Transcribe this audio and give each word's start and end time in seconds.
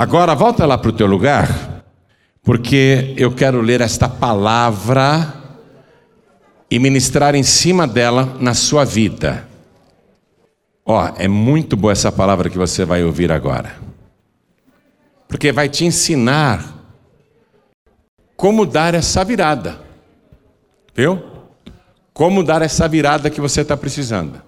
Agora 0.00 0.34
volta 0.34 0.64
lá 0.64 0.78
para 0.78 0.88
o 0.88 0.94
teu 0.94 1.06
lugar, 1.06 1.84
porque 2.42 3.12
eu 3.18 3.34
quero 3.34 3.60
ler 3.60 3.82
esta 3.82 4.08
palavra 4.08 5.34
e 6.70 6.78
ministrar 6.78 7.34
em 7.34 7.42
cima 7.42 7.86
dela 7.86 8.34
na 8.40 8.54
sua 8.54 8.82
vida. 8.82 9.46
Ó, 10.86 11.06
é 11.18 11.28
muito 11.28 11.76
boa 11.76 11.92
essa 11.92 12.10
palavra 12.10 12.48
que 12.48 12.56
você 12.56 12.82
vai 12.82 13.04
ouvir 13.04 13.30
agora. 13.30 13.76
Porque 15.28 15.52
vai 15.52 15.68
te 15.68 15.84
ensinar 15.84 16.64
como 18.38 18.64
dar 18.64 18.94
essa 18.94 19.22
virada. 19.22 19.82
Viu? 20.94 21.22
Como 22.14 22.42
dar 22.42 22.62
essa 22.62 22.88
virada 22.88 23.28
que 23.28 23.38
você 23.38 23.60
está 23.60 23.76
precisando. 23.76 24.40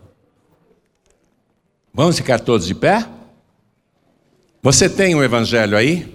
Vamos 1.92 2.16
ficar 2.16 2.40
todos 2.40 2.66
de 2.66 2.74
pé? 2.74 3.06
Você 4.64 4.88
tem 4.88 5.12
o 5.16 5.24
Evangelho 5.24 5.76
aí? 5.76 6.06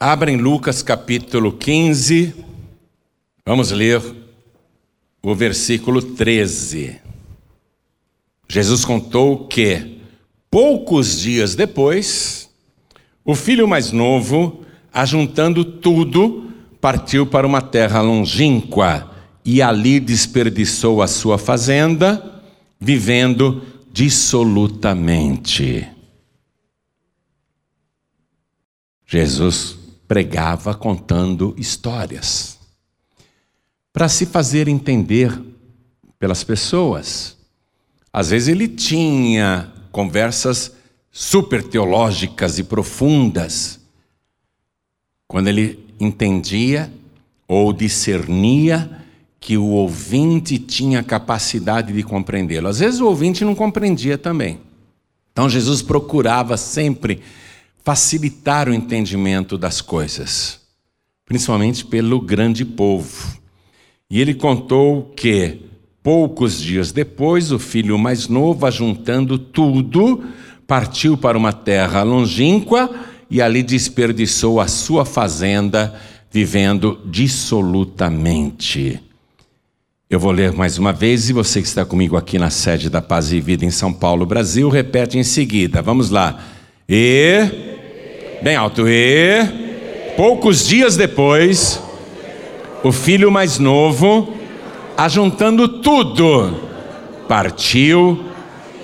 Abra 0.00 0.28
em 0.28 0.36
Lucas 0.36 0.82
capítulo 0.82 1.52
15. 1.52 2.34
Vamos 3.46 3.70
ler 3.70 4.02
o 5.22 5.32
versículo 5.36 6.02
13. 6.02 6.96
Jesus 8.48 8.84
contou 8.84 9.46
que, 9.46 10.00
poucos 10.50 11.20
dias 11.20 11.54
depois, 11.54 12.50
o 13.24 13.36
filho 13.36 13.68
mais 13.68 13.92
novo, 13.92 14.64
ajuntando 14.92 15.64
tudo, 15.64 16.50
partiu 16.80 17.24
para 17.24 17.46
uma 17.46 17.62
terra 17.62 18.00
longínqua 18.00 19.12
e 19.44 19.62
ali 19.62 20.00
desperdiçou 20.00 21.00
a 21.00 21.06
sua 21.06 21.38
fazenda, 21.38 22.42
vivendo 22.80 23.62
dissolutamente. 23.92 25.93
Jesus 29.14 29.78
pregava 30.08 30.74
contando 30.74 31.54
histórias 31.56 32.58
para 33.92 34.08
se 34.08 34.26
fazer 34.26 34.66
entender 34.66 35.40
pelas 36.18 36.42
pessoas. 36.42 37.36
Às 38.12 38.30
vezes 38.30 38.48
ele 38.48 38.66
tinha 38.66 39.72
conversas 39.92 40.72
super 41.12 41.62
teológicas 41.62 42.58
e 42.58 42.64
profundas. 42.64 43.78
Quando 45.28 45.46
ele 45.46 45.78
entendia 46.00 46.92
ou 47.46 47.72
discernia 47.72 49.00
que 49.38 49.56
o 49.56 49.66
ouvinte 49.66 50.58
tinha 50.58 51.04
capacidade 51.04 51.92
de 51.92 52.02
compreendê-lo. 52.02 52.66
Às 52.66 52.80
vezes 52.80 52.98
o 52.98 53.06
ouvinte 53.06 53.44
não 53.44 53.54
compreendia 53.54 54.18
também. 54.18 54.58
Então 55.30 55.48
Jesus 55.48 55.82
procurava 55.82 56.56
sempre 56.56 57.22
facilitar 57.84 58.68
o 58.68 58.74
entendimento 58.74 59.58
das 59.58 59.82
coisas, 59.82 60.58
principalmente 61.26 61.84
pelo 61.84 62.18
grande 62.18 62.64
povo. 62.64 63.38
E 64.10 64.20
ele 64.20 64.32
contou 64.32 65.12
que, 65.14 65.60
poucos 66.02 66.60
dias 66.60 66.92
depois, 66.92 67.52
o 67.52 67.58
filho 67.58 67.98
mais 67.98 68.26
novo, 68.26 68.64
ajuntando 68.64 69.38
tudo, 69.38 70.24
partiu 70.66 71.16
para 71.16 71.36
uma 71.36 71.52
terra 71.52 72.02
longínqua 72.02 72.90
e 73.30 73.42
ali 73.42 73.62
desperdiçou 73.62 74.60
a 74.60 74.68
sua 74.68 75.04
fazenda, 75.04 75.94
vivendo 76.30 77.00
dissolutamente. 77.04 78.98
Eu 80.08 80.18
vou 80.18 80.30
ler 80.30 80.52
mais 80.52 80.78
uma 80.78 80.92
vez 80.92 81.28
e 81.28 81.32
você 81.34 81.60
que 81.60 81.66
está 81.66 81.84
comigo 81.84 82.16
aqui 82.16 82.38
na 82.38 82.48
sede 82.48 82.88
da 82.88 83.02
Paz 83.02 83.30
e 83.32 83.40
Vida 83.40 83.64
em 83.64 83.70
São 83.70 83.92
Paulo, 83.92 84.24
Brasil, 84.24 84.68
repete 84.70 85.18
em 85.18 85.24
seguida. 85.24 85.82
Vamos 85.82 86.08
lá. 86.08 86.42
E. 86.88 87.73
Bem 88.44 88.56
alto. 88.56 88.86
E. 88.86 90.12
Poucos 90.18 90.68
dias 90.68 90.98
depois, 90.98 91.82
o 92.82 92.92
filho 92.92 93.32
mais 93.32 93.58
novo, 93.58 94.34
ajuntando 94.98 95.66
tudo, 95.80 96.54
partiu 97.26 98.22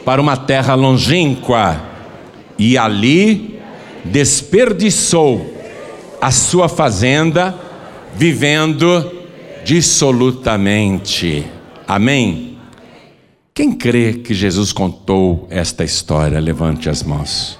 para 0.02 0.18
uma 0.18 0.34
terra 0.34 0.74
longínqua 0.74 1.78
e 2.58 2.78
ali 2.78 3.60
desperdiçou 4.02 5.54
a 6.22 6.30
sua 6.30 6.66
fazenda, 6.66 7.54
vivendo 8.16 9.12
dissolutamente. 9.62 11.44
Amém? 11.86 12.56
Quem 13.52 13.72
crê 13.72 14.14
que 14.14 14.32
Jesus 14.32 14.72
contou 14.72 15.46
esta 15.50 15.84
história, 15.84 16.40
levante 16.40 16.88
as 16.88 17.02
mãos. 17.02 17.59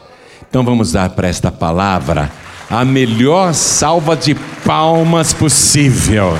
Então 0.50 0.64
vamos 0.64 0.90
dar 0.90 1.10
para 1.10 1.28
esta 1.28 1.52
palavra 1.52 2.28
a 2.68 2.84
melhor 2.84 3.54
salva 3.54 4.16
de 4.16 4.34
palmas 4.64 5.32
possível. 5.32 6.36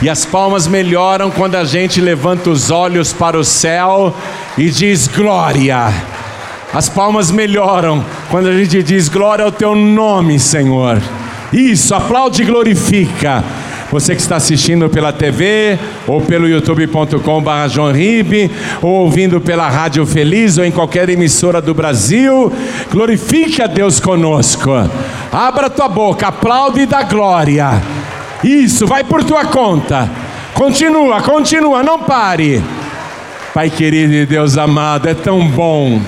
E 0.00 0.08
as 0.08 0.24
palmas 0.24 0.66
melhoram 0.66 1.30
quando 1.30 1.56
a 1.56 1.64
gente 1.64 2.00
levanta 2.00 2.48
os 2.48 2.70
olhos 2.70 3.12
para 3.12 3.38
o 3.38 3.44
céu 3.44 4.16
e 4.56 4.70
diz 4.70 5.06
glória. 5.06 5.92
As 6.72 6.88
palmas 6.88 7.30
melhoram 7.30 8.02
quando 8.30 8.48
a 8.48 8.56
gente 8.56 8.82
diz 8.82 9.10
glória 9.10 9.44
ao 9.44 9.52
teu 9.52 9.74
nome, 9.74 10.40
Senhor. 10.40 10.98
Isso, 11.52 11.94
aplaude 11.94 12.40
e 12.40 12.46
glorifica. 12.46 13.44
Você 13.92 14.14
que 14.14 14.22
está 14.22 14.36
assistindo 14.36 14.88
pela 14.88 15.12
TV 15.12 15.78
ou 16.06 16.22
pelo 16.22 16.48
youtube.com.br 16.48 17.92
Ribe, 17.94 18.50
ou 18.80 18.90
ouvindo 19.02 19.38
pela 19.38 19.68
Rádio 19.68 20.06
Feliz 20.06 20.56
ou 20.56 20.64
em 20.64 20.70
qualquer 20.70 21.10
emissora 21.10 21.60
do 21.60 21.74
Brasil, 21.74 22.50
glorifique 22.90 23.60
a 23.60 23.66
Deus 23.66 24.00
conosco. 24.00 24.70
Abra 25.30 25.68
tua 25.68 25.90
boca, 25.90 26.28
aplaude 26.28 26.80
e 26.80 26.86
dá 26.86 27.02
glória. 27.02 27.82
Isso, 28.42 28.86
vai 28.86 29.04
por 29.04 29.22
tua 29.24 29.44
conta. 29.44 30.10
Continua, 30.54 31.20
continua, 31.20 31.82
não 31.82 31.98
pare. 31.98 32.64
Pai 33.52 33.68
querido 33.68 34.14
e 34.14 34.24
Deus 34.24 34.56
amado, 34.56 35.06
é 35.06 35.12
tão 35.12 35.46
bom 35.46 36.00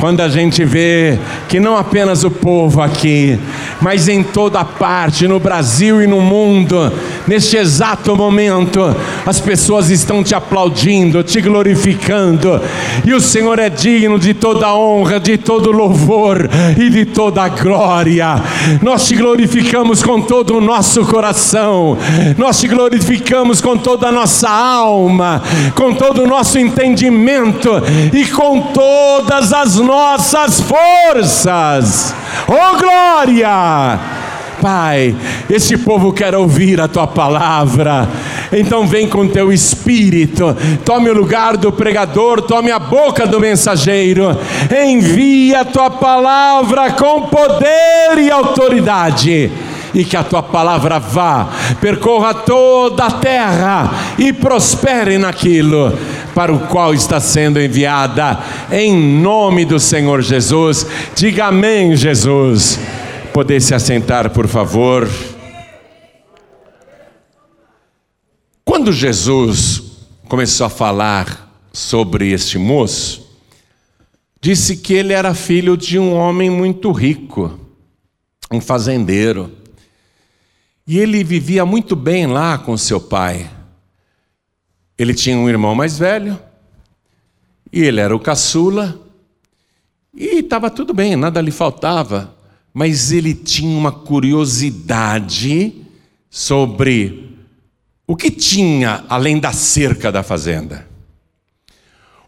quando 0.00 0.22
a 0.22 0.28
gente 0.30 0.64
vê 0.64 1.18
que 1.46 1.60
não 1.60 1.76
apenas 1.76 2.24
o 2.24 2.30
povo 2.30 2.80
aqui, 2.80 3.38
mas 3.82 4.08
em 4.08 4.22
toda 4.22 4.64
parte, 4.64 5.28
no 5.28 5.38
Brasil 5.38 6.02
e 6.02 6.06
no 6.06 6.22
mundo, 6.22 6.90
neste 7.26 7.56
exato 7.56 8.16
momento, 8.16 8.94
as 9.24 9.40
pessoas 9.40 9.90
estão 9.90 10.22
te 10.22 10.34
aplaudindo, 10.34 11.22
te 11.22 11.40
glorificando, 11.40 12.60
e 13.04 13.12
o 13.12 13.20
Senhor 13.20 13.58
é 13.58 13.68
digno 13.68 14.18
de 14.18 14.34
toda 14.34 14.74
honra, 14.74 15.20
de 15.20 15.36
todo 15.36 15.70
louvor 15.70 16.48
e 16.78 16.90
de 16.90 17.04
toda 17.04 17.48
glória. 17.48 18.42
Nós 18.82 19.06
te 19.06 19.16
glorificamos 19.16 20.02
com 20.02 20.20
todo 20.20 20.56
o 20.56 20.60
nosso 20.60 21.04
coração, 21.04 21.96
nós 22.36 22.60
te 22.60 22.68
glorificamos 22.68 23.60
com 23.60 23.76
toda 23.76 24.08
a 24.08 24.12
nossa 24.12 24.48
alma, 24.48 25.42
com 25.74 25.94
todo 25.94 26.22
o 26.22 26.26
nosso 26.26 26.58
entendimento 26.58 27.70
e 28.12 28.26
com 28.26 28.60
todas 28.72 29.52
as 29.52 29.76
nossas 29.76 30.60
forças. 30.60 32.14
Oh 32.48 32.78
glória! 32.78 34.19
Pai, 34.60 35.14
esse 35.48 35.76
povo 35.78 36.12
quer 36.12 36.34
ouvir 36.34 36.80
a 36.80 36.88
tua 36.88 37.06
palavra. 37.06 38.08
Então 38.52 38.86
vem 38.86 39.08
com 39.08 39.26
teu 39.26 39.52
espírito, 39.52 40.56
tome 40.84 41.08
o 41.08 41.14
lugar 41.14 41.56
do 41.56 41.72
pregador, 41.72 42.42
tome 42.42 42.70
a 42.70 42.78
boca 42.78 43.26
do 43.26 43.40
mensageiro. 43.40 44.36
Envia 44.86 45.60
a 45.60 45.64
tua 45.64 45.90
palavra 45.90 46.90
com 46.92 47.22
poder 47.22 48.18
e 48.18 48.30
autoridade 48.30 49.50
e 49.94 50.04
que 50.04 50.16
a 50.16 50.22
tua 50.22 50.42
palavra 50.42 50.98
vá, 50.98 51.48
percorra 51.80 52.32
toda 52.34 53.06
a 53.06 53.10
terra 53.10 53.90
e 54.18 54.32
prospere 54.32 55.18
naquilo 55.18 55.92
para 56.34 56.52
o 56.52 56.60
qual 56.60 56.94
está 56.94 57.18
sendo 57.18 57.60
enviada, 57.60 58.38
em 58.70 59.20
nome 59.20 59.64
do 59.64 59.80
Senhor 59.80 60.22
Jesus. 60.22 60.86
Diga 61.16 61.46
amém, 61.46 61.96
Jesus. 61.96 62.78
Poder 63.32 63.62
se 63.62 63.72
assentar, 63.72 64.30
por 64.30 64.48
favor. 64.48 65.08
Quando 68.64 68.92
Jesus 68.92 69.82
começou 70.28 70.66
a 70.66 70.70
falar 70.70 71.48
sobre 71.72 72.32
este 72.32 72.58
moço, 72.58 73.40
disse 74.40 74.76
que 74.76 74.94
ele 74.94 75.12
era 75.12 75.32
filho 75.32 75.76
de 75.76 75.96
um 75.96 76.12
homem 76.12 76.50
muito 76.50 76.90
rico, 76.90 77.56
um 78.50 78.60
fazendeiro. 78.60 79.52
E 80.84 80.98
ele 80.98 81.22
vivia 81.22 81.64
muito 81.64 81.94
bem 81.94 82.26
lá 82.26 82.58
com 82.58 82.76
seu 82.76 83.00
pai. 83.00 83.48
Ele 84.98 85.14
tinha 85.14 85.36
um 85.36 85.48
irmão 85.48 85.72
mais 85.74 85.96
velho, 85.96 86.36
e 87.72 87.80
ele 87.80 88.00
era 88.00 88.14
o 88.14 88.18
caçula, 88.18 89.00
e 90.12 90.40
estava 90.40 90.68
tudo 90.68 90.92
bem, 90.92 91.14
nada 91.14 91.40
lhe 91.40 91.52
faltava, 91.52 92.39
mas 92.72 93.12
ele 93.12 93.34
tinha 93.34 93.76
uma 93.76 93.92
curiosidade 93.92 95.74
sobre 96.28 97.36
o 98.06 98.16
que 98.16 98.30
tinha 98.30 99.04
além 99.08 99.38
da 99.38 99.52
cerca 99.52 100.10
da 100.12 100.22
fazenda. 100.22 100.88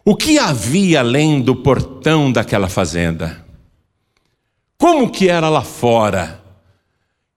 O 0.05 0.15
que 0.15 0.37
havia 0.37 0.99
além 0.99 1.41
do 1.41 1.55
portão 1.55 2.31
daquela 2.31 2.67
fazenda? 2.67 3.43
como 4.83 5.09
que 5.09 5.29
era 5.29 5.47
lá 5.47 5.61
fora. 5.61 6.41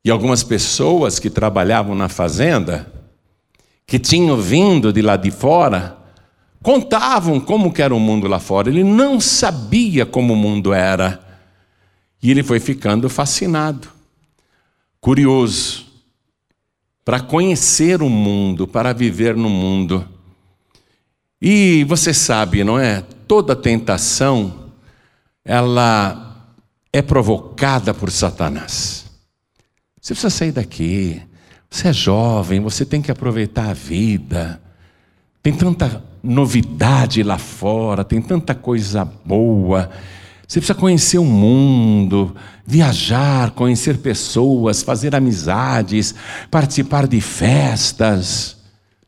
E 0.04 0.10
algumas 0.10 0.42
pessoas 0.42 1.20
que 1.20 1.30
trabalhavam 1.30 1.94
na 1.94 2.08
fazenda, 2.08 2.92
que 3.86 4.00
tinham 4.00 4.36
vindo 4.36 4.92
de 4.92 5.00
lá 5.00 5.16
de 5.16 5.30
fora, 5.30 5.96
contavam 6.60 7.38
como 7.38 7.72
que 7.72 7.80
era 7.80 7.94
o 7.94 8.00
mundo 8.00 8.26
lá 8.26 8.40
fora. 8.40 8.68
Ele 8.68 8.82
não 8.82 9.20
sabia 9.20 10.04
como 10.04 10.32
o 10.32 10.36
mundo 10.36 10.74
era. 10.74 11.20
E 12.26 12.30
ele 12.32 12.42
foi 12.42 12.58
ficando 12.58 13.08
fascinado, 13.08 13.88
curioso, 15.00 15.86
para 17.04 17.20
conhecer 17.20 18.02
o 18.02 18.10
mundo, 18.10 18.66
para 18.66 18.92
viver 18.92 19.36
no 19.36 19.48
mundo. 19.48 20.04
E 21.40 21.84
você 21.84 22.12
sabe, 22.12 22.64
não 22.64 22.80
é? 22.80 23.00
Toda 23.28 23.54
tentação, 23.54 24.72
ela 25.44 26.50
é 26.92 27.00
provocada 27.00 27.94
por 27.94 28.10
Satanás. 28.10 29.06
Você 30.02 30.12
precisa 30.12 30.28
sair 30.30 30.50
daqui. 30.50 31.22
Você 31.70 31.86
é 31.86 31.92
jovem, 31.92 32.58
você 32.58 32.84
tem 32.84 33.00
que 33.00 33.12
aproveitar 33.12 33.70
a 33.70 33.72
vida. 33.72 34.60
Tem 35.40 35.52
tanta 35.52 36.02
novidade 36.24 37.22
lá 37.22 37.38
fora, 37.38 38.02
tem 38.02 38.20
tanta 38.20 38.52
coisa 38.52 39.04
boa. 39.04 39.92
Você 40.46 40.60
precisa 40.60 40.78
conhecer 40.78 41.18
o 41.18 41.24
mundo, 41.24 42.36
viajar, 42.64 43.50
conhecer 43.50 43.98
pessoas, 43.98 44.82
fazer 44.82 45.14
amizades, 45.14 46.14
participar 46.50 47.08
de 47.08 47.20
festas. 47.20 48.56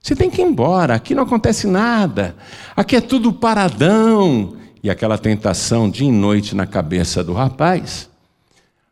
Você 0.03 0.17
tem 0.17 0.29
que 0.31 0.41
ir 0.41 0.45
embora, 0.45 0.95
aqui 0.95 1.15
não 1.15 1.23
acontece 1.23 1.67
nada, 1.67 2.35
aqui 2.75 2.97
é 2.97 3.01
tudo 3.01 3.33
paradão. 3.33 4.57
E 4.83 4.89
aquela 4.89 5.19
tentação 5.19 5.91
dia 5.91 6.07
e 6.07 6.13
noite 6.13 6.55
na 6.55 6.65
cabeça 6.65 7.23
do 7.23 7.33
rapaz, 7.33 8.09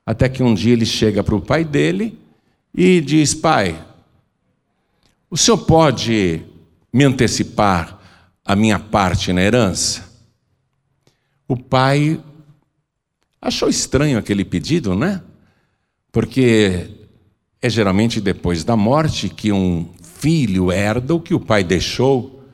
até 0.05 0.29
que 0.29 0.43
um 0.43 0.53
dia 0.53 0.73
ele 0.73 0.85
chega 0.85 1.23
para 1.23 1.35
o 1.35 1.41
pai 1.41 1.65
dele 1.65 2.19
e 2.75 3.01
diz: 3.01 3.35
Pai, 3.35 3.81
o 5.31 5.37
senhor 5.37 5.59
pode 5.59 6.43
me 6.93 7.05
antecipar 7.05 7.99
a 8.45 8.57
minha 8.57 8.81
parte 8.81 9.33
na 9.33 9.43
herança? 9.43 10.05
O 11.47 11.57
pai 11.57 12.21
achou 13.47 13.69
estranho 13.69 14.19
aquele 14.19 14.45
pedido, 14.45 14.95
né? 14.95 15.23
Porque 16.13 16.91
é 17.63 17.71
geralmente 17.71 18.21
depois 18.21 18.65
da 18.65 18.77
morte 18.77 19.29
que 19.29 19.53
um 19.53 19.89
filho 20.03 20.73
herda 20.73 21.15
o 21.15 21.21
que 21.21 21.35
o 21.35 21.41
pai 21.41 21.63
deixou, 21.63 22.45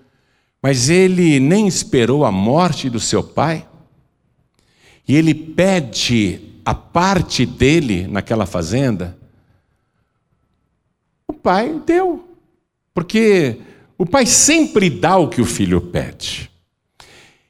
mas 0.63 0.89
ele 0.89 1.41
nem 1.41 1.67
esperou 1.67 2.25
a 2.25 2.31
morte 2.31 2.89
do 2.89 3.01
seu 3.01 3.23
pai, 3.23 3.67
e 5.09 5.17
ele 5.17 5.35
pede 5.35 6.41
a 6.65 6.75
parte 6.75 7.45
dele 7.45 8.07
naquela 8.07 8.47
fazenda. 8.47 9.19
O 11.27 11.33
pai 11.33 11.81
deu, 11.85 12.37
porque 12.95 13.59
o 13.99 14.07
pai 14.07 14.27
sempre 14.27 14.89
dá 14.89 15.17
o 15.17 15.29
que 15.29 15.41
o 15.41 15.47
filho 15.47 15.81
pede. 15.81 16.52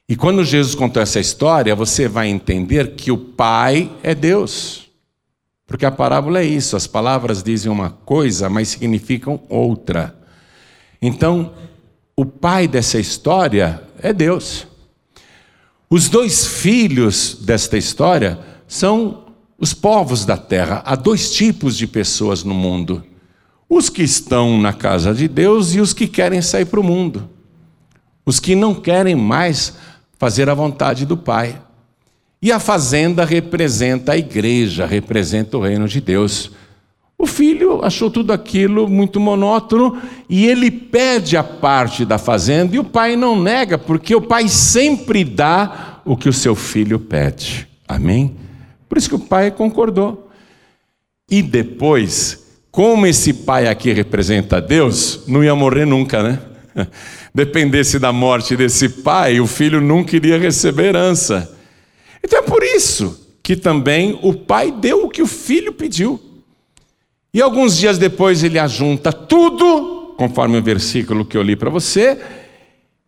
E 0.07 0.15
quando 0.15 0.43
Jesus 0.43 0.75
contou 0.75 1.01
essa 1.01 1.19
história, 1.19 1.75
você 1.75 2.07
vai 2.07 2.27
entender 2.27 2.95
que 2.95 3.11
o 3.11 3.17
pai 3.17 3.91
é 4.03 4.13
Deus. 4.13 4.89
Porque 5.65 5.85
a 5.85 5.91
parábola 5.91 6.39
é 6.39 6.45
isso, 6.45 6.75
as 6.75 6.85
palavras 6.85 7.41
dizem 7.41 7.71
uma 7.71 7.89
coisa, 7.89 8.49
mas 8.49 8.67
significam 8.67 9.41
outra. 9.47 10.15
Então, 11.01 11.53
o 12.15 12.25
pai 12.25 12.67
dessa 12.67 12.99
história 12.99 13.81
é 13.99 14.13
Deus. 14.13 14.67
Os 15.89 16.09
dois 16.09 16.45
filhos 16.45 17.37
desta 17.41 17.77
história 17.77 18.39
são 18.67 19.25
os 19.57 19.73
povos 19.73 20.25
da 20.25 20.35
terra. 20.35 20.81
Há 20.85 20.95
dois 20.95 21.31
tipos 21.31 21.77
de 21.77 21.87
pessoas 21.87 22.43
no 22.43 22.53
mundo: 22.53 23.03
os 23.69 23.89
que 23.89 24.03
estão 24.03 24.59
na 24.59 24.73
casa 24.73 25.13
de 25.13 25.27
Deus 25.27 25.73
e 25.73 25.79
os 25.79 25.93
que 25.93 26.07
querem 26.07 26.41
sair 26.41 26.65
para 26.65 26.79
o 26.79 26.83
mundo. 26.83 27.29
Os 28.25 28.39
que 28.39 28.55
não 28.55 28.73
querem 28.73 29.15
mais 29.15 29.73
fazer 30.23 30.49
a 30.49 30.53
vontade 30.53 31.05
do 31.05 31.17
Pai. 31.17 31.61
E 32.41 32.49
a 32.49 32.57
fazenda 32.57 33.25
representa 33.25 34.13
a 34.13 34.17
igreja, 34.17 34.85
representa 34.85 35.57
o 35.57 35.61
reino 35.61 35.85
de 35.85 35.99
Deus. 35.99 36.49
O 37.17 37.27
filho 37.27 37.83
achou 37.83 38.09
tudo 38.09 38.31
aquilo 38.31 38.87
muito 38.87 39.19
monótono 39.19 40.01
e 40.29 40.45
ele 40.45 40.71
pede 40.71 41.35
a 41.35 41.43
parte 41.43 42.05
da 42.05 42.17
fazenda 42.17 42.73
e 42.73 42.79
o 42.79 42.85
pai 42.85 43.17
não 43.17 43.37
nega, 43.37 43.77
porque 43.77 44.15
o 44.15 44.21
pai 44.21 44.47
sempre 44.47 45.25
dá 45.25 45.99
o 46.05 46.15
que 46.15 46.29
o 46.29 46.33
seu 46.33 46.55
filho 46.55 47.01
pede. 47.01 47.67
Amém? 47.85 48.33
Por 48.87 48.97
isso 48.97 49.09
que 49.09 49.15
o 49.15 49.19
pai 49.19 49.51
concordou. 49.51 50.31
E 51.29 51.41
depois, 51.41 52.45
como 52.71 53.05
esse 53.05 53.33
pai 53.33 53.67
aqui 53.67 53.91
representa 53.91 54.61
Deus, 54.61 55.23
não 55.27 55.43
ia 55.43 55.53
morrer 55.53 55.83
nunca, 55.83 56.23
né? 56.23 56.39
Dependesse 57.33 57.97
da 57.97 58.11
morte 58.11 58.55
desse 58.55 58.87
pai, 58.87 59.39
o 59.39 59.47
filho 59.47 59.81
nunca 59.81 60.15
iria 60.15 60.37
receber 60.37 60.89
herança. 60.89 61.57
Então 62.23 62.39
é 62.39 62.41
por 62.43 62.61
isso 62.63 63.23
que 63.41 63.55
também 63.55 64.17
o 64.21 64.33
pai 64.33 64.71
deu 64.71 65.05
o 65.05 65.09
que 65.09 65.21
o 65.21 65.27
filho 65.27 65.73
pediu. 65.73 66.19
E 67.33 67.41
alguns 67.41 67.77
dias 67.77 67.97
depois 67.97 68.43
ele 68.43 68.59
ajunta 68.59 69.11
tudo, 69.11 70.13
conforme 70.17 70.57
o 70.57 70.63
versículo 70.63 71.25
que 71.25 71.35
eu 71.35 71.41
li 71.41 71.55
para 71.55 71.69
você, 71.69 72.21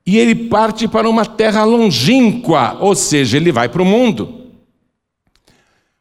e 0.06 0.18
ele 0.18 0.36
parte 0.36 0.88
para 0.88 1.08
uma 1.08 1.26
terra 1.26 1.64
longínqua, 1.64 2.78
ou 2.80 2.96
seja, 2.96 3.38
ele 3.38 3.52
vai 3.52 3.70
para 3.70 3.82
o 3.82 3.86
mundo. 3.86 4.52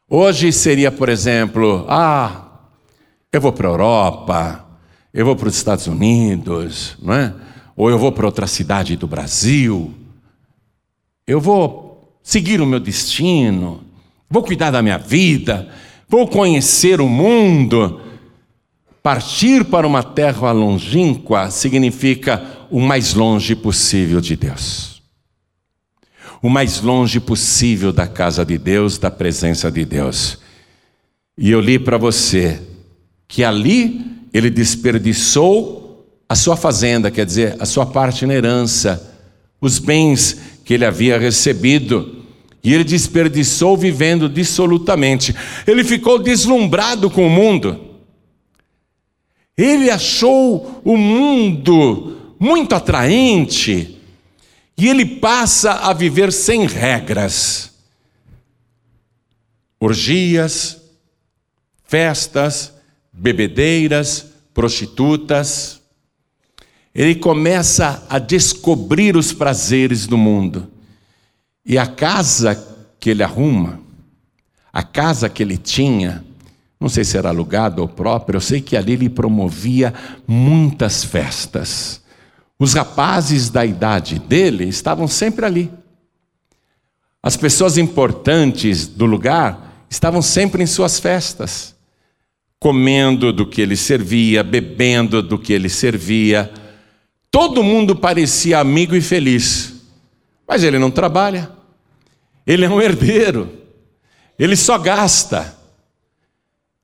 Hoje 0.09 0.51
seria, 0.51 0.91
por 0.91 1.09
exemplo, 1.09 1.85
ah, 1.87 2.45
eu 3.31 3.39
vou 3.39 3.51
para 3.51 3.67
a 3.67 3.71
Europa, 3.71 4.65
eu 5.13 5.25
vou 5.25 5.35
para 5.35 5.47
os 5.47 5.55
Estados 5.55 5.87
Unidos, 5.87 6.97
não 7.01 7.13
é? 7.13 7.33
Ou 7.75 7.89
eu 7.89 7.99
vou 7.99 8.11
para 8.11 8.25
outra 8.25 8.47
cidade 8.47 8.95
do 8.95 9.07
Brasil, 9.07 9.93
eu 11.27 11.41
vou 11.41 12.19
seguir 12.23 12.61
o 12.61 12.65
meu 12.65 12.79
destino, 12.79 13.83
vou 14.29 14.43
cuidar 14.43 14.71
da 14.71 14.81
minha 14.81 14.97
vida, 14.97 15.67
vou 16.07 16.27
conhecer 16.27 17.01
o 17.01 17.07
mundo. 17.07 17.99
Partir 19.03 19.65
para 19.65 19.85
uma 19.85 20.01
terra 20.01 20.51
longínqua 20.51 21.51
significa 21.51 22.67
o 22.71 22.79
mais 22.79 23.13
longe 23.13 23.55
possível 23.55 24.21
de 24.21 24.35
Deus. 24.35 25.01
O 26.41 26.49
mais 26.49 26.81
longe 26.81 27.19
possível 27.19 27.91
da 27.91 28.07
casa 28.07 28.45
de 28.45 28.57
Deus, 28.57 28.97
da 28.97 29.11
presença 29.11 29.71
de 29.71 29.83
Deus. 29.83 30.39
E 31.37 31.51
eu 31.51 31.59
li 31.59 31.77
para 31.77 31.97
você 31.97 32.61
que 33.27 33.43
ali 33.43 34.05
ele 34.33 34.49
desperdiçou 34.49 35.84
a 36.27 36.35
sua 36.35 36.57
fazenda, 36.57 37.11
quer 37.11 37.25
dizer, 37.25 37.55
a 37.59 37.65
sua 37.65 37.85
parte 37.85 38.25
na 38.25 38.33
herança, 38.33 39.15
os 39.61 39.79
bens 39.79 40.37
que 40.63 40.73
ele 40.73 40.85
havia 40.85 41.17
recebido. 41.19 42.23
E 42.63 42.73
ele 42.73 42.83
desperdiçou 42.83 43.77
vivendo 43.77 44.27
dissolutamente. 44.27 45.35
Ele 45.67 45.83
ficou 45.83 46.17
deslumbrado 46.17 47.11
com 47.11 47.27
o 47.27 47.29
mundo. 47.29 47.95
Ele 49.55 49.89
achou 49.91 50.81
o 50.83 50.97
mundo 50.97 52.35
muito 52.39 52.73
atraente. 52.73 54.01
E 54.75 54.87
ele 54.87 55.05
passa 55.05 55.73
a 55.73 55.93
viver 55.93 56.33
sem 56.33 56.65
regras. 56.65 57.71
Orgias, 59.79 60.81
festas, 61.83 62.73
bebedeiras, 63.13 64.25
prostitutas. 64.55 65.84
Ele 66.95 67.15
começa 67.15 68.05
a 68.09 68.17
descobrir 68.17 69.17
os 69.17 69.33
prazeres 69.33 70.07
do 70.07 70.17
mundo. 70.17 70.71
E 71.65 71.77
a 71.77 71.85
casa 71.85 72.55
que 72.97 73.09
ele 73.09 73.21
arruma, 73.21 73.81
a 74.71 74.81
casa 74.81 75.27
que 75.27 75.43
ele 75.43 75.57
tinha, 75.57 76.23
não 76.79 76.87
sei 76.87 77.03
se 77.03 77.17
era 77.17 77.29
alugada 77.29 77.81
ou 77.81 77.87
própria, 77.87 78.37
eu 78.37 78.41
sei 78.41 78.61
que 78.61 78.77
ali 78.77 78.93
ele 78.93 79.09
promovia 79.09 79.93
muitas 80.25 81.03
festas. 81.03 82.01
Os 82.57 82.73
rapazes 82.73 83.49
da 83.49 83.65
idade 83.65 84.17
dele 84.17 84.63
estavam 84.65 85.07
sempre 85.07 85.45
ali. 85.45 85.71
As 87.21 87.35
pessoas 87.35 87.77
importantes 87.77 88.87
do 88.87 89.05
lugar 89.05 89.85
estavam 89.89 90.21
sempre 90.21 90.63
em 90.63 90.67
suas 90.67 90.99
festas, 90.99 91.75
comendo 92.59 93.33
do 93.33 93.45
que 93.45 93.61
ele 93.61 93.75
servia, 93.75 94.43
bebendo 94.43 95.21
do 95.21 95.37
que 95.37 95.51
ele 95.51 95.67
servia. 95.67 96.51
Todo 97.35 97.61
mundo 97.61 97.97
parecia 97.97 98.59
amigo 98.59 98.95
e 98.95 99.01
feliz, 99.01 99.73
mas 100.47 100.63
ele 100.63 100.79
não 100.79 100.89
trabalha, 100.89 101.51
ele 102.47 102.63
é 102.63 102.69
um 102.69 102.81
herdeiro, 102.81 103.49
ele 104.39 104.55
só 104.55 104.77
gasta. 104.77 105.53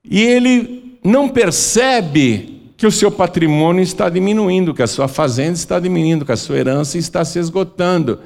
E 0.04 0.20
ele 0.20 0.98
não 1.02 1.26
percebe 1.26 2.70
que 2.76 2.86
o 2.86 2.92
seu 2.92 3.10
patrimônio 3.10 3.82
está 3.82 4.10
diminuindo, 4.10 4.74
que 4.74 4.82
a 4.82 4.86
sua 4.86 5.08
fazenda 5.08 5.54
está 5.54 5.80
diminuindo, 5.80 6.26
que 6.26 6.32
a 6.32 6.36
sua 6.36 6.58
herança 6.58 6.98
está 6.98 7.24
se 7.24 7.38
esgotando. 7.38 8.18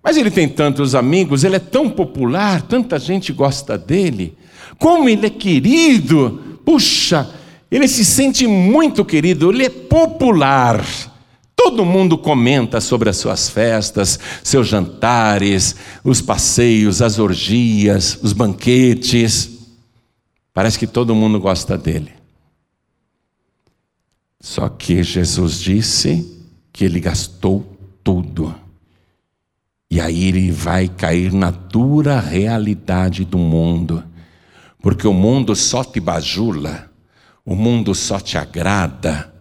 Mas 0.00 0.16
ele 0.16 0.30
tem 0.30 0.48
tantos 0.48 0.94
amigos, 0.94 1.42
ele 1.42 1.56
é 1.56 1.58
tão 1.58 1.90
popular, 1.90 2.62
tanta 2.62 2.96
gente 2.96 3.32
gosta 3.32 3.76
dele. 3.76 4.38
Como 4.78 5.08
ele 5.08 5.26
é 5.26 5.30
querido! 5.30 6.60
Puxa, 6.64 7.28
ele 7.68 7.88
se 7.88 8.04
sente 8.04 8.46
muito 8.46 9.04
querido, 9.04 9.50
ele 9.50 9.64
é 9.64 9.68
popular. 9.68 11.15
Todo 11.66 11.84
mundo 11.84 12.16
comenta 12.16 12.80
sobre 12.80 13.10
as 13.10 13.16
suas 13.16 13.48
festas, 13.48 14.20
seus 14.44 14.68
jantares, 14.68 15.74
os 16.04 16.22
passeios, 16.22 17.02
as 17.02 17.18
orgias, 17.18 18.20
os 18.22 18.32
banquetes. 18.32 19.50
Parece 20.54 20.78
que 20.78 20.86
todo 20.86 21.12
mundo 21.12 21.40
gosta 21.40 21.76
dele. 21.76 22.12
Só 24.40 24.68
que 24.68 25.02
Jesus 25.02 25.58
disse 25.58 26.46
que 26.72 26.84
ele 26.84 27.00
gastou 27.00 27.66
tudo. 28.04 28.54
E 29.90 30.00
aí 30.00 30.28
ele 30.28 30.52
vai 30.52 30.86
cair 30.86 31.32
na 31.32 31.50
dura 31.50 32.20
realidade 32.20 33.24
do 33.24 33.38
mundo. 33.38 34.04
Porque 34.80 35.08
o 35.08 35.12
mundo 35.12 35.56
só 35.56 35.82
te 35.82 35.98
bajula, 35.98 36.88
o 37.44 37.56
mundo 37.56 37.92
só 37.92 38.20
te 38.20 38.38
agrada 38.38 39.34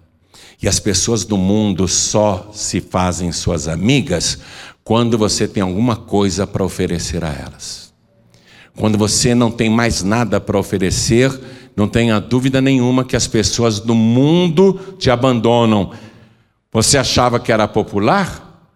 e 0.62 0.68
as 0.68 0.80
pessoas 0.80 1.26
do 1.26 1.38
mundo 1.38 1.88
só 1.88 2.50
se 2.54 2.82
fazem 2.82 3.32
suas 3.32 3.68
amigas 3.68 4.40
quando 4.84 5.18
você 5.18 5.48
tem 5.48 5.64
alguma 5.64 5.96
coisa 5.96 6.46
para 6.46 6.64
oferecer 6.64 7.24
a 7.24 7.34
elas. 7.34 7.94
Quando 8.78 8.98
você 8.98 9.34
não 9.34 9.50
tem 9.50 9.70
mais 9.70 10.04
nada 10.04 10.40
para 10.40 10.60
oferecer, 10.60 11.32
não 11.76 11.88
tenha 11.88 12.20
dúvida 12.20 12.62
nenhuma 12.62 13.06
que 13.06 13.16
as 13.16 13.28
pessoas 13.28 13.80
do 13.80 13.96
mundo 13.96 14.96
te 15.00 15.10
abandonam. 15.10 15.92
Você 16.72 16.98
achava 16.98 17.40
que 17.40 17.52
era 17.52 17.68
popular? 17.68 18.70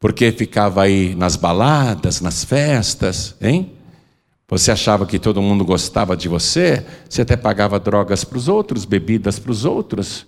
Porque 0.00 0.32
ficava 0.32 0.82
aí 0.82 1.14
nas 1.14 1.36
baladas, 1.36 2.20
nas 2.20 2.42
festas, 2.42 3.36
hein? 3.40 3.72
Você 4.48 4.70
achava 4.70 5.06
que 5.06 5.18
todo 5.18 5.40
mundo 5.40 5.64
gostava 5.64 6.16
de 6.16 6.28
você? 6.28 6.84
Você 7.08 7.22
até 7.22 7.36
pagava 7.36 7.78
drogas 7.78 8.24
para 8.24 8.36
os 8.36 8.48
outros, 8.48 8.84
bebidas 8.84 9.38
para 9.38 9.52
os 9.52 9.64
outros. 9.64 10.26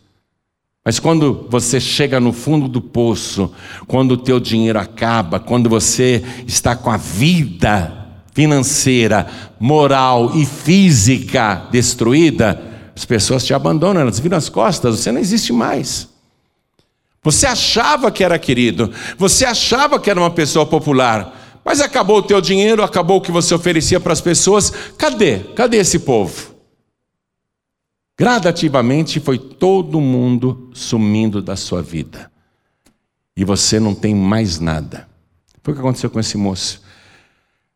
Mas 0.85 0.99
quando 0.99 1.47
você 1.49 1.81
chega 1.81 2.21
no 2.21 2.31
fundo 2.31 2.69
do 2.69 2.79
poço, 2.79 3.50
quando 3.87 4.12
o 4.12 4.17
teu 4.19 4.38
dinheiro 4.38 4.79
acaba, 4.79 5.41
quando 5.41 5.67
você 5.67 6.23
está 6.47 6.76
com 6.76 6.91
a 6.91 6.99
vida 6.99 8.05
financeira, 8.35 9.26
moral 9.59 10.33
e 10.35 10.45
física 10.45 11.69
destruída, 11.71 12.61
as 12.95 13.07
pessoas 13.07 13.47
te 13.47 13.55
abandonam, 13.55 14.03
elas 14.03 14.19
viram 14.19 14.37
as 14.37 14.50
costas, 14.50 14.99
você 14.99 15.11
não 15.11 15.21
existe 15.21 15.55
mais. 15.55 16.07
Você 17.23 17.47
achava 17.47 18.11
que 18.11 18.23
era 18.23 18.38
querido, 18.38 18.93
você 19.17 19.47
achava 19.47 19.99
que 19.99 20.11
era 20.11 20.21
uma 20.21 20.31
pessoa 20.31 20.67
popular, 20.67 21.62
mas 21.64 21.81
acabou 21.81 22.19
o 22.19 22.23
teu 22.23 22.43
dinheiro, 22.43 22.83
acabou 22.83 23.17
o 23.17 23.21
que 23.23 23.33
você 23.33 23.55
oferecia 23.55 23.99
para 23.99 24.12
as 24.12 24.21
pessoas, 24.21 24.71
cadê? 24.99 25.38
Cadê 25.55 25.79
esse 25.79 26.00
povo? 26.00 26.54
Gradativamente 28.16 29.18
foi 29.18 29.38
todo 29.38 30.00
mundo 30.00 30.71
sumindo 30.73 31.42
da 31.42 31.56
sua 31.56 31.83
vida. 31.83 32.30
E 33.37 33.44
você 33.44 33.80
não 33.80 33.94
tem 33.94 34.14
mais 34.14 34.61
nada. 34.61 35.09
Foi 35.62 35.73
o 35.73 35.76
que 35.76 35.80
aconteceu 35.80 36.09
com 36.11 36.21
esse 36.21 36.37
moço. 36.37 36.83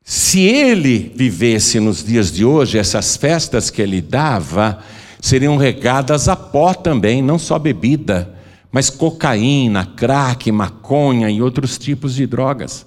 Se 0.04 0.40
ele 0.40 1.12
vivesse 1.14 1.80
nos 1.80 2.04
dias 2.04 2.32
de 2.32 2.44
hoje, 2.44 2.78
essas 2.78 3.16
festas 3.16 3.68
que 3.68 3.82
ele 3.82 4.00
dava 4.00 4.78
seriam 5.20 5.56
regadas 5.56 6.28
a 6.28 6.36
pó 6.36 6.72
também, 6.72 7.20
não 7.20 7.38
só 7.38 7.58
bebida, 7.58 8.34
mas 8.70 8.88
cocaína, 8.88 9.84
crack, 9.84 10.50
maconha 10.52 11.28
e 11.28 11.42
outros 11.42 11.76
tipos 11.76 12.14
de 12.14 12.26
drogas. 12.26 12.86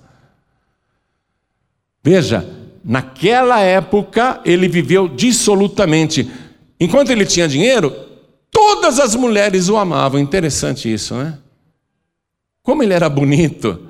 Veja, 2.04 2.48
naquela 2.84 3.60
época 3.60 4.42
ele 4.46 4.68
viveu 4.68 5.08
dissolutamente. 5.08 6.30
Enquanto 6.82 7.12
ele 7.12 7.28
tinha 7.28 7.48
dinheiro, 7.48 7.96
todas 8.50 9.00
as 9.00 9.16
mulheres 9.16 9.70
o 9.70 9.78
amavam. 9.78 10.20
Interessante 10.20 10.92
isso, 10.92 11.14
né? 11.14 11.38
Como 12.64 12.82
ele 12.82 12.92
era 12.92 13.08
bonito, 13.08 13.88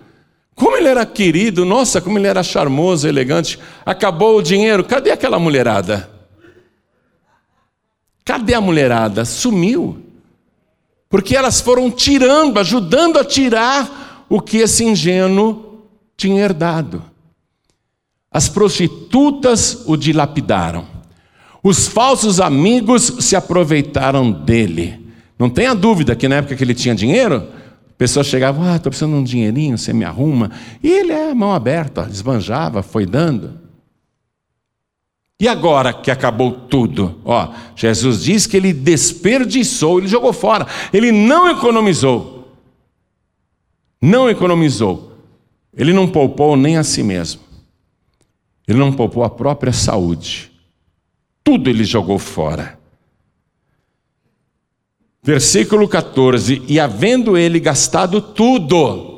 como 0.53 0.75
ele 0.75 0.89
era 0.89 1.05
querido, 1.05 1.63
nossa, 1.63 2.01
como 2.01 2.19
ele 2.19 2.27
era 2.27 2.43
charmoso, 2.43 3.07
elegante. 3.07 3.57
Acabou 3.85 4.37
o 4.37 4.41
dinheiro, 4.41 4.83
cadê 4.83 5.09
aquela 5.09 5.39
mulherada? 5.39 6.11
Cadê 8.25 8.53
a 8.53 8.59
mulherada? 8.59 9.23
Sumiu. 9.23 10.03
Porque 11.07 11.33
elas 11.33 11.61
foram 11.61 11.89
tirando, 11.89 12.59
ajudando 12.59 13.17
a 13.17 13.23
tirar 13.23 14.25
o 14.27 14.41
que 14.41 14.57
esse 14.57 14.83
ingênuo 14.83 15.85
tinha 16.17 16.43
herdado. 16.43 17.01
As 18.29 18.49
prostitutas 18.49 19.83
o 19.85 19.95
dilapidaram. 19.95 20.90
Os 21.63 21.87
falsos 21.87 22.39
amigos 22.39 23.17
se 23.19 23.35
aproveitaram 23.35 24.31
dele. 24.31 24.99
Não 25.37 25.49
tenha 25.49 25.75
dúvida 25.75 26.15
que 26.15 26.27
na 26.27 26.37
época 26.37 26.55
que 26.55 26.63
ele 26.63 26.73
tinha 26.73 26.95
dinheiro, 26.95 27.47
pessoas 27.97 28.25
chegavam, 28.25 28.63
ah, 28.63 28.77
estou 28.77 28.89
precisando 28.89 29.13
de 29.13 29.19
um 29.19 29.23
dinheirinho, 29.23 29.77
você 29.77 29.93
me 29.93 30.03
arruma. 30.03 30.51
E 30.81 30.89
ele 30.89 31.11
é 31.11 31.33
mão 31.33 31.53
aberta, 31.53 32.07
esbanjava, 32.11 32.81
foi 32.81 33.05
dando. 33.05 33.59
E 35.39 35.47
agora 35.47 35.93
que 35.93 36.09
acabou 36.09 36.51
tudo, 36.51 37.19
ó, 37.25 37.53
Jesus 37.75 38.23
diz 38.23 38.45
que 38.45 38.57
ele 38.57 38.73
desperdiçou, 38.73 39.99
ele 39.99 40.07
jogou 40.07 40.33
fora, 40.33 40.67
ele 40.93 41.11
não 41.11 41.49
economizou. 41.49 42.55
Não 44.01 44.29
economizou. 44.29 45.11
Ele 45.75 45.93
não 45.93 46.07
poupou 46.07 46.57
nem 46.57 46.77
a 46.77 46.83
si 46.83 47.03
mesmo. 47.03 47.41
Ele 48.67 48.79
não 48.79 48.91
poupou 48.91 49.23
a 49.23 49.29
própria 49.29 49.71
saúde 49.71 50.50
tudo 51.43 51.69
ele 51.69 51.83
jogou 51.83 52.19
fora. 52.19 52.79
Versículo 55.23 55.87
14: 55.87 56.63
E 56.67 56.79
havendo 56.79 57.37
ele 57.37 57.59
gastado 57.59 58.21
tudo, 58.21 59.11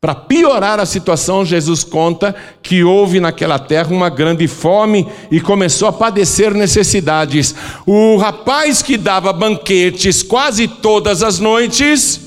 para 0.00 0.14
piorar 0.14 0.78
a 0.78 0.86
situação, 0.86 1.44
Jesus 1.44 1.82
conta 1.82 2.34
que 2.62 2.84
houve 2.84 3.18
naquela 3.18 3.58
terra 3.58 3.90
uma 3.90 4.08
grande 4.08 4.46
fome 4.46 5.08
e 5.28 5.40
começou 5.40 5.88
a 5.88 5.92
padecer 5.92 6.54
necessidades. 6.54 7.52
O 7.84 8.16
rapaz 8.16 8.80
que 8.80 8.96
dava 8.96 9.32
banquetes 9.32 10.22
quase 10.22 10.68
todas 10.68 11.20
as 11.20 11.40
noites, 11.40 12.20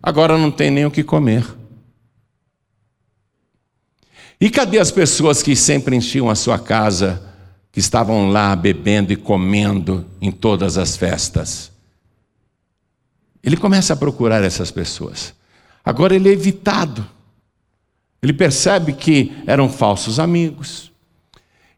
agora 0.00 0.38
não 0.38 0.52
tem 0.52 0.70
nem 0.70 0.86
o 0.86 0.90
que 0.90 1.02
comer. 1.02 1.59
E 4.40 4.48
cadê 4.48 4.78
as 4.78 4.90
pessoas 4.90 5.42
que 5.42 5.54
sempre 5.54 5.94
enchiam 5.94 6.30
a 6.30 6.34
sua 6.34 6.58
casa, 6.58 7.22
que 7.70 7.78
estavam 7.78 8.30
lá 8.30 8.56
bebendo 8.56 9.12
e 9.12 9.16
comendo 9.16 10.06
em 10.18 10.32
todas 10.32 10.78
as 10.78 10.96
festas? 10.96 11.70
Ele 13.44 13.56
começa 13.56 13.92
a 13.92 13.96
procurar 13.96 14.42
essas 14.42 14.70
pessoas. 14.70 15.34
Agora 15.84 16.14
ele 16.14 16.30
é 16.30 16.32
evitado. 16.32 17.06
Ele 18.22 18.32
percebe 18.32 18.94
que 18.94 19.30
eram 19.46 19.68
falsos 19.68 20.18
amigos. 20.18 20.90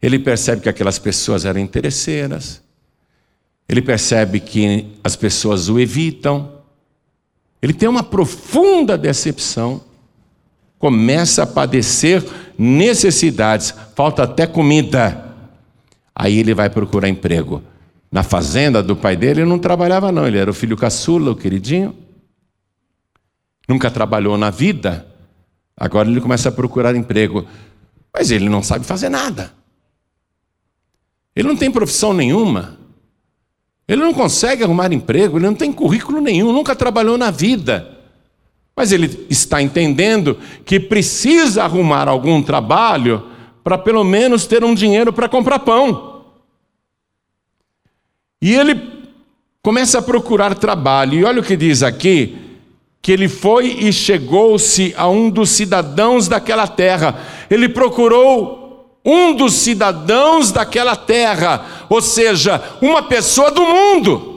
Ele 0.01 0.17
percebe 0.17 0.61
que 0.61 0.69
aquelas 0.69 0.97
pessoas 0.97 1.43
eram 1.43 1.59
interesseiras. 1.59 2.61
Ele 3.67 3.81
percebe 3.81 4.39
que 4.39 4.87
as 5.03 5.17
pessoas 5.17 5.67
o 5.67 5.79
evitam. 5.79 6.61
Ele 7.61 7.73
tem 7.73 7.89
uma 7.89 8.03
profunda 8.03 8.97
decepção 8.97 9.81
começa 10.83 11.43
a 11.43 11.47
padecer 11.47 12.21
necessidades, 12.57 13.73
falta 13.95 14.23
até 14.23 14.45
comida. 14.47 15.35
Aí 16.15 16.39
ele 16.39 16.53
vai 16.53 16.69
procurar 16.69 17.09
emprego. 17.09 17.61
Na 18.11 18.21
fazenda 18.21 18.83
do 18.83 18.95
pai 18.95 19.15
dele 19.15 19.41
ele 19.41 19.49
não 19.49 19.57
trabalhava, 19.57 20.11
não, 20.11 20.27
ele 20.27 20.37
era 20.37 20.49
o 20.49 20.53
filho 20.53 20.77
caçula, 20.77 21.31
o 21.31 21.35
queridinho. 21.35 21.95
Nunca 23.67 23.89
trabalhou 23.89 24.37
na 24.37 24.49
vida. 24.49 25.07
Agora 25.75 26.09
ele 26.09 26.21
começa 26.21 26.49
a 26.49 26.51
procurar 26.51 26.95
emprego. 26.95 27.45
Mas 28.13 28.29
ele 28.29 28.47
não 28.49 28.61
sabe 28.61 28.85
fazer 28.85 29.09
nada. 29.09 29.51
Ele 31.35 31.47
não 31.47 31.55
tem 31.55 31.71
profissão 31.71 32.13
nenhuma. 32.13 32.77
Ele 33.87 34.01
não 34.01 34.13
consegue 34.13 34.63
arrumar 34.63 34.93
emprego, 34.93 35.37
ele 35.37 35.45
não 35.45 35.55
tem 35.55 35.73
currículo 35.73 36.21
nenhum, 36.21 36.53
nunca 36.53 36.75
trabalhou 36.75 37.17
na 37.17 37.31
vida. 37.31 37.92
Mas 38.75 38.91
ele 38.91 39.27
está 39.29 39.61
entendendo 39.61 40.37
que 40.65 40.79
precisa 40.79 41.63
arrumar 41.63 42.07
algum 42.07 42.41
trabalho 42.41 43.23
para 43.63 43.77
pelo 43.77 44.03
menos 44.03 44.45
ter 44.47 44.63
um 44.63 44.73
dinheiro 44.73 45.13
para 45.13 45.29
comprar 45.29 45.59
pão. 45.59 46.23
E 48.41 48.53
ele 48.53 48.79
começa 49.61 49.99
a 49.99 50.01
procurar 50.01 50.55
trabalho, 50.55 51.19
e 51.19 51.23
olha 51.23 51.39
o 51.39 51.43
que 51.43 51.55
diz 51.55 51.83
aqui: 51.83 52.37
que 53.01 53.11
ele 53.11 53.29
foi 53.29 53.67
e 53.67 53.93
chegou-se 53.93 54.93
a 54.97 55.07
um 55.07 55.29
dos 55.29 55.51
cidadãos 55.51 56.27
daquela 56.27 56.67
terra. 56.67 57.19
Ele 57.49 57.69
procurou 57.69 58.97
um 59.05 59.33
dos 59.33 59.53
cidadãos 59.53 60.51
daquela 60.51 60.95
terra, 60.95 61.85
ou 61.89 62.01
seja, 62.01 62.61
uma 62.81 63.03
pessoa 63.03 63.51
do 63.51 63.61
mundo. 63.61 64.32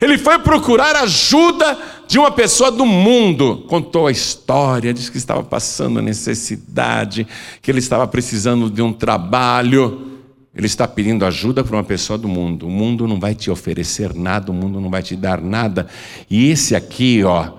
Ele 0.00 0.18
foi 0.18 0.38
procurar 0.38 0.94
ajuda 0.96 1.78
de 2.06 2.18
uma 2.18 2.30
pessoa 2.30 2.70
do 2.70 2.84
mundo. 2.84 3.64
Contou 3.68 4.06
a 4.06 4.12
história, 4.12 4.92
disse 4.92 5.10
que 5.10 5.16
estava 5.16 5.42
passando 5.42 6.02
necessidade, 6.02 7.26
que 7.62 7.70
ele 7.70 7.78
estava 7.78 8.06
precisando 8.06 8.70
de 8.70 8.82
um 8.82 8.92
trabalho. 8.92 10.12
Ele 10.54 10.66
está 10.66 10.88
pedindo 10.88 11.24
ajuda 11.24 11.62
para 11.62 11.76
uma 11.76 11.84
pessoa 11.84 12.18
do 12.18 12.28
mundo. 12.28 12.66
O 12.66 12.70
mundo 12.70 13.06
não 13.06 13.20
vai 13.20 13.34
te 13.34 13.50
oferecer 13.50 14.14
nada, 14.14 14.50
o 14.50 14.54
mundo 14.54 14.80
não 14.80 14.90
vai 14.90 15.02
te 15.02 15.16
dar 15.16 15.40
nada. 15.40 15.86
E 16.30 16.50
esse 16.50 16.74
aqui, 16.74 17.22
ó, 17.24 17.52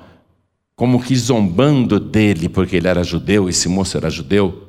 como 0.76 1.02
que 1.02 1.16
zombando 1.16 2.00
dele, 2.00 2.50
porque 2.50 2.76
ele 2.76 2.88
era 2.88 3.04
judeu, 3.04 3.50
esse 3.50 3.68
moço 3.68 3.98
era 3.98 4.10
judeu, 4.10 4.68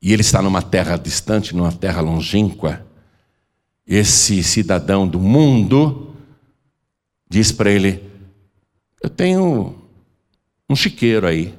e 0.00 0.12
ele 0.12 0.22
está 0.22 0.40
numa 0.40 0.62
terra 0.62 0.96
distante, 0.96 1.54
numa 1.54 1.72
terra 1.72 2.00
longínqua. 2.00 2.86
Esse 3.86 4.42
cidadão 4.42 5.06
do 5.06 5.18
mundo 5.18 6.05
diz 7.28 7.52
para 7.52 7.70
ele: 7.70 8.02
Eu 9.02 9.10
tenho 9.10 9.74
um 10.68 10.76
chiqueiro 10.76 11.26
aí. 11.26 11.54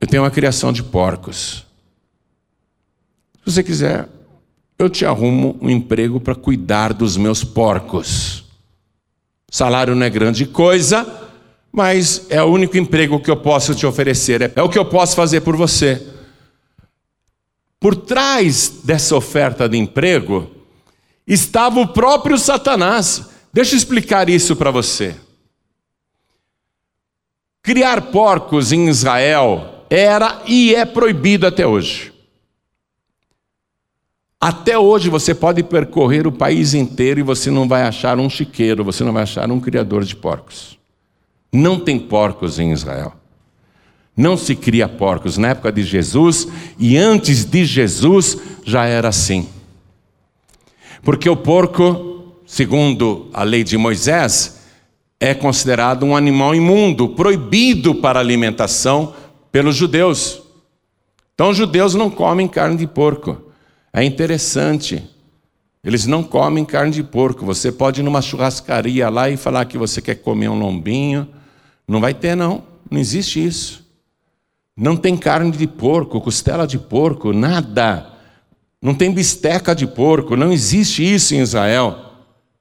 Eu 0.00 0.06
tenho 0.06 0.22
uma 0.22 0.30
criação 0.30 0.72
de 0.72 0.82
porcos. 0.82 1.64
Se 3.44 3.52
você 3.52 3.62
quiser, 3.62 4.08
eu 4.78 4.90
te 4.90 5.04
arrumo 5.04 5.56
um 5.60 5.70
emprego 5.70 6.20
para 6.20 6.34
cuidar 6.34 6.92
dos 6.92 7.16
meus 7.16 7.44
porcos. 7.44 8.44
Salário 9.50 9.94
não 9.94 10.04
é 10.04 10.10
grande 10.10 10.46
coisa, 10.46 11.06
mas 11.70 12.26
é 12.28 12.42
o 12.42 12.46
único 12.46 12.76
emprego 12.76 13.20
que 13.20 13.30
eu 13.30 13.36
posso 13.36 13.74
te 13.74 13.86
oferecer, 13.86 14.42
é, 14.42 14.52
é 14.56 14.62
o 14.62 14.68
que 14.68 14.78
eu 14.78 14.84
posso 14.84 15.14
fazer 15.14 15.40
por 15.40 15.56
você. 15.56 16.06
Por 17.78 17.94
trás 17.94 18.80
dessa 18.84 19.14
oferta 19.14 19.68
de 19.68 19.76
emprego 19.76 20.50
estava 21.26 21.80
o 21.80 21.88
próprio 21.88 22.38
Satanás. 22.38 23.28
Deixa 23.52 23.74
eu 23.74 23.78
explicar 23.78 24.28
isso 24.28 24.56
para 24.56 24.70
você. 24.70 25.14
Criar 27.62 28.10
porcos 28.10 28.72
em 28.72 28.88
Israel 28.88 29.86
era 29.88 30.42
e 30.46 30.74
é 30.74 30.84
proibido 30.84 31.46
até 31.46 31.66
hoje. 31.66 32.12
Até 34.40 34.76
hoje 34.76 35.08
você 35.08 35.34
pode 35.34 35.62
percorrer 35.62 36.26
o 36.26 36.32
país 36.32 36.74
inteiro 36.74 37.20
e 37.20 37.22
você 37.22 37.50
não 37.50 37.66
vai 37.66 37.82
achar 37.84 38.18
um 38.18 38.28
chiqueiro, 38.28 38.84
você 38.84 39.02
não 39.02 39.12
vai 39.12 39.22
achar 39.22 39.50
um 39.50 39.58
criador 39.58 40.04
de 40.04 40.14
porcos. 40.14 40.78
Não 41.50 41.80
tem 41.80 41.98
porcos 41.98 42.58
em 42.58 42.70
Israel. 42.70 43.14
Não 44.14 44.36
se 44.36 44.54
cria 44.54 44.86
porcos. 44.86 45.38
Na 45.38 45.48
época 45.48 45.72
de 45.72 45.82
Jesus 45.82 46.46
e 46.78 46.98
antes 46.98 47.44
de 47.44 47.64
Jesus 47.64 48.36
já 48.64 48.84
era 48.84 49.08
assim. 49.08 49.48
Porque 51.04 51.28
o 51.28 51.36
porco, 51.36 52.32
segundo 52.46 53.28
a 53.32 53.42
lei 53.42 53.62
de 53.62 53.76
Moisés, 53.76 54.62
é 55.20 55.34
considerado 55.34 56.04
um 56.04 56.16
animal 56.16 56.54
imundo, 56.54 57.10
proibido 57.10 57.94
para 57.94 58.18
alimentação 58.18 59.14
pelos 59.52 59.76
judeus. 59.76 60.42
Então, 61.34 61.50
os 61.50 61.56
judeus 61.56 61.94
não 61.94 62.10
comem 62.10 62.48
carne 62.48 62.76
de 62.76 62.86
porco. 62.86 63.36
É 63.92 64.02
interessante. 64.02 65.04
Eles 65.84 66.06
não 66.06 66.22
comem 66.22 66.64
carne 66.64 66.92
de 66.92 67.02
porco. 67.02 67.44
Você 67.44 67.70
pode 67.70 68.00
ir 68.00 68.04
numa 68.04 68.22
churrascaria 68.22 69.08
lá 69.10 69.28
e 69.28 69.36
falar 69.36 69.66
que 69.66 69.76
você 69.76 70.00
quer 70.00 70.14
comer 70.14 70.48
um 70.48 70.58
lombinho. 70.58 71.28
Não 71.86 72.00
vai 72.00 72.14
ter, 72.14 72.34
não. 72.34 72.62
Não 72.90 72.98
existe 72.98 73.44
isso. 73.44 73.84
Não 74.76 74.96
tem 74.96 75.16
carne 75.16 75.50
de 75.50 75.66
porco, 75.66 76.20
costela 76.20 76.66
de 76.66 76.78
porco, 76.78 77.32
nada. 77.32 78.13
Não 78.84 78.94
tem 78.94 79.10
bisteca 79.10 79.74
de 79.74 79.86
porco. 79.86 80.36
Não 80.36 80.52
existe 80.52 81.02
isso 81.02 81.34
em 81.34 81.40
Israel. 81.40 81.98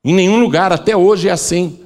Em 0.01 0.13
nenhum 0.13 0.39
lugar, 0.39 0.71
até 0.71 0.95
hoje 0.95 1.27
é 1.27 1.31
assim. 1.33 1.81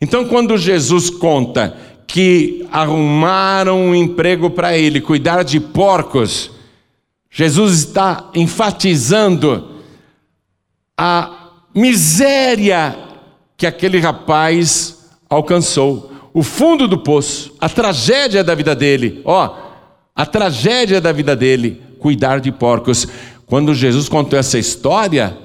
Então, 0.00 0.24
quando 0.24 0.58
Jesus 0.58 1.08
conta 1.08 1.76
que 2.08 2.66
arrumaram 2.72 3.80
um 3.80 3.94
emprego 3.94 4.50
para 4.50 4.76
ele, 4.76 5.00
cuidar 5.00 5.44
de 5.44 5.60
porcos, 5.60 6.50
Jesus 7.30 7.78
está 7.78 8.30
enfatizando 8.34 9.76
a 10.98 11.52
miséria 11.72 12.98
que 13.56 13.64
aquele 13.64 14.00
rapaz 14.00 15.08
alcançou, 15.30 16.10
o 16.34 16.42
fundo 16.42 16.88
do 16.88 16.98
poço, 16.98 17.54
a 17.60 17.68
tragédia 17.68 18.42
da 18.42 18.56
vida 18.56 18.74
dele. 18.74 19.22
Ó, 19.24 19.56
a 20.16 20.26
tragédia 20.26 21.00
da 21.00 21.12
vida 21.12 21.36
dele, 21.36 21.80
cuidar 21.98 22.40
de 22.40 22.50
porcos. 22.50 23.06
Quando 23.52 23.74
Jesus 23.74 24.08
contou 24.08 24.38
essa 24.38 24.58
história, 24.58 25.36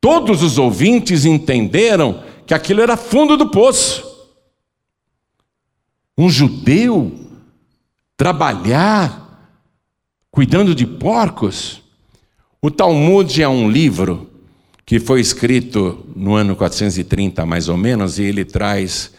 todos 0.00 0.42
os 0.42 0.58
ouvintes 0.58 1.24
entenderam 1.24 2.20
que 2.44 2.52
aquilo 2.52 2.80
era 2.80 2.96
fundo 2.96 3.36
do 3.36 3.48
poço. 3.48 4.04
Um 6.18 6.28
judeu 6.28 7.12
trabalhar 8.16 9.54
cuidando 10.32 10.74
de 10.74 10.84
porcos. 10.84 11.80
O 12.60 12.72
Talmud 12.72 13.40
é 13.40 13.48
um 13.48 13.70
livro 13.70 14.28
que 14.84 14.98
foi 14.98 15.20
escrito 15.20 16.04
no 16.16 16.34
ano 16.34 16.56
430, 16.56 17.46
mais 17.46 17.68
ou 17.68 17.76
menos, 17.76 18.18
e 18.18 18.24
ele 18.24 18.44
traz 18.44 19.12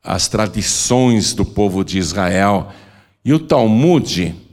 as 0.00 0.28
tradições 0.28 1.34
do 1.34 1.44
povo 1.44 1.84
de 1.84 1.98
Israel. 1.98 2.72
E 3.24 3.32
o 3.34 3.40
Talmud, 3.40 4.45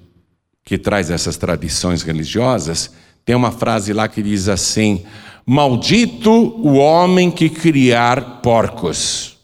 que 0.64 0.78
traz 0.78 1.10
essas 1.10 1.38
tradições 1.38 2.02
religiosas, 2.04 2.92
tem 3.26 3.36
uma 3.36 3.52
frase 3.52 3.94
lá 3.94 4.08
que 4.08 4.24
diz 4.24 4.48
assim: 4.48 5.06
Maldito 5.46 6.32
o 6.32 6.76
homem 6.76 7.30
que 7.30 7.50
criar 7.50 8.42
porcos. 8.42 9.38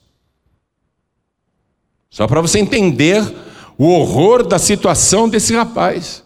Só 2.10 2.27
para 2.27 2.41
você 2.41 2.60
entender 2.60 3.23
o 3.77 3.88
horror 3.88 4.45
da 4.45 4.60
situação 4.60 5.29
desse 5.29 5.53
rapaz. 5.53 6.23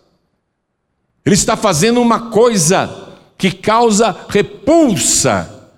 Ele 1.26 1.36
está 1.36 1.56
fazendo 1.56 2.02
uma 2.02 2.32
coisa 2.32 3.14
que 3.38 3.52
causa 3.52 4.26
repulsa, 4.28 5.70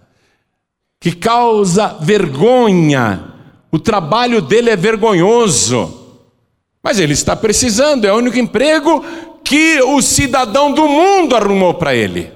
que 0.99 1.11
causa 1.11 1.97
vergonha. 2.01 3.33
O 3.71 3.77
trabalho 3.77 4.41
dele 4.41 4.69
é 4.69 4.75
vergonhoso. 4.75 6.04
Mas 6.85 6.99
ele 6.99 7.13
está 7.13 7.35
precisando, 7.35 8.05
é 8.05 8.13
o 8.13 8.17
único 8.17 8.37
emprego 8.37 9.03
que 9.43 9.81
o 9.81 10.03
cidadão 10.03 10.71
do 10.71 10.87
mundo 10.87 11.35
arrumou 11.35 11.73
para 11.73 11.95
ele. 11.95 12.31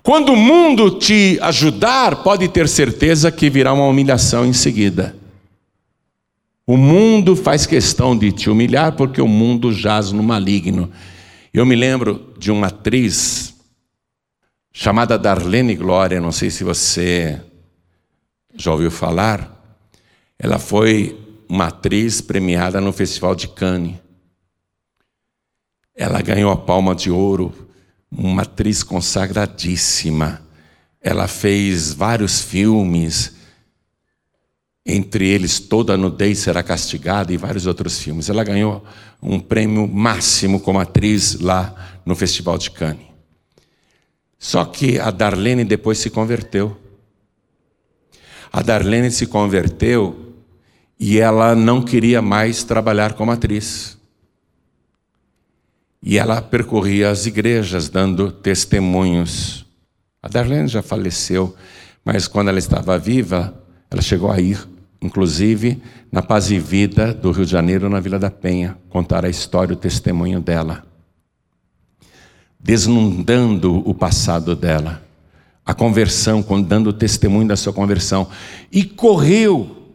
Quando 0.00 0.32
o 0.32 0.36
mundo 0.36 0.92
te 0.92 1.36
ajudar, 1.42 2.22
pode 2.22 2.46
ter 2.46 2.68
certeza 2.68 3.32
que 3.32 3.50
virá 3.50 3.72
uma 3.72 3.88
humilhação 3.88 4.46
em 4.46 4.52
seguida. 4.52 5.16
O 6.64 6.76
mundo 6.76 7.34
faz 7.34 7.66
questão 7.66 8.16
de 8.16 8.30
te 8.30 8.48
humilhar 8.48 8.92
porque 8.92 9.20
o 9.20 9.26
mundo 9.26 9.72
jaz 9.72 10.12
no 10.12 10.22
maligno. 10.22 10.88
Eu 11.52 11.66
me 11.66 11.74
lembro 11.74 12.32
de 12.38 12.52
uma 12.52 12.68
atriz 12.68 13.56
chamada 14.72 15.18
Darlene 15.18 15.74
Glória, 15.74 16.20
não 16.20 16.30
sei 16.30 16.48
se 16.48 16.62
você 16.62 17.40
já 18.54 18.70
ouviu 18.70 18.92
falar. 18.92 19.52
Ela 20.38 20.60
foi 20.60 21.25
uma 21.48 21.66
atriz 21.68 22.20
premiada 22.20 22.80
no 22.80 22.92
Festival 22.92 23.34
de 23.34 23.48
Cannes. 23.48 23.96
Ela 25.94 26.20
ganhou 26.20 26.50
a 26.50 26.56
palma 26.56 26.94
de 26.94 27.10
ouro, 27.10 27.52
uma 28.10 28.42
atriz 28.42 28.82
consagradíssima. 28.82 30.42
Ela 31.00 31.26
fez 31.28 31.92
vários 31.92 32.42
filmes, 32.42 33.34
entre 34.84 35.26
eles 35.26 35.58
Toda 35.58 35.96
Nudez 35.96 36.38
Será 36.38 36.62
Castigada 36.62 37.32
e 37.32 37.36
vários 37.36 37.66
outros 37.66 37.98
filmes. 37.98 38.28
Ela 38.28 38.44
ganhou 38.44 38.84
um 39.22 39.40
prêmio 39.40 39.88
máximo 39.88 40.60
como 40.60 40.78
atriz 40.78 41.40
lá 41.40 42.00
no 42.04 42.14
Festival 42.14 42.58
de 42.58 42.70
Cannes. 42.70 43.06
Só 44.38 44.64
que 44.64 44.98
a 44.98 45.10
Darlene 45.10 45.64
depois 45.64 45.98
se 45.98 46.10
converteu. 46.10 46.76
A 48.52 48.62
Darlene 48.62 49.10
se 49.10 49.26
converteu 49.26 50.25
e 50.98 51.18
ela 51.18 51.54
não 51.54 51.82
queria 51.82 52.22
mais 52.22 52.64
trabalhar 52.64 53.14
como 53.14 53.30
atriz. 53.30 53.98
E 56.02 56.18
ela 56.18 56.40
percorria 56.40 57.10
as 57.10 57.26
igrejas 57.26 57.88
dando 57.88 58.30
testemunhos. 58.30 59.66
A 60.22 60.28
Darlene 60.28 60.68
já 60.68 60.82
faleceu, 60.82 61.54
mas 62.04 62.28
quando 62.28 62.48
ela 62.48 62.58
estava 62.58 62.98
viva, 62.98 63.54
ela 63.90 64.02
chegou 64.02 64.30
a 64.30 64.40
ir 64.40 64.66
inclusive 65.00 65.80
na 66.10 66.22
Paz 66.22 66.50
e 66.50 66.58
Vida 66.58 67.12
do 67.12 67.30
Rio 67.30 67.44
de 67.44 67.50
Janeiro, 67.50 67.88
na 67.88 68.00
Vila 68.00 68.18
da 68.18 68.30
Penha, 68.30 68.76
contar 68.88 69.24
a 69.24 69.28
história, 69.28 69.74
o 69.74 69.76
testemunho 69.76 70.40
dela, 70.40 70.84
desnudando 72.58 73.88
o 73.88 73.94
passado 73.94 74.56
dela, 74.56 75.02
a 75.64 75.74
conversão, 75.74 76.44
dando 76.66 76.92
testemunho 76.92 77.48
da 77.48 77.56
sua 77.56 77.72
conversão, 77.72 78.28
e 78.70 78.84
correu 78.84 79.85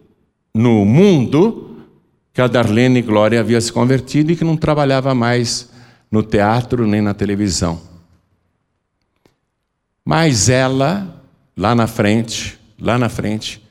no 0.54 0.84
mundo 0.84 1.86
que 2.32 2.40
a 2.40 2.46
Darlene 2.46 3.02
Glória 3.02 3.40
havia 3.40 3.60
se 3.60 3.72
convertido 3.72 4.32
e 4.32 4.36
que 4.36 4.44
não 4.44 4.56
trabalhava 4.56 5.14
mais 5.14 5.70
no 6.10 6.22
teatro 6.22 6.86
nem 6.86 7.00
na 7.00 7.14
televisão. 7.14 7.80
Mas 10.04 10.48
ela, 10.48 11.22
lá 11.56 11.74
na 11.74 11.86
frente, 11.86 12.58
lá 12.78 12.98
na 12.98 13.08
frente, 13.08 13.62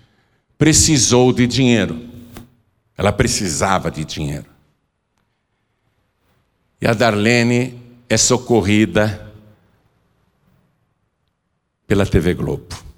precisou 0.57 1.33
de 1.33 1.45
dinheiro. 1.47 2.09
Ela 2.97 3.11
precisava 3.11 3.89
de 3.91 4.05
dinheiro. 4.05 4.45
E 6.79 6.87
a 6.87 6.93
Darlene 6.93 7.79
é 8.09 8.17
socorrida 8.17 9.31
pela 11.85 12.05
TV 12.05 12.33
Globo. 12.33 12.90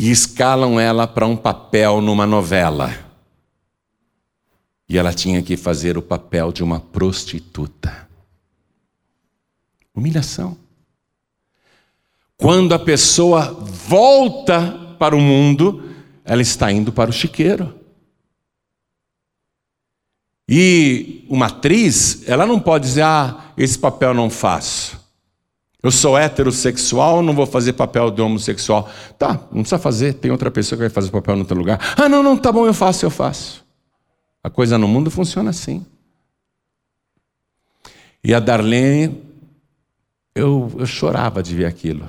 E 0.00 0.10
escalam 0.10 0.80
ela 0.80 1.06
para 1.06 1.26
um 1.26 1.36
papel 1.36 2.00
numa 2.00 2.26
novela. 2.26 2.90
E 4.88 4.96
ela 4.96 5.12
tinha 5.12 5.42
que 5.42 5.58
fazer 5.58 5.98
o 5.98 6.02
papel 6.02 6.50
de 6.52 6.64
uma 6.64 6.80
prostituta. 6.80 8.08
Humilhação. 9.94 10.56
Quando 12.38 12.72
a 12.72 12.78
pessoa 12.78 13.52
volta 13.52 14.96
para 14.98 15.14
o 15.14 15.20
mundo, 15.20 15.92
ela 16.24 16.40
está 16.40 16.72
indo 16.72 16.90
para 16.90 17.10
o 17.10 17.12
chiqueiro. 17.12 17.78
E 20.48 21.26
uma 21.28 21.48
atriz, 21.48 22.26
ela 22.26 22.46
não 22.46 22.58
pode 22.58 22.86
dizer, 22.86 23.02
ah, 23.02 23.52
esse 23.54 23.78
papel 23.78 24.14
não 24.14 24.30
faço. 24.30 24.98
Eu 25.82 25.90
sou 25.90 26.16
heterossexual, 26.18 27.22
não 27.22 27.32
vou 27.34 27.46
fazer 27.46 27.72
papel 27.72 28.10
de 28.10 28.20
homossexual. 28.20 28.88
Tá, 29.18 29.32
não 29.50 29.62
precisa 29.62 29.78
fazer, 29.78 30.14
tem 30.14 30.30
outra 30.30 30.50
pessoa 30.50 30.76
que 30.76 30.82
vai 30.82 30.90
fazer 30.90 31.10
papel 31.10 31.34
no 31.36 31.42
outro 31.42 31.56
lugar. 31.56 31.78
Ah, 31.96 32.08
não, 32.08 32.22
não, 32.22 32.36
tá 32.36 32.52
bom, 32.52 32.66
eu 32.66 32.74
faço, 32.74 33.06
eu 33.06 33.10
faço. 33.10 33.64
A 34.44 34.50
coisa 34.50 34.76
no 34.76 34.86
mundo 34.86 35.10
funciona 35.10 35.50
assim. 35.50 35.84
E 38.22 38.34
a 38.34 38.40
Darlene, 38.40 39.22
eu, 40.34 40.70
eu 40.78 40.86
chorava 40.86 41.42
de 41.42 41.54
ver 41.56 41.64
aquilo. 41.64 42.08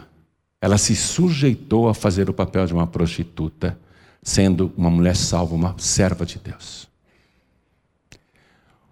Ela 0.59 0.77
se 0.77 0.95
sujeitou 0.95 1.87
a 1.87 1.93
fazer 1.93 2.29
o 2.29 2.33
papel 2.33 2.65
de 2.65 2.73
uma 2.73 2.85
prostituta, 2.85 3.77
sendo 4.21 4.71
uma 4.77 4.89
mulher 4.89 5.15
salva, 5.15 5.55
uma 5.55 5.75
serva 5.77 6.25
de 6.25 6.37
Deus. 6.37 6.87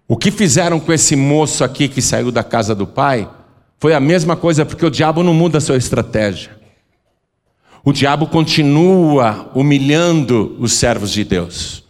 O 0.08 0.16
que 0.16 0.30
fizeram 0.30 0.80
com 0.80 0.92
esse 0.92 1.14
moço 1.14 1.62
aqui 1.62 1.86
que 1.86 2.02
saiu 2.02 2.32
da 2.32 2.42
casa 2.42 2.74
do 2.74 2.86
pai 2.86 3.30
foi 3.80 3.94
a 3.94 3.98
mesma 3.98 4.36
coisa, 4.36 4.66
porque 4.66 4.84
o 4.84 4.90
diabo 4.90 5.22
não 5.22 5.32
muda 5.32 5.56
a 5.56 5.60
sua 5.60 5.78
estratégia. 5.78 6.54
O 7.82 7.94
diabo 7.94 8.26
continua 8.26 9.50
humilhando 9.54 10.54
os 10.60 10.74
servos 10.74 11.10
de 11.10 11.24
Deus. 11.24 11.82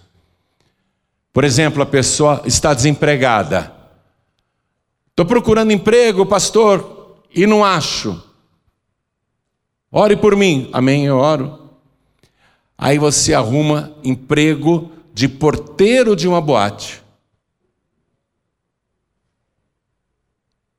Por 1.33 1.43
exemplo, 1.43 1.83
a 1.83 1.87
pessoa 1.87 2.43
está 2.45 2.73
desempregada. 2.73 3.73
Estou 5.11 5.27
procurando 5.27 5.73
emprego, 5.73 6.25
pastor, 6.25 7.19
e 7.35 7.45
não 7.45 7.65
acho. 7.65 8.23
Ore 9.91 10.17
por 10.17 10.37
mim. 10.37 10.71
Amém, 10.73 11.07
eu 11.07 11.17
oro. 11.17 11.71
Aí 12.79 12.99
você 12.99 13.35
arruma 13.35 13.93
emprego 14.05 14.93
de 15.13 15.29
porteiro 15.29 16.15
de 16.15 16.29
uma 16.29 16.41
boate. 16.41 17.03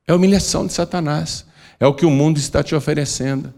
É 0.07 0.11
a 0.11 0.15
humilhação 0.15 0.65
de 0.65 0.73
Satanás. 0.73 1.45
É 1.79 1.87
o 1.87 1.93
que 1.93 2.05
o 2.05 2.11
mundo 2.11 2.37
está 2.37 2.63
te 2.63 2.75
oferecendo. 2.75 3.53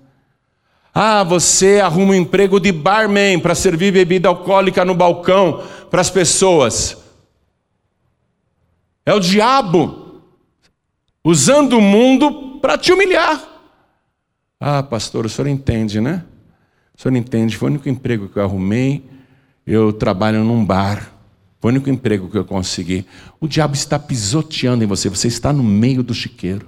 Ah, 0.94 1.24
você 1.24 1.80
arruma 1.80 2.12
um 2.12 2.16
emprego 2.16 2.60
de 2.60 2.72
barman 2.72 3.40
para 3.40 3.56
servir 3.56 3.92
bebida 3.92 4.30
alcoólica 4.30 4.86
no 4.86 4.94
balcão 4.94 5.64
para 5.90 6.02
as 6.02 6.10
pessoas. 6.10 6.98
É 9.06 9.14
o 9.14 9.20
diabo 9.20 10.22
usando 11.24 11.78
o 11.78 11.82
mundo 11.82 12.60
para 12.60 12.78
te 12.78 12.92
humilhar. 12.92 13.44
Ah, 14.60 14.84
pastor, 14.84 15.26
o 15.26 15.30
senhor 15.30 15.48
entende, 15.48 16.00
né? 16.00 16.24
O 16.98 17.02
senhor 17.02 17.16
entende, 17.16 17.58
foi 17.58 17.70
o 17.70 17.72
único 17.72 17.90
emprego 17.90 18.30
que 18.30 18.38
eu 18.38 18.44
arrumei. 18.44 19.04
Eu 19.66 19.92
trabalho 19.92 20.44
num 20.44 20.64
bar. 20.64 21.13
Foi 21.64 21.72
o 21.72 21.76
único 21.76 21.90
emprego 21.90 22.30
que 22.30 22.38
eu 22.38 22.44
consegui. 22.44 23.06
O 23.40 23.48
diabo 23.48 23.74
está 23.74 23.98
pisoteando 23.98 24.84
em 24.84 24.86
você, 24.86 25.08
você 25.08 25.30
está 25.30 25.54
no 25.54 25.64
meio 25.64 26.04
do 26.04 26.14
chiqueiro. 26.14 26.68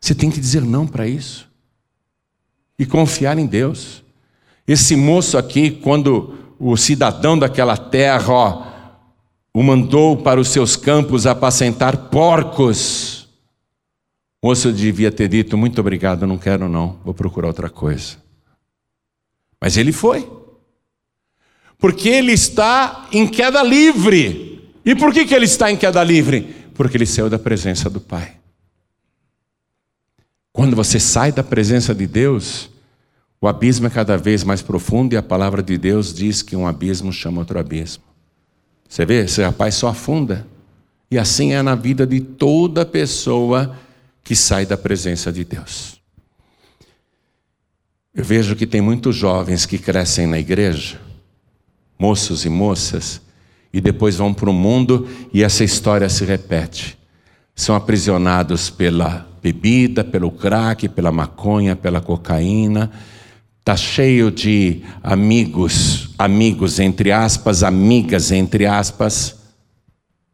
Você 0.00 0.14
tem 0.14 0.30
que 0.30 0.40
dizer 0.40 0.62
não 0.62 0.86
para 0.86 1.06
isso 1.06 1.46
e 2.78 2.86
confiar 2.86 3.38
em 3.38 3.44
Deus. 3.44 4.02
Esse 4.66 4.96
moço 4.96 5.36
aqui, 5.36 5.70
quando 5.70 6.54
o 6.58 6.78
cidadão 6.78 7.38
daquela 7.38 7.76
terra 7.76 8.32
ó, 8.32 8.66
o 9.52 9.62
mandou 9.62 10.16
para 10.16 10.40
os 10.40 10.48
seus 10.48 10.76
campos 10.76 11.26
apacentar 11.26 12.08
porcos, 12.08 13.28
o 14.40 14.48
moço 14.48 14.72
devia 14.72 15.12
ter 15.12 15.28
dito: 15.28 15.58
Muito 15.58 15.78
obrigado, 15.78 16.26
não 16.26 16.38
quero 16.38 16.70
não, 16.70 16.98
vou 17.04 17.12
procurar 17.12 17.48
outra 17.48 17.68
coisa. 17.68 18.16
Mas 19.60 19.76
ele 19.76 19.92
foi 19.92 20.42
porque 21.84 22.08
ele 22.08 22.32
está 22.32 23.10
em 23.12 23.28
queda 23.28 23.62
livre. 23.62 24.58
E 24.86 24.94
por 24.94 25.12
que, 25.12 25.26
que 25.26 25.34
ele 25.34 25.44
está 25.44 25.70
em 25.70 25.76
queda 25.76 26.02
livre? 26.02 26.56
Porque 26.72 26.96
ele 26.96 27.04
saiu 27.04 27.28
da 27.28 27.38
presença 27.38 27.90
do 27.90 28.00
Pai. 28.00 28.36
Quando 30.50 30.74
você 30.74 30.98
sai 30.98 31.30
da 31.30 31.42
presença 31.42 31.94
de 31.94 32.06
Deus, 32.06 32.70
o 33.38 33.46
abismo 33.46 33.86
é 33.86 33.90
cada 33.90 34.16
vez 34.16 34.44
mais 34.44 34.62
profundo 34.62 35.12
e 35.12 35.18
a 35.18 35.22
palavra 35.22 35.62
de 35.62 35.76
Deus 35.76 36.14
diz 36.14 36.40
que 36.40 36.56
um 36.56 36.66
abismo 36.66 37.12
chama 37.12 37.40
outro 37.40 37.58
abismo. 37.58 38.02
Você 38.88 39.04
vê, 39.04 39.24
esse 39.24 39.42
rapaz 39.42 39.74
só 39.74 39.88
afunda. 39.88 40.46
E 41.10 41.18
assim 41.18 41.52
é 41.52 41.60
na 41.60 41.74
vida 41.74 42.06
de 42.06 42.18
toda 42.18 42.86
pessoa 42.86 43.76
que 44.22 44.34
sai 44.34 44.64
da 44.64 44.78
presença 44.78 45.30
de 45.30 45.44
Deus. 45.44 46.00
Eu 48.14 48.24
vejo 48.24 48.56
que 48.56 48.66
tem 48.66 48.80
muitos 48.80 49.14
jovens 49.14 49.66
que 49.66 49.76
crescem 49.76 50.26
na 50.26 50.38
igreja 50.38 51.03
moços 51.98 52.44
e 52.44 52.48
moças, 52.48 53.20
e 53.72 53.80
depois 53.80 54.16
vão 54.16 54.32
para 54.32 54.50
o 54.50 54.52
mundo 54.52 55.08
e 55.32 55.42
essa 55.42 55.64
história 55.64 56.08
se 56.08 56.24
repete. 56.24 56.96
São 57.54 57.74
aprisionados 57.74 58.70
pela 58.70 59.26
bebida, 59.42 60.02
pelo 60.04 60.30
crack, 60.30 60.88
pela 60.88 61.12
maconha, 61.12 61.76
pela 61.76 62.00
cocaína. 62.00 62.90
Está 63.60 63.76
cheio 63.76 64.30
de 64.30 64.82
amigos, 65.02 66.10
amigos 66.18 66.78
entre 66.78 67.10
aspas, 67.10 67.62
amigas 67.62 68.30
entre 68.30 68.66
aspas, 68.66 69.36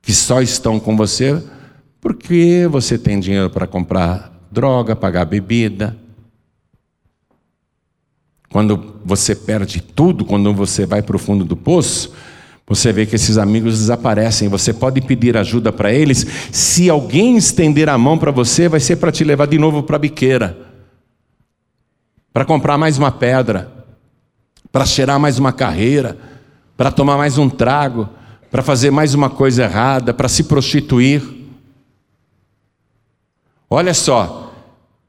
que 0.03 0.13
só 0.13 0.41
estão 0.41 0.81
com 0.81 0.97
você 0.97 1.43
porque 2.01 2.67
você 2.71 2.99
tem 2.99 3.21
dinheiro 3.21 3.51
para 3.51 3.67
comprar 3.67 4.33
droga, 4.51 4.97
pagar 4.97 5.27
bebida, 5.27 5.97
quando 8.53 8.97
você 9.05 9.35
perde 9.35 9.81
tudo, 9.81 10.25
quando 10.25 10.53
você 10.53 10.85
vai 10.85 11.01
para 11.01 11.15
o 11.15 11.19
fundo 11.19 11.45
do 11.45 11.57
poço, 11.57 12.13
você 12.67 12.93
vê 12.93 13.07
que 13.07 13.15
esses 13.15 13.39
amigos 13.39 13.79
desaparecem. 13.79 14.49
Você 14.49 14.73
pode 14.73 15.01
pedir 15.01 15.37
ajuda 15.37 15.73
para 15.73 15.93
eles. 15.93 16.27
Se 16.53 16.91
alguém 16.91 17.37
estender 17.37 17.89
a 17.89 17.97
mão 17.97 18.19
para 18.19 18.33
você, 18.33 18.69
vai 18.69 18.81
ser 18.81 18.97
para 18.97 19.13
te 19.13 19.23
levar 19.23 19.47
de 19.47 19.59
novo 19.59 19.85
para 19.85 19.97
a 19.97 20.01
biqueira. 20.01 20.59
Para 22.33 22.45
comprar 22.45 22.77
mais 22.77 22.99
uma 22.99 23.13
pedra, 23.13 23.71
para 24.71 24.85
cheirar 24.85 25.19
mais 25.19 25.39
uma 25.39 25.53
carreira, 25.53 26.17
para 26.77 26.91
tomar 26.91 27.17
mais 27.17 27.39
um 27.39 27.49
trago, 27.49 28.09
para 28.51 28.63
fazer 28.63 28.91
mais 28.91 29.15
uma 29.15 29.31
coisa 29.31 29.65
errada, 29.65 30.13
para 30.13 30.29
se 30.29 30.45
prostituir. 30.45 31.23
Olha 33.69 33.95
só, 33.95 34.53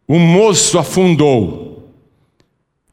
o 0.08 0.20
moço 0.20 0.78
afundou 0.78 1.72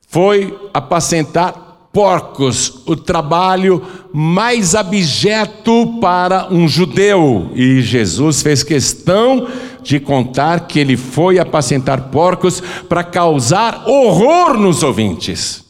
foi 0.09 0.59
apacentar 0.73 1.69
porcos, 1.93 2.83
o 2.87 2.97
trabalho 2.97 3.83
mais 4.13 4.75
abjeto 4.75 5.99
para 6.01 6.53
um 6.53 6.67
judeu. 6.67 7.51
E 7.55 7.81
Jesus 7.83 8.43
fez 8.43 8.63
questão 8.63 9.47
de 9.83 10.01
contar 10.01 10.67
que 10.67 10.79
ele 10.79 10.97
foi 10.97 11.39
apacentar 11.39 12.09
porcos 12.09 12.63
para 12.89 13.05
causar 13.05 13.87
horror 13.87 14.59
nos 14.59 14.83
ouvintes, 14.83 15.65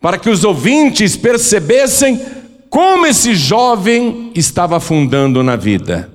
para 0.00 0.18
que 0.18 0.28
os 0.28 0.42
ouvintes 0.44 1.16
percebessem 1.16 2.20
como 2.68 3.06
esse 3.06 3.34
jovem 3.34 4.32
estava 4.34 4.76
afundando 4.78 5.42
na 5.42 5.54
vida. 5.54 6.10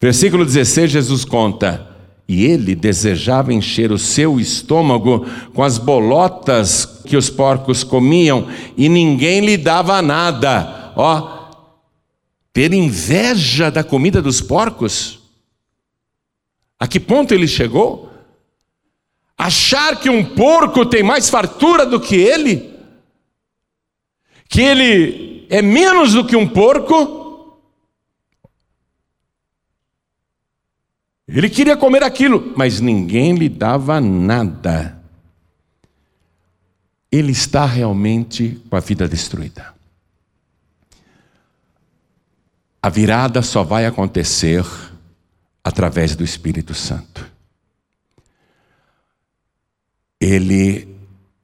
Versículo 0.00 0.44
16, 0.44 0.90
Jesus 0.90 1.24
conta: 1.24 1.87
e 2.28 2.44
ele 2.44 2.74
desejava 2.74 3.54
encher 3.54 3.90
o 3.90 3.98
seu 3.98 4.38
estômago 4.38 5.26
com 5.54 5.62
as 5.62 5.78
bolotas 5.78 6.84
que 7.06 7.16
os 7.16 7.30
porcos 7.30 7.82
comiam, 7.82 8.46
e 8.76 8.86
ninguém 8.86 9.40
lhe 9.40 9.56
dava 9.56 10.02
nada. 10.02 10.92
Ó, 10.94 11.38
ter 12.52 12.74
inveja 12.74 13.70
da 13.70 13.82
comida 13.82 14.20
dos 14.20 14.42
porcos? 14.42 15.20
A 16.78 16.86
que 16.86 17.00
ponto 17.00 17.32
ele 17.32 17.48
chegou? 17.48 18.10
Achar 19.36 19.98
que 19.98 20.10
um 20.10 20.22
porco 20.22 20.84
tem 20.84 21.02
mais 21.02 21.30
fartura 21.30 21.86
do 21.86 21.98
que 21.98 22.16
ele? 22.16 22.74
Que 24.48 24.60
ele 24.60 25.46
é 25.48 25.62
menos 25.62 26.12
do 26.12 26.26
que 26.26 26.36
um 26.36 26.46
porco? 26.46 27.17
Ele 31.28 31.50
queria 31.50 31.76
comer 31.76 32.02
aquilo, 32.02 32.54
mas 32.56 32.80
ninguém 32.80 33.34
lhe 33.34 33.50
dava 33.50 34.00
nada. 34.00 34.98
Ele 37.12 37.32
está 37.32 37.66
realmente 37.66 38.60
com 38.70 38.76
a 38.76 38.80
vida 38.80 39.06
destruída. 39.06 39.74
A 42.82 42.88
virada 42.88 43.42
só 43.42 43.62
vai 43.62 43.84
acontecer 43.84 44.64
através 45.62 46.16
do 46.16 46.24
Espírito 46.24 46.72
Santo. 46.72 47.30
Ele 50.18 50.96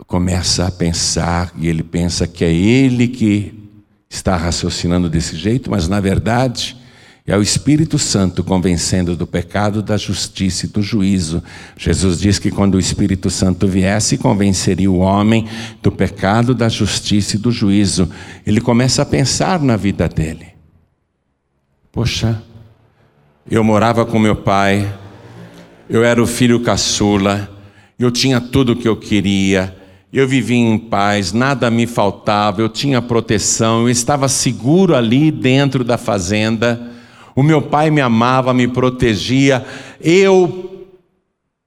começa 0.06 0.66
a 0.66 0.70
pensar 0.70 1.52
e 1.58 1.68
ele 1.68 1.82
pensa 1.82 2.26
que 2.26 2.44
é 2.44 2.52
ele 2.52 3.08
que 3.08 3.68
está 4.08 4.36
raciocinando 4.36 5.10
desse 5.10 5.36
jeito, 5.36 5.70
mas 5.70 5.88
na 5.88 6.00
verdade 6.00 6.76
é 7.26 7.34
o 7.38 7.40
Espírito 7.40 7.98
Santo 7.98 8.44
convencendo 8.44 9.16
do 9.16 9.26
pecado, 9.26 9.82
da 9.82 9.96
justiça 9.96 10.66
e 10.66 10.68
do 10.68 10.82
juízo. 10.82 11.42
Jesus 11.74 12.20
diz 12.20 12.38
que 12.38 12.50
quando 12.50 12.74
o 12.74 12.78
Espírito 12.78 13.30
Santo 13.30 13.66
viesse, 13.66 14.18
convenceria 14.18 14.90
o 14.90 14.98
homem 14.98 15.48
do 15.82 15.90
pecado, 15.90 16.54
da 16.54 16.68
justiça 16.68 17.36
e 17.36 17.38
do 17.38 17.50
juízo. 17.50 18.10
Ele 18.46 18.60
começa 18.60 19.00
a 19.00 19.06
pensar 19.06 19.58
na 19.60 19.74
vida 19.74 20.06
dele. 20.06 20.48
Poxa, 21.90 22.42
eu 23.50 23.64
morava 23.64 24.04
com 24.04 24.18
meu 24.18 24.36
pai, 24.36 24.86
eu 25.88 26.04
era 26.04 26.22
o 26.22 26.26
filho 26.26 26.60
caçula, 26.60 27.48
eu 27.98 28.10
tinha 28.10 28.38
tudo 28.38 28.72
o 28.72 28.76
que 28.76 28.86
eu 28.86 28.96
queria, 28.96 29.74
eu 30.12 30.28
vivia 30.28 30.58
em 30.58 30.76
paz, 30.76 31.32
nada 31.32 31.70
me 31.70 31.86
faltava, 31.86 32.60
eu 32.60 32.68
tinha 32.68 33.00
proteção, 33.00 33.82
eu 33.82 33.88
estava 33.88 34.28
seguro 34.28 34.94
ali 34.94 35.30
dentro 35.30 35.82
da 35.82 35.96
fazenda. 35.96 36.92
O 37.34 37.42
meu 37.42 37.60
pai 37.60 37.90
me 37.90 38.00
amava, 38.00 38.54
me 38.54 38.68
protegia. 38.68 39.64
Eu 40.00 40.86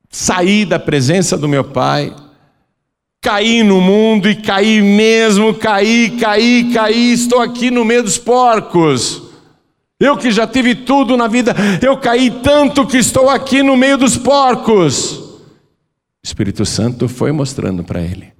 saí 0.09 0.65
da 0.65 0.79
presença 0.79 1.37
do 1.37 1.47
meu 1.47 1.63
pai, 1.63 2.15
caí 3.21 3.63
no 3.63 3.81
mundo 3.81 4.29
e 4.29 4.35
caí 4.35 4.81
mesmo, 4.81 5.53
caí, 5.53 6.17
caí, 6.19 6.71
caí. 6.73 7.11
Estou 7.11 7.41
aqui 7.41 7.69
no 7.69 7.83
meio 7.83 8.03
dos 8.03 8.17
porcos. 8.17 9.23
Eu 9.99 10.15
que 10.15 10.31
já 10.31 10.45
tive 10.45 10.75
tudo 10.75 11.17
na 11.17 11.27
vida, 11.27 11.55
eu 11.81 11.97
caí 11.97 12.29
tanto 12.29 12.85
que 12.85 12.97
estou 12.97 13.29
aqui 13.29 13.63
no 13.63 13.75
meio 13.75 13.97
dos 13.97 14.15
porcos. 14.15 15.13
O 15.13 16.23
Espírito 16.23 16.65
Santo 16.65 17.09
foi 17.09 17.31
mostrando 17.31 17.83
para 17.83 18.01
ele 18.01 18.31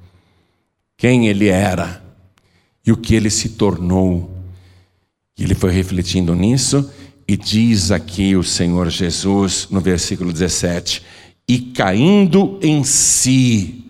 quem 0.96 1.28
ele 1.28 1.48
era 1.48 2.04
e 2.86 2.92
o 2.92 2.98
que 2.98 3.16
ele 3.16 3.30
se 3.30 3.50
tornou. 3.50 4.32
E 5.38 5.44
ele 5.44 5.56
foi 5.56 5.72
refletindo 5.72 6.34
nisso, 6.34 6.92
e 7.28 7.36
diz 7.36 7.92
aqui 7.92 8.36
o 8.36 8.44
Senhor 8.44 8.90
Jesus, 8.90 9.68
no 9.70 9.82
versículo 9.82 10.32
17: 10.32 11.04
E 11.48 11.60
caindo 11.60 12.58
em 12.62 12.84
si, 12.86 13.84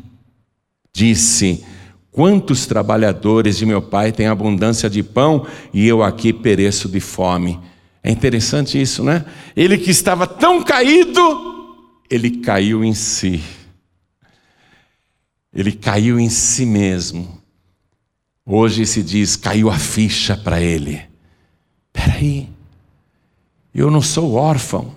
disse: 0.91 1.63
Quantos 2.11 2.65
trabalhadores 2.65 3.57
de 3.57 3.65
meu 3.65 3.81
pai 3.81 4.11
têm 4.11 4.25
abundância 4.25 4.89
de 4.89 5.03
pão 5.03 5.45
e 5.71 5.87
eu 5.87 6.01
aqui 6.01 6.33
pereço 6.33 6.89
de 6.89 6.99
fome. 6.99 7.59
É 8.01 8.09
interessante 8.09 8.81
isso, 8.81 9.03
né? 9.03 9.23
Ele 9.55 9.77
que 9.77 9.91
estava 9.91 10.25
tão 10.25 10.63
caído, 10.63 11.21
ele 12.09 12.37
caiu 12.37 12.83
em 12.83 12.93
si. 12.93 13.43
Ele 15.53 15.71
caiu 15.71 16.19
em 16.19 16.29
si 16.29 16.65
mesmo. 16.65 17.41
Hoje 18.45 18.85
se 18.85 19.03
diz, 19.03 19.35
caiu 19.35 19.69
a 19.69 19.77
ficha 19.77 20.37
para 20.37 20.61
ele. 20.61 21.01
Peraí, 21.91 22.49
eu 23.77 23.91
não 23.91 24.01
sou 24.01 24.33
órfão, 24.33 24.91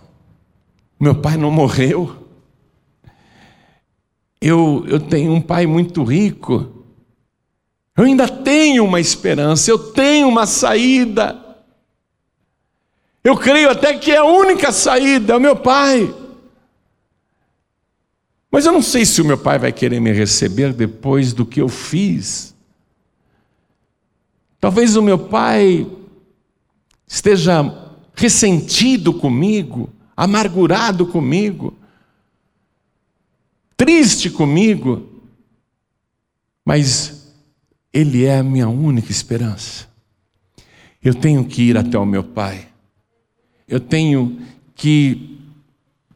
meu 0.98 1.14
pai 1.14 1.36
não 1.36 1.50
morreu. 1.50 2.16
Eu, 4.40 4.86
eu 4.88 4.98
tenho 4.98 5.32
um 5.32 5.40
pai 5.40 5.66
muito 5.66 6.02
rico, 6.02 6.82
eu 7.94 8.04
ainda 8.04 8.26
tenho 8.26 8.86
uma 8.86 8.98
esperança, 8.98 9.70
eu 9.70 9.78
tenho 9.92 10.26
uma 10.26 10.46
saída. 10.46 11.38
Eu 13.22 13.36
creio 13.36 13.68
até 13.68 13.98
que 13.98 14.12
é 14.12 14.16
a 14.16 14.24
única 14.24 14.72
saída, 14.72 15.34
é 15.34 15.36
o 15.36 15.40
meu 15.40 15.56
pai. 15.56 16.14
Mas 18.50 18.64
eu 18.64 18.72
não 18.72 18.80
sei 18.80 19.04
se 19.04 19.20
o 19.20 19.26
meu 19.26 19.36
pai 19.36 19.58
vai 19.58 19.72
querer 19.72 20.00
me 20.00 20.10
receber 20.10 20.72
depois 20.72 21.34
do 21.34 21.44
que 21.44 21.60
eu 21.60 21.68
fiz. 21.68 22.56
Talvez 24.58 24.96
o 24.96 25.02
meu 25.02 25.18
pai 25.18 25.86
esteja 27.06 27.79
ressentido 28.14 29.12
comigo, 29.14 29.90
amargurado 30.16 31.06
comigo, 31.06 31.76
triste 33.76 34.28
comigo, 34.28 35.22
mas 36.64 37.34
ele 37.92 38.24
é 38.24 38.38
a 38.38 38.42
minha 38.42 38.68
única 38.68 39.10
esperança. 39.10 39.88
Eu 41.02 41.14
tenho 41.14 41.44
que 41.44 41.62
ir 41.62 41.78
até 41.78 41.98
o 41.98 42.04
meu 42.04 42.22
pai, 42.22 42.68
eu 43.66 43.80
tenho 43.80 44.40
que 44.74 45.38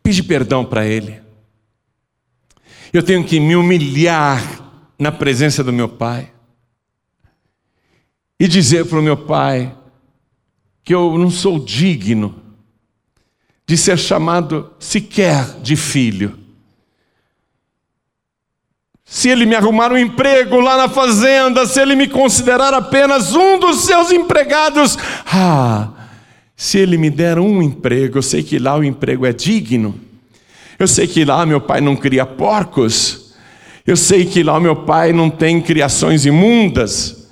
pedir 0.03 0.25
perdão 0.25 0.65
para 0.65 0.85
ele. 0.87 1.23
Eu 2.93 3.03
tenho 3.03 3.25
que 3.25 3.41
me 3.41 3.57
humilhar 3.57 4.41
na 4.99 5.11
presença 5.11 5.65
do 5.65 5.73
meu 5.73 5.89
pai 5.89 6.33
e 8.39 8.47
dizer 8.47 8.87
para 8.87 8.99
o 8.99 9.03
meu 9.03 9.17
pai 9.17 9.75
que 10.85 10.95
eu 10.95 11.17
não 11.19 11.31
sou 11.31 11.59
digno 11.59 12.35
de 13.67 13.77
ser 13.77 13.99
chamado 13.99 14.71
sequer 14.79 15.61
de 15.63 15.75
filho. 15.75 16.39
Se 19.05 19.29
ele 19.29 19.47
me 19.47 19.55
arrumar 19.55 19.93
um 19.93 19.99
emprego 19.99 20.61
lá 20.61 20.77
na 20.77 20.89
fazenda, 20.89 21.67
se 21.67 21.81
ele 21.81 21.95
me 21.95 22.09
considerar 22.09 22.75
apenas 22.75 23.35
um 23.35 23.59
dos 23.59 23.85
seus 23.85 24.11
empregados, 24.11 24.99
ah, 25.27 25.91
se 26.57 26.79
ele 26.79 26.99
me 26.99 27.11
der 27.11 27.39
um 27.39 27.63
emprego, 27.63 28.19
eu 28.19 28.23
sei 28.23 28.43
que 28.43 28.59
lá 28.59 28.77
o 28.77 28.85
emprego 28.85 29.25
é 29.25 29.33
digno. 29.33 29.99
Eu 30.79 30.89
sei 30.89 31.07
que 31.07 31.25
lá 31.25 31.47
meu 31.47 31.61
pai 31.61 31.81
não 31.81 31.97
cria 31.97 32.27
porcos. 32.27 33.35
Eu 33.87 33.97
sei 33.97 34.25
que 34.25 34.43
lá 34.43 34.59
meu 34.59 34.77
pai 34.77 35.13
não 35.13 35.31
tem 35.31 35.61
criações 35.61 36.27
imundas. 36.27 37.24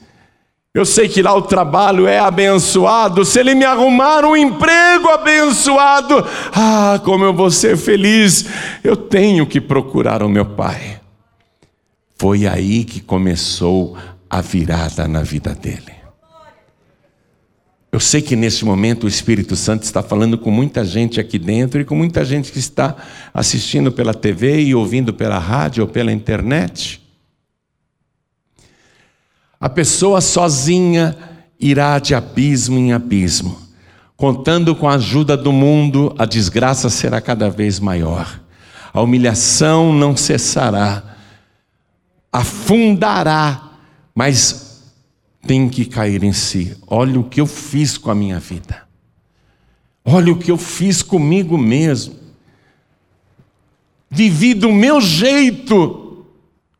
Eu 0.74 0.86
sei 0.86 1.06
que 1.06 1.20
lá 1.20 1.34
o 1.36 1.42
trabalho 1.42 2.06
é 2.06 2.18
abençoado. 2.18 3.26
Se 3.26 3.38
ele 3.38 3.54
me 3.54 3.64
arrumar 3.64 4.24
um 4.24 4.34
emprego 4.34 5.08
abençoado, 5.08 6.26
ah, 6.50 6.98
como 7.04 7.24
eu 7.24 7.34
vou 7.34 7.50
ser 7.50 7.76
feliz. 7.76 8.46
Eu 8.82 8.96
tenho 8.96 9.46
que 9.46 9.60
procurar 9.60 10.22
o 10.22 10.30
meu 10.30 10.46
pai. 10.46 10.98
Foi 12.16 12.46
aí 12.46 12.84
que 12.84 13.02
começou 13.02 13.98
a 14.30 14.40
virada 14.40 15.06
na 15.06 15.22
vida 15.22 15.54
dele. 15.54 15.92
Eu 17.92 18.00
sei 18.00 18.22
que 18.22 18.34
nesse 18.34 18.64
momento 18.64 19.04
o 19.04 19.08
Espírito 19.08 19.54
Santo 19.54 19.82
está 19.82 20.02
falando 20.02 20.38
com 20.38 20.50
muita 20.50 20.82
gente 20.82 21.20
aqui 21.20 21.38
dentro 21.38 21.82
e 21.82 21.84
com 21.84 21.94
muita 21.94 22.24
gente 22.24 22.50
que 22.50 22.58
está 22.58 22.96
assistindo 23.34 23.92
pela 23.92 24.14
TV 24.14 24.62
e 24.62 24.74
ouvindo 24.74 25.12
pela 25.12 25.38
rádio 25.38 25.82
ou 25.82 25.88
pela 25.90 26.10
internet. 26.10 27.01
A 29.62 29.68
pessoa 29.68 30.20
sozinha 30.20 31.16
irá 31.60 32.00
de 32.00 32.16
abismo 32.16 32.76
em 32.80 32.92
abismo. 32.92 33.62
Contando 34.16 34.74
com 34.74 34.88
a 34.88 34.94
ajuda 34.94 35.36
do 35.36 35.52
mundo, 35.52 36.12
a 36.18 36.24
desgraça 36.24 36.90
será 36.90 37.20
cada 37.20 37.48
vez 37.48 37.78
maior. 37.78 38.40
A 38.92 39.00
humilhação 39.00 39.92
não 39.92 40.16
cessará, 40.16 41.16
afundará, 42.32 43.70
mas 44.12 44.82
tem 45.46 45.68
que 45.68 45.84
cair 45.84 46.24
em 46.24 46.32
si. 46.32 46.76
Olha 46.84 47.20
o 47.20 47.24
que 47.24 47.40
eu 47.40 47.46
fiz 47.46 47.96
com 47.96 48.10
a 48.10 48.16
minha 48.16 48.40
vida. 48.40 48.82
Olha 50.04 50.32
o 50.32 50.38
que 50.38 50.50
eu 50.50 50.58
fiz 50.58 51.04
comigo 51.04 51.56
mesmo. 51.56 52.16
Vivi 54.10 54.54
do 54.54 54.72
meu 54.72 55.00
jeito. 55.00 56.26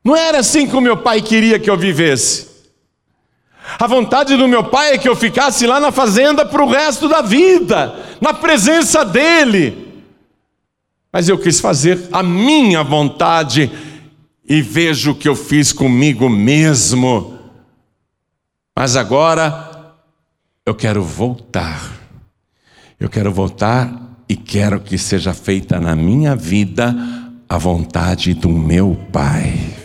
Não 0.03 0.17
era 0.17 0.41
assim 0.41 0.67
que 0.67 0.75
o 0.75 0.81
meu 0.81 0.97
pai 0.97 1.23
queria 1.23 1.61
que 1.61 1.71
eu 1.71 1.79
vivesse. 1.79 2.51
A 3.79 3.87
vontade 3.87 4.37
do 4.37 4.49
meu 4.49 4.65
pai 4.65 4.95
é 4.95 4.99
que 4.99 5.09
eu 5.09 5.17
ficasse 5.17 5.67
lá 5.67 5.81
na 5.81 5.93
fazenda 5.93 6.45
para 6.45 6.63
o 6.63 6.69
resto 6.69 7.09
da 7.09 7.23
vida, 7.23 7.95
na 8.21 8.35
presença 8.35 9.05
dele. 9.05 9.89
Mas 11.13 11.29
eu 11.29 11.39
quis 11.39 11.61
fazer 11.61 12.09
a 12.11 12.23
minha 12.23 12.83
vontade 12.83 13.71
e 14.45 14.61
vejo 14.61 15.13
o 15.13 15.15
que 15.15 15.29
eu 15.29 15.37
fiz 15.37 15.73
comigo 15.73 16.29
mesmo. 16.29 17.39
Mas 18.77 18.97
agora 18.97 19.95
eu 20.65 20.75
quero 20.75 21.03
voltar. 21.03 21.93
Eu 22.99 23.09
quero 23.09 23.33
voltar 23.33 23.93
e 24.29 24.37
quero 24.37 24.81
que 24.81 24.97
seja 24.97 25.35
feita 25.35 25.81
na 25.81 25.95
minha 25.95 26.35
vida 26.35 26.95
a 27.49 27.59
vontade 27.59 28.33
do 28.33 28.49
meu 28.49 28.97
Pai. 29.13 29.82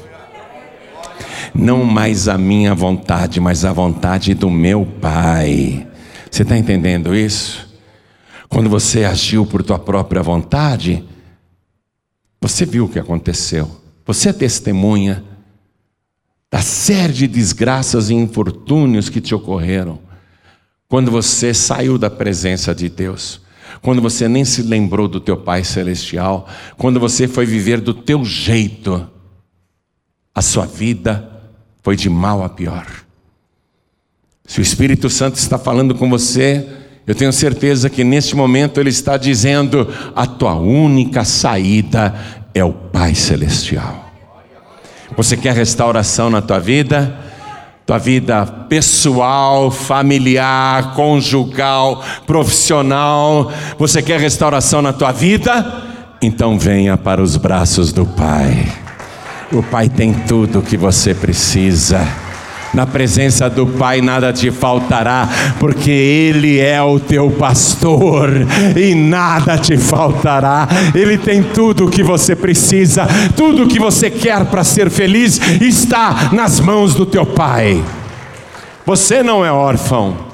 Não 1.57 1.83
mais 1.83 2.27
a 2.27 2.37
minha 2.37 2.75
vontade, 2.75 3.39
mas 3.39 3.65
a 3.65 3.73
vontade 3.73 4.35
do 4.35 4.47
meu 4.47 4.85
Pai. 4.85 5.87
Você 6.29 6.43
está 6.43 6.55
entendendo 6.55 7.15
isso? 7.15 7.67
Quando 8.47 8.69
você 8.69 9.05
agiu 9.05 9.43
por 9.43 9.63
tua 9.63 9.79
própria 9.79 10.21
vontade, 10.21 11.03
você 12.39 12.63
viu 12.63 12.85
o 12.85 12.89
que 12.89 12.99
aconteceu. 12.99 13.69
Você 14.05 14.29
é 14.29 14.33
testemunha 14.33 15.23
da 16.51 16.61
série 16.61 17.11
de 17.11 17.27
desgraças 17.27 18.11
e 18.11 18.13
infortúnios 18.13 19.09
que 19.09 19.19
te 19.19 19.33
ocorreram 19.33 19.99
quando 20.87 21.09
você 21.09 21.55
saiu 21.55 21.97
da 21.97 22.09
presença 22.09 22.73
de 22.73 22.87
Deus, 22.87 23.41
quando 23.81 24.01
você 24.01 24.29
nem 24.29 24.45
se 24.45 24.61
lembrou 24.61 25.07
do 25.07 25.19
teu 25.19 25.35
Pai 25.35 25.63
celestial, 25.63 26.47
quando 26.77 26.99
você 26.99 27.27
foi 27.27 27.47
viver 27.47 27.81
do 27.81 27.95
teu 27.95 28.23
jeito, 28.23 29.09
a 30.35 30.41
sua 30.41 30.67
vida 30.67 31.36
foi 31.87 31.95
de 31.95 32.09
mal 32.09 32.43
a 32.43 32.49
pior. 32.49 32.85
Se 34.45 34.59
o 34.59 34.61
Espírito 34.61 35.09
Santo 35.09 35.37
está 35.37 35.57
falando 35.57 35.95
com 35.95 36.09
você, 36.09 36.67
eu 37.07 37.15
tenho 37.15 37.31
certeza 37.31 37.89
que 37.89 38.03
neste 38.03 38.35
momento 38.35 38.77
ele 38.77 38.89
está 38.89 39.15
dizendo: 39.15 39.87
a 40.13 40.27
tua 40.27 40.55
única 40.55 41.23
saída 41.23 42.13
é 42.53 42.61
o 42.61 42.73
Pai 42.73 43.15
Celestial. 43.15 44.05
Você 45.15 45.37
quer 45.37 45.55
restauração 45.55 46.29
na 46.29 46.41
tua 46.41 46.59
vida? 46.59 47.17
Tua 47.85 47.99
vida 47.99 48.45
pessoal, 48.45 49.71
familiar, 49.71 50.93
conjugal, 50.93 52.03
profissional. 52.25 53.49
Você 53.79 54.01
quer 54.01 54.19
restauração 54.19 54.81
na 54.81 54.91
tua 54.91 55.13
vida? 55.13 55.85
Então 56.21 56.59
venha 56.59 56.97
para 56.97 57.23
os 57.23 57.37
braços 57.37 57.93
do 57.93 58.05
Pai. 58.05 58.86
O 59.51 59.63
Pai 59.63 59.87
tem 59.87 60.13
tudo 60.13 60.59
o 60.59 60.61
que 60.61 60.75
você 60.75 61.15
precisa. 61.15 62.05
Na 62.73 62.85
presença 62.85 63.49
do 63.49 63.65
Pai 63.65 64.01
nada 64.01 64.33
te 64.33 64.51
faltará, 64.51 65.27
porque 65.57 65.89
Ele 65.89 66.59
é 66.59 66.81
o 66.81 66.99
teu 66.99 67.31
pastor 67.31 68.29
e 68.75 68.93
nada 68.93 69.57
te 69.57 69.77
faltará. 69.77 70.67
Ele 70.93 71.17
tem 71.17 71.41
tudo 71.41 71.85
o 71.85 71.89
que 71.89 72.03
você 72.03 72.35
precisa, 72.35 73.07
tudo 73.37 73.63
o 73.63 73.67
que 73.67 73.79
você 73.79 74.09
quer 74.09 74.45
para 74.45 74.65
ser 74.65 74.89
feliz 74.89 75.39
está 75.61 76.29
nas 76.33 76.59
mãos 76.59 76.93
do 76.93 77.05
teu 77.05 77.25
Pai. 77.25 77.81
Você 78.85 79.23
não 79.23 79.45
é 79.45 79.51
órfão. 79.51 80.27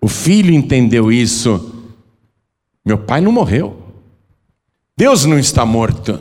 O 0.00 0.08
filho 0.08 0.54
entendeu 0.54 1.12
isso. 1.12 1.74
Meu 2.84 2.96
pai 2.96 3.20
não 3.20 3.32
morreu. 3.32 3.76
Deus 4.96 5.24
não 5.26 5.38
está 5.38 5.66
morto. 5.66 6.18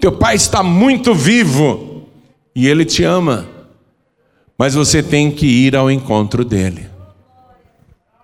Teu 0.00 0.12
pai 0.12 0.34
está 0.34 0.62
muito 0.62 1.14
vivo. 1.14 2.08
E 2.54 2.66
Ele 2.66 2.84
te 2.84 3.04
ama. 3.04 3.46
Mas 4.58 4.74
você 4.74 5.02
tem 5.02 5.30
que 5.30 5.46
ir 5.46 5.76
ao 5.76 5.90
encontro 5.90 6.44
dele. 6.44 6.86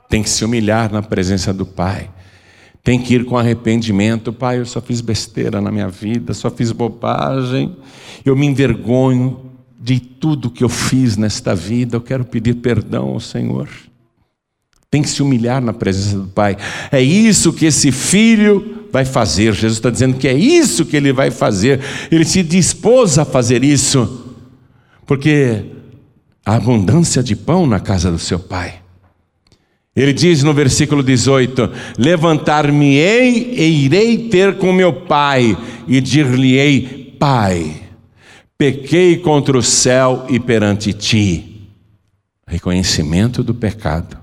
Tem 0.09 0.23
que 0.23 0.31
se 0.31 0.45
humilhar 0.45 0.93
na 0.93 1.03
presença 1.03 1.53
do 1.53 1.65
Pai. 1.65 2.11
Tem 2.83 3.01
que 3.01 3.15
ir 3.15 3.25
com 3.25 3.37
arrependimento. 3.37 4.33
Pai, 4.33 4.59
eu 4.61 4.67
só 4.67 4.81
fiz 4.81 5.01
besteira 5.01 5.61
na 5.61 5.73
minha 5.73 5.89
vida, 5.89 6.35
só 6.35 6.51
fiz 6.51 6.73
bobagem. 6.73 7.75
Eu 8.25 8.37
me 8.37 8.47
envergonho 8.47 9.51
de 9.81 9.99
tudo 9.99 10.51
que 10.51 10.63
eu 10.63 10.69
fiz 10.69 11.17
nesta 11.17 11.55
vida. 11.55 11.97
Eu 11.97 12.03
quero 12.03 12.25
pedir 12.25 12.57
perdão 12.57 13.09
ao 13.09 13.21
Senhor. 13.21 13.69
Tem 14.91 15.03
que 15.03 15.09
se 15.09 15.23
humilhar 15.23 15.61
na 15.61 15.73
presença 15.73 16.19
do 16.19 16.29
Pai. 16.29 16.57
É 16.93 17.01
isso 17.01 17.53
que 17.53 17.65
esse 17.65 17.91
filho 17.91 18.76
vai 18.93 19.05
fazer. 19.05 19.53
Jesus 19.53 19.75
está 19.75 19.91
dizendo 19.91 20.17
que 20.17 20.29
é 20.29 20.35
isso 20.35 20.85
que 20.85 20.97
ele 20.97 21.13
vai 21.13 21.31
fazer. 21.31 21.81
Ele 22.11 22.25
se 22.25 22.43
dispôs 22.43 23.19
a 23.19 23.25
fazer 23.25 23.63
isso 23.65 24.25
porque 25.07 25.65
a 26.45 26.57
abundância 26.57 27.23
de 27.23 27.37
pão 27.37 27.67
na 27.67 27.79
casa 27.79 28.11
do 28.11 28.19
seu 28.19 28.39
pai. 28.39 28.81
Ele 29.95 30.13
diz 30.13 30.43
no 30.43 30.53
versículo 30.53 31.03
18: 31.03 31.71
Levantar-me-ei 31.97 33.55
e 33.57 33.85
irei 33.85 34.29
ter 34.29 34.59
com 34.59 34.73
meu 34.73 34.93
pai, 34.93 35.57
e 35.89 36.01
dir-lhe-ei: 36.01 37.17
Pai, 37.19 37.83
pequei 38.59 39.17
contra 39.17 39.57
o 39.57 39.63
céu 39.63 40.27
e 40.29 40.39
perante 40.39 40.93
ti. 40.93 41.69
Reconhecimento 42.47 43.43
do 43.43 43.55
pecado. 43.55 44.19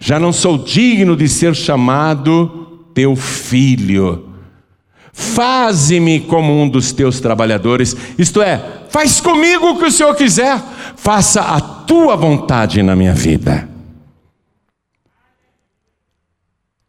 Já 0.00 0.18
não 0.18 0.32
sou 0.32 0.56
digno 0.56 1.16
de 1.16 1.28
ser 1.28 1.54
chamado 1.54 2.63
teu 2.94 3.16
filho. 3.16 4.30
Faze-me 5.12 6.20
como 6.20 6.60
um 6.60 6.68
dos 6.68 6.92
teus 6.92 7.20
trabalhadores, 7.20 7.96
isto 8.18 8.40
é, 8.40 8.86
faz 8.88 9.20
comigo 9.20 9.70
o 9.70 9.78
que 9.78 9.84
o 9.84 9.90
Senhor 9.90 10.14
quiser, 10.16 10.60
faça 10.96 11.40
a 11.40 11.60
tua 11.60 12.16
vontade 12.16 12.82
na 12.82 12.96
minha 12.96 13.14
vida. 13.14 13.68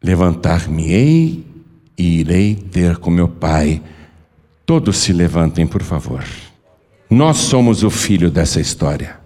Levantar-me-ei 0.02 1.44
e 1.98 2.20
irei 2.20 2.54
ter 2.54 2.96
com 2.96 3.10
meu 3.10 3.28
pai. 3.28 3.82
Todos 4.64 4.98
se 4.98 5.12
levantem, 5.12 5.66
por 5.66 5.82
favor. 5.82 6.24
Nós 7.08 7.38
somos 7.38 7.82
o 7.82 7.90
filho 7.90 8.30
dessa 8.30 8.60
história. 8.60 9.18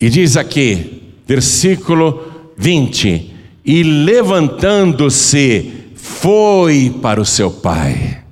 E 0.00 0.08
diz 0.08 0.36
aqui, 0.36 1.14
versículo 1.26 2.52
20: 2.56 3.29
E 3.64 3.82
levantando-se, 3.82 5.80
foi 5.94 6.94
para 7.02 7.20
o 7.20 7.26
seu 7.26 7.50
pai. 7.50 8.24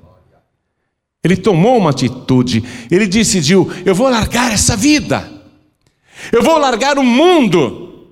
Ele 1.22 1.36
tomou 1.36 1.76
uma 1.76 1.90
atitude, 1.90 2.62
ele 2.90 3.06
decidiu: 3.06 3.70
eu 3.84 3.94
vou 3.94 4.08
largar 4.08 4.52
essa 4.52 4.76
vida, 4.76 5.30
eu 6.32 6.42
vou 6.42 6.58
largar 6.58 6.98
o 6.98 7.04
mundo, 7.04 8.06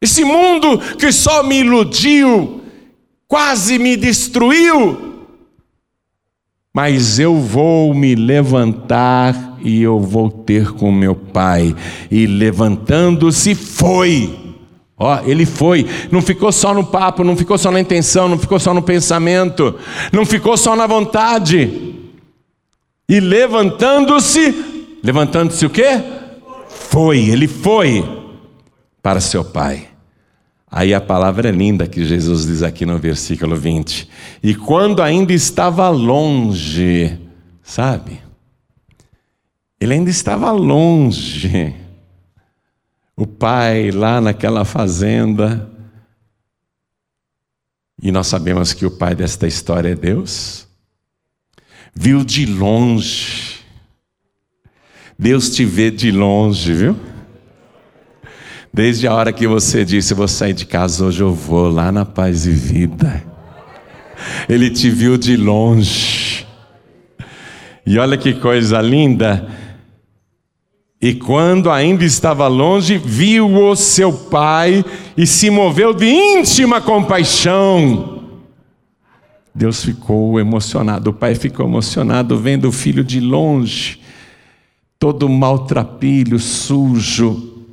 esse 0.00 0.24
mundo 0.24 0.78
que 0.98 1.10
só 1.10 1.42
me 1.42 1.60
iludiu, 1.60 2.62
quase 3.26 3.78
me 3.78 3.96
destruiu, 3.96 5.14
mas 6.72 7.18
eu 7.18 7.36
vou 7.40 7.94
me 7.94 8.14
levantar 8.14 9.56
e 9.62 9.82
eu 9.82 9.98
vou 9.98 10.30
ter 10.30 10.72
com 10.72 10.92
meu 10.92 11.14
pai. 11.14 11.74
E 12.10 12.26
levantando-se, 12.26 13.54
foi. 13.54 14.43
Ó, 14.96 15.20
ele 15.24 15.44
foi, 15.44 15.86
não 16.10 16.22
ficou 16.22 16.52
só 16.52 16.72
no 16.72 16.84
papo, 16.84 17.24
não 17.24 17.36
ficou 17.36 17.58
só 17.58 17.70
na 17.70 17.80
intenção, 17.80 18.28
não 18.28 18.38
ficou 18.38 18.60
só 18.60 18.72
no 18.72 18.82
pensamento, 18.82 19.76
não 20.12 20.24
ficou 20.24 20.56
só 20.56 20.76
na 20.76 20.86
vontade. 20.86 21.94
E 23.08 23.18
levantando-se, 23.18 24.98
levantando-se 25.02 25.66
o 25.66 25.70
quê? 25.70 26.00
Foi, 26.68 27.18
ele 27.18 27.48
foi 27.48 28.04
para 29.02 29.20
seu 29.20 29.44
pai. 29.44 29.88
Aí 30.70 30.94
a 30.94 31.00
palavra 31.00 31.48
é 31.48 31.52
linda 31.52 31.86
que 31.86 32.04
Jesus 32.04 32.46
diz 32.46 32.62
aqui 32.62 32.86
no 32.86 32.98
versículo 32.98 33.56
20. 33.56 34.08
E 34.42 34.54
quando 34.54 35.02
ainda 35.02 35.32
estava 35.32 35.88
longe, 35.88 37.18
sabe? 37.62 38.20
Ele 39.80 39.94
ainda 39.94 40.10
estava 40.10 40.50
longe 40.50 41.83
o 43.16 43.26
pai 43.26 43.90
lá 43.90 44.20
naquela 44.20 44.64
fazenda. 44.64 45.70
E 48.02 48.10
nós 48.10 48.26
sabemos 48.26 48.72
que 48.72 48.84
o 48.84 48.90
pai 48.90 49.14
desta 49.14 49.46
história 49.46 49.90
é 49.90 49.94
Deus. 49.94 50.66
Viu 51.94 52.24
de 52.24 52.44
longe. 52.44 53.60
Deus 55.18 55.50
te 55.50 55.64
vê 55.64 55.90
de 55.90 56.10
longe, 56.10 56.72
viu? 56.72 56.96
Desde 58.72 59.06
a 59.06 59.14
hora 59.14 59.32
que 59.32 59.46
você 59.46 59.84
disse, 59.84 60.12
vou 60.12 60.26
sair 60.26 60.52
de 60.52 60.66
casa 60.66 61.04
hoje, 61.04 61.20
eu 61.20 61.32
vou 61.32 61.70
lá 61.70 61.92
na 61.92 62.04
paz 62.04 62.44
e 62.44 62.50
vida. 62.50 63.22
Ele 64.48 64.68
te 64.68 64.90
viu 64.90 65.16
de 65.16 65.36
longe. 65.36 66.44
E 67.86 67.96
olha 67.98 68.16
que 68.16 68.34
coisa 68.34 68.80
linda 68.80 69.48
e 71.04 71.12
quando 71.12 71.70
ainda 71.70 72.02
estava 72.02 72.48
longe, 72.48 72.96
viu 72.96 73.54
o 73.54 73.76
seu 73.76 74.10
pai 74.10 74.82
e 75.14 75.26
se 75.26 75.50
moveu 75.50 75.92
de 75.92 76.06
íntima 76.06 76.80
compaixão. 76.80 78.24
Deus 79.54 79.84
ficou 79.84 80.40
emocionado, 80.40 81.10
o 81.10 81.12
pai 81.12 81.34
ficou 81.34 81.66
emocionado 81.66 82.38
vendo 82.38 82.68
o 82.68 82.72
filho 82.72 83.04
de 83.04 83.20
longe, 83.20 84.00
todo 84.98 85.28
maltrapilho, 85.28 86.38
sujo, 86.38 87.66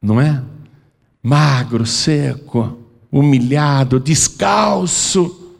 não 0.00 0.20
é? 0.20 0.44
Magro, 1.20 1.84
seco, 1.84 2.78
humilhado, 3.10 3.98
descalço. 3.98 5.52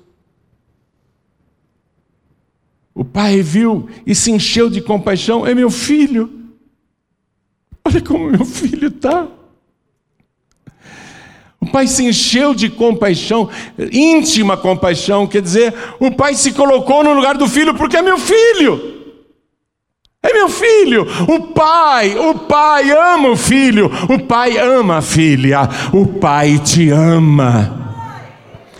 O 2.94 3.04
pai 3.04 3.42
viu 3.42 3.88
e 4.06 4.14
se 4.14 4.30
encheu 4.30 4.70
de 4.70 4.80
compaixão: 4.80 5.44
é 5.44 5.52
meu 5.52 5.72
filho. 5.72 6.35
Olha 7.86 8.00
como 8.00 8.32
meu 8.32 8.44
filho 8.44 8.88
está. 8.88 9.28
O 11.60 11.66
pai 11.70 11.86
se 11.86 12.04
encheu 12.04 12.52
de 12.52 12.68
compaixão, 12.68 13.48
íntima 13.92 14.56
compaixão, 14.56 15.24
quer 15.24 15.40
dizer, 15.40 15.72
o 16.00 16.10
pai 16.10 16.34
se 16.34 16.52
colocou 16.52 17.04
no 17.04 17.12
lugar 17.12 17.36
do 17.36 17.46
filho 17.48 17.74
porque 17.74 17.96
é 17.96 18.02
meu 18.02 18.18
filho. 18.18 18.96
É 20.20 20.32
meu 20.32 20.48
filho. 20.48 21.06
O 21.28 21.52
pai, 21.52 22.18
o 22.18 22.34
pai 22.34 22.90
ama 22.90 23.28
o 23.28 23.36
filho. 23.36 23.88
O 24.08 24.18
pai 24.18 24.58
ama 24.58 24.96
a 24.96 25.02
filha. 25.02 25.68
O 25.92 26.06
pai 26.06 26.58
te 26.58 26.90
ama. 26.90 27.94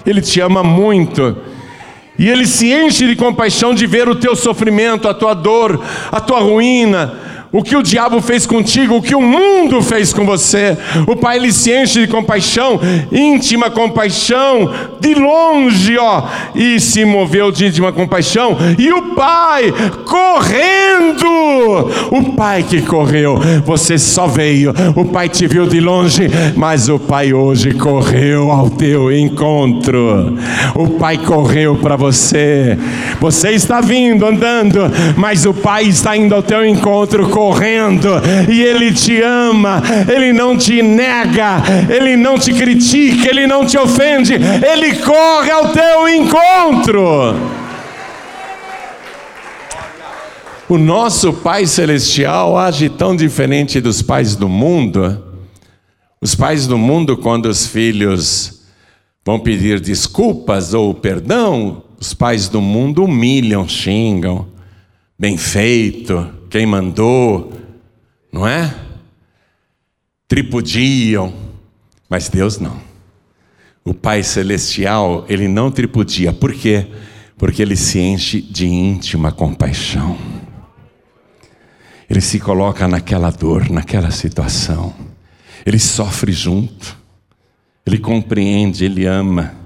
Ele 0.04 0.20
te 0.20 0.40
ama 0.40 0.64
muito. 0.64 1.36
E 2.18 2.28
ele 2.28 2.46
se 2.46 2.72
enche 2.72 3.06
de 3.06 3.14
compaixão 3.14 3.72
de 3.72 3.86
ver 3.86 4.08
o 4.08 4.16
teu 4.16 4.34
sofrimento, 4.34 5.06
a 5.06 5.14
tua 5.14 5.34
dor, 5.34 5.80
a 6.10 6.20
tua 6.20 6.40
ruína, 6.40 7.35
o 7.52 7.62
que 7.62 7.76
o 7.76 7.82
diabo 7.82 8.20
fez 8.20 8.46
contigo, 8.46 8.96
o 8.96 9.02
que 9.02 9.14
o 9.14 9.20
mundo 9.20 9.82
fez 9.82 10.12
com 10.12 10.24
você. 10.26 10.76
O 11.06 11.16
Pai 11.16 11.36
ele 11.36 11.52
se 11.52 11.72
enche 11.72 12.00
de 12.00 12.06
compaixão, 12.06 12.80
íntima 13.10 13.70
compaixão, 13.70 14.72
de 15.00 15.14
longe, 15.14 15.96
ó, 15.98 16.24
e 16.54 16.80
se 16.80 17.04
moveu 17.04 17.50
de 17.52 17.66
íntima 17.66 17.92
compaixão. 17.92 18.56
E 18.78 18.92
o 18.92 19.14
Pai 19.14 19.72
correndo, 20.04 21.26
o 22.10 22.32
Pai 22.34 22.62
que 22.62 22.82
correu, 22.82 23.38
você 23.64 23.98
só 23.98 24.26
veio. 24.26 24.74
O 24.94 25.04
Pai 25.04 25.28
te 25.28 25.46
viu 25.46 25.66
de 25.66 25.80
longe, 25.80 26.28
mas 26.56 26.88
o 26.88 26.98
Pai 26.98 27.32
hoje 27.32 27.72
correu 27.72 28.50
ao 28.50 28.68
teu 28.70 29.12
encontro. 29.12 30.36
O 30.74 30.88
Pai 30.90 31.18
correu 31.18 31.76
para 31.76 31.96
você. 31.96 32.76
Você 33.20 33.50
está 33.50 33.80
vindo 33.80 34.26
andando, 34.26 34.90
mas 35.16 35.46
o 35.46 35.54
Pai 35.54 35.84
está 35.84 36.16
indo 36.16 36.34
ao 36.34 36.42
teu 36.42 36.64
encontro 36.64 37.28
correndo, 37.36 38.08
e 38.50 38.62
Ele 38.62 38.94
te 38.94 39.20
ama, 39.20 39.82
Ele 40.08 40.32
não 40.32 40.56
te 40.56 40.80
nega, 40.80 41.62
Ele 41.86 42.16
não 42.16 42.38
te 42.38 42.50
critica, 42.50 43.28
Ele 43.28 43.46
não 43.46 43.66
te 43.66 43.76
ofende, 43.76 44.32
Ele 44.32 44.94
corre 45.00 45.50
ao 45.50 45.68
teu 45.68 46.08
encontro. 46.08 47.36
O 50.66 50.78
nosso 50.78 51.30
Pai 51.30 51.66
Celestial 51.66 52.56
age 52.56 52.88
tão 52.88 53.14
diferente 53.14 53.82
dos 53.82 54.00
pais 54.00 54.34
do 54.34 54.48
mundo. 54.48 55.22
Os 56.22 56.34
pais 56.34 56.66
do 56.66 56.78
mundo, 56.78 57.18
quando 57.18 57.46
os 57.46 57.66
filhos 57.66 58.62
vão 59.22 59.38
pedir 59.38 59.78
desculpas 59.78 60.72
ou 60.72 60.94
perdão, 60.94 61.82
os 62.00 62.14
pais 62.14 62.48
do 62.48 62.62
mundo 62.62 63.04
humilham, 63.04 63.68
xingam, 63.68 64.46
bem 65.18 65.36
feito, 65.36 66.30
quem 66.48 66.66
mandou, 66.66 67.52
não 68.32 68.46
é? 68.46 68.74
Tripudiam, 70.28 71.32
mas 72.08 72.28
Deus 72.28 72.58
não. 72.58 72.80
O 73.84 73.94
Pai 73.94 74.22
Celestial, 74.22 75.24
ele 75.28 75.46
não 75.46 75.70
tripudia. 75.70 76.32
Por 76.32 76.52
quê? 76.52 76.86
Porque 77.38 77.62
ele 77.62 77.76
se 77.76 77.98
enche 77.98 78.40
de 78.40 78.66
íntima 78.66 79.30
compaixão. 79.30 80.18
Ele 82.08 82.20
se 82.20 82.38
coloca 82.38 82.86
naquela 82.88 83.30
dor, 83.30 83.68
naquela 83.70 84.10
situação. 84.10 84.94
Ele 85.64 85.78
sofre 85.78 86.32
junto. 86.32 86.96
Ele 87.84 87.98
compreende, 87.98 88.84
ele 88.84 89.06
ama. 89.06 89.65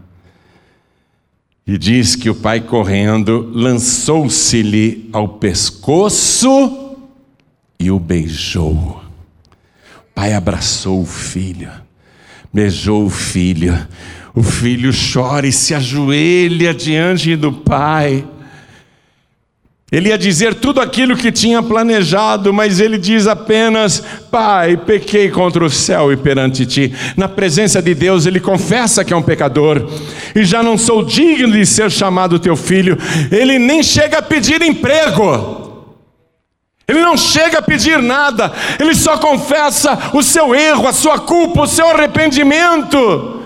E 1.70 1.78
diz 1.78 2.16
que 2.16 2.28
o 2.28 2.34
pai, 2.34 2.60
correndo, 2.60 3.48
lançou-se-lhe 3.54 5.08
ao 5.12 5.28
pescoço 5.28 6.96
e 7.78 7.92
o 7.92 8.00
beijou. 8.00 9.00
O 9.96 10.12
pai 10.12 10.32
abraçou 10.32 11.00
o 11.00 11.06
filho, 11.06 11.70
beijou 12.52 13.04
o 13.04 13.08
filho. 13.08 13.86
O 14.34 14.42
filho 14.42 14.90
chora 14.92 15.46
e 15.46 15.52
se 15.52 15.72
ajoelha 15.72 16.74
diante 16.74 17.36
do 17.36 17.52
pai. 17.52 18.26
Ele 19.92 20.10
ia 20.10 20.18
dizer 20.18 20.54
tudo 20.54 20.80
aquilo 20.80 21.16
que 21.16 21.32
tinha 21.32 21.60
planejado, 21.60 22.52
mas 22.52 22.78
ele 22.78 22.96
diz 22.96 23.26
apenas: 23.26 24.02
Pai, 24.30 24.76
pequei 24.76 25.28
contra 25.30 25.64
o 25.64 25.70
céu 25.70 26.12
e 26.12 26.16
perante 26.16 26.64
ti. 26.64 26.94
Na 27.16 27.28
presença 27.28 27.82
de 27.82 27.92
Deus, 27.92 28.24
ele 28.24 28.38
confessa 28.38 29.04
que 29.04 29.12
é 29.12 29.16
um 29.16 29.22
pecador 29.22 29.84
e 30.34 30.44
já 30.44 30.62
não 30.62 30.78
sou 30.78 31.04
digno 31.04 31.52
de 31.52 31.66
ser 31.66 31.90
chamado 31.90 32.38
teu 32.38 32.54
filho. 32.54 32.96
Ele 33.32 33.58
nem 33.58 33.82
chega 33.82 34.18
a 34.18 34.22
pedir 34.22 34.62
emprego. 34.62 35.68
Ele 36.86 37.02
não 37.02 37.16
chega 37.16 37.58
a 37.58 37.62
pedir 37.62 38.02
nada, 38.02 38.52
ele 38.80 38.96
só 38.96 39.16
confessa 39.16 40.10
o 40.12 40.24
seu 40.24 40.52
erro, 40.52 40.88
a 40.88 40.92
sua 40.92 41.20
culpa, 41.20 41.62
o 41.62 41.66
seu 41.66 41.88
arrependimento. 41.88 43.40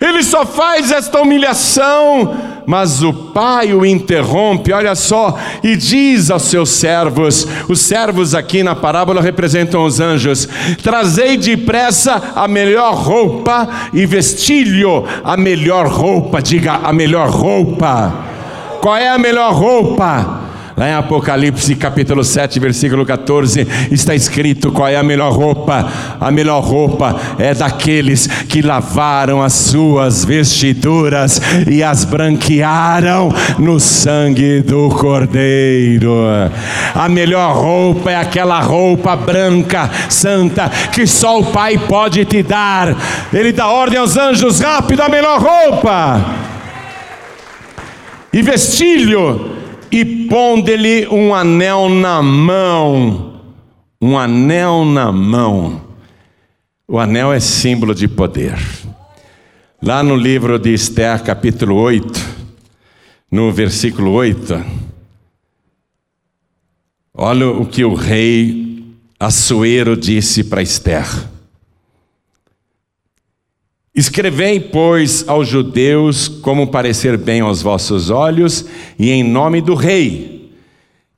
Ele 0.00 0.20
só 0.24 0.44
faz 0.44 0.90
esta 0.90 1.20
humilhação, 1.20 2.51
mas 2.66 3.02
o 3.02 3.12
pai 3.12 3.72
o 3.72 3.84
interrompe, 3.84 4.72
olha 4.72 4.94
só, 4.94 5.38
e 5.62 5.76
diz 5.76 6.30
aos 6.30 6.42
seus 6.42 6.70
servos: 6.70 7.46
os 7.68 7.80
servos 7.80 8.34
aqui 8.34 8.62
na 8.62 8.74
parábola 8.74 9.20
representam 9.20 9.84
os 9.84 10.00
anjos: 10.00 10.48
trazei 10.82 11.36
depressa 11.36 12.32
a 12.34 12.46
melhor 12.46 12.94
roupa 12.94 13.68
e 13.92 14.06
vestilho 14.06 15.04
a 15.24 15.36
melhor 15.36 15.86
roupa, 15.86 16.42
diga 16.42 16.80
a 16.82 16.92
melhor 16.92 17.28
roupa. 17.28 18.12
Qual 18.80 18.96
é 18.96 19.08
a 19.08 19.18
melhor 19.18 19.52
roupa? 19.52 20.41
Lá 20.76 20.88
em 20.88 20.94
Apocalipse 20.94 21.74
capítulo 21.74 22.24
7, 22.24 22.58
versículo 22.58 23.04
14, 23.04 23.66
está 23.90 24.14
escrito 24.14 24.72
qual 24.72 24.88
é 24.88 24.96
a 24.96 25.02
melhor 25.02 25.30
roupa. 25.32 25.86
A 26.18 26.30
melhor 26.30 26.60
roupa 26.60 27.14
é 27.38 27.52
daqueles 27.52 28.26
que 28.26 28.62
lavaram 28.62 29.42
as 29.42 29.52
suas 29.52 30.24
vestiduras 30.24 31.40
e 31.70 31.82
as 31.82 32.06
branquearam 32.06 33.32
no 33.58 33.78
sangue 33.78 34.62
do 34.62 34.88
Cordeiro. 34.88 36.14
A 36.94 37.08
melhor 37.08 37.54
roupa 37.54 38.10
é 38.10 38.16
aquela 38.16 38.60
roupa 38.60 39.14
branca, 39.14 39.90
santa, 40.08 40.70
que 40.90 41.06
só 41.06 41.40
o 41.40 41.46
Pai 41.46 41.76
pode 41.76 42.24
te 42.24 42.42
dar. 42.42 42.96
Ele 43.30 43.52
dá 43.52 43.66
ordem 43.66 43.98
aos 43.98 44.16
anjos: 44.16 44.60
rápido, 44.60 45.02
a 45.02 45.08
melhor 45.08 45.38
roupa. 45.38 46.18
E 48.32 48.40
vestilho 48.40 49.51
e 49.92 50.26
pondo-lhe 50.26 51.06
um 51.08 51.34
anel 51.34 51.90
na 51.90 52.22
mão. 52.22 53.42
Um 54.00 54.18
anel 54.18 54.86
na 54.86 55.12
mão. 55.12 55.82
O 56.88 56.98
anel 56.98 57.30
é 57.30 57.38
símbolo 57.38 57.94
de 57.94 58.08
poder. 58.08 58.58
Lá 59.82 60.02
no 60.02 60.16
livro 60.16 60.58
de 60.58 60.72
Esther, 60.72 61.22
capítulo 61.22 61.74
8, 61.74 62.20
no 63.30 63.52
versículo 63.52 64.12
8, 64.12 64.64
olha 67.14 67.48
o 67.48 67.66
que 67.66 67.84
o 67.84 67.94
rei 67.94 68.62
Assuero 69.18 69.96
disse 69.96 70.42
para 70.44 70.62
Esther. 70.62 71.06
Escrevei, 73.94 74.58
pois, 74.58 75.28
aos 75.28 75.46
judeus 75.46 76.26
como 76.26 76.68
parecer 76.68 77.18
bem 77.18 77.42
aos 77.42 77.60
vossos 77.60 78.08
olhos, 78.08 78.64
e 78.98 79.10
em 79.10 79.22
nome 79.22 79.60
do 79.60 79.74
rei, 79.74 80.50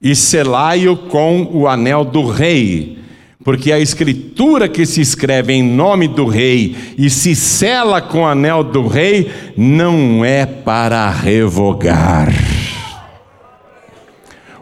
e 0.02 0.14
selai-o 0.16 0.96
com 0.96 1.48
o 1.52 1.68
anel 1.68 2.04
do 2.04 2.28
rei, 2.28 2.98
porque 3.44 3.70
a 3.70 3.78
escritura 3.78 4.68
que 4.68 4.84
se 4.84 5.00
escreve 5.00 5.52
em 5.52 5.62
nome 5.62 6.08
do 6.08 6.26
rei 6.26 6.74
e 6.98 7.08
se 7.08 7.36
sela 7.36 8.02
com 8.02 8.22
o 8.22 8.26
anel 8.26 8.64
do 8.64 8.88
rei 8.88 9.30
não 9.56 10.24
é 10.24 10.44
para 10.44 11.08
revogar. 11.10 12.32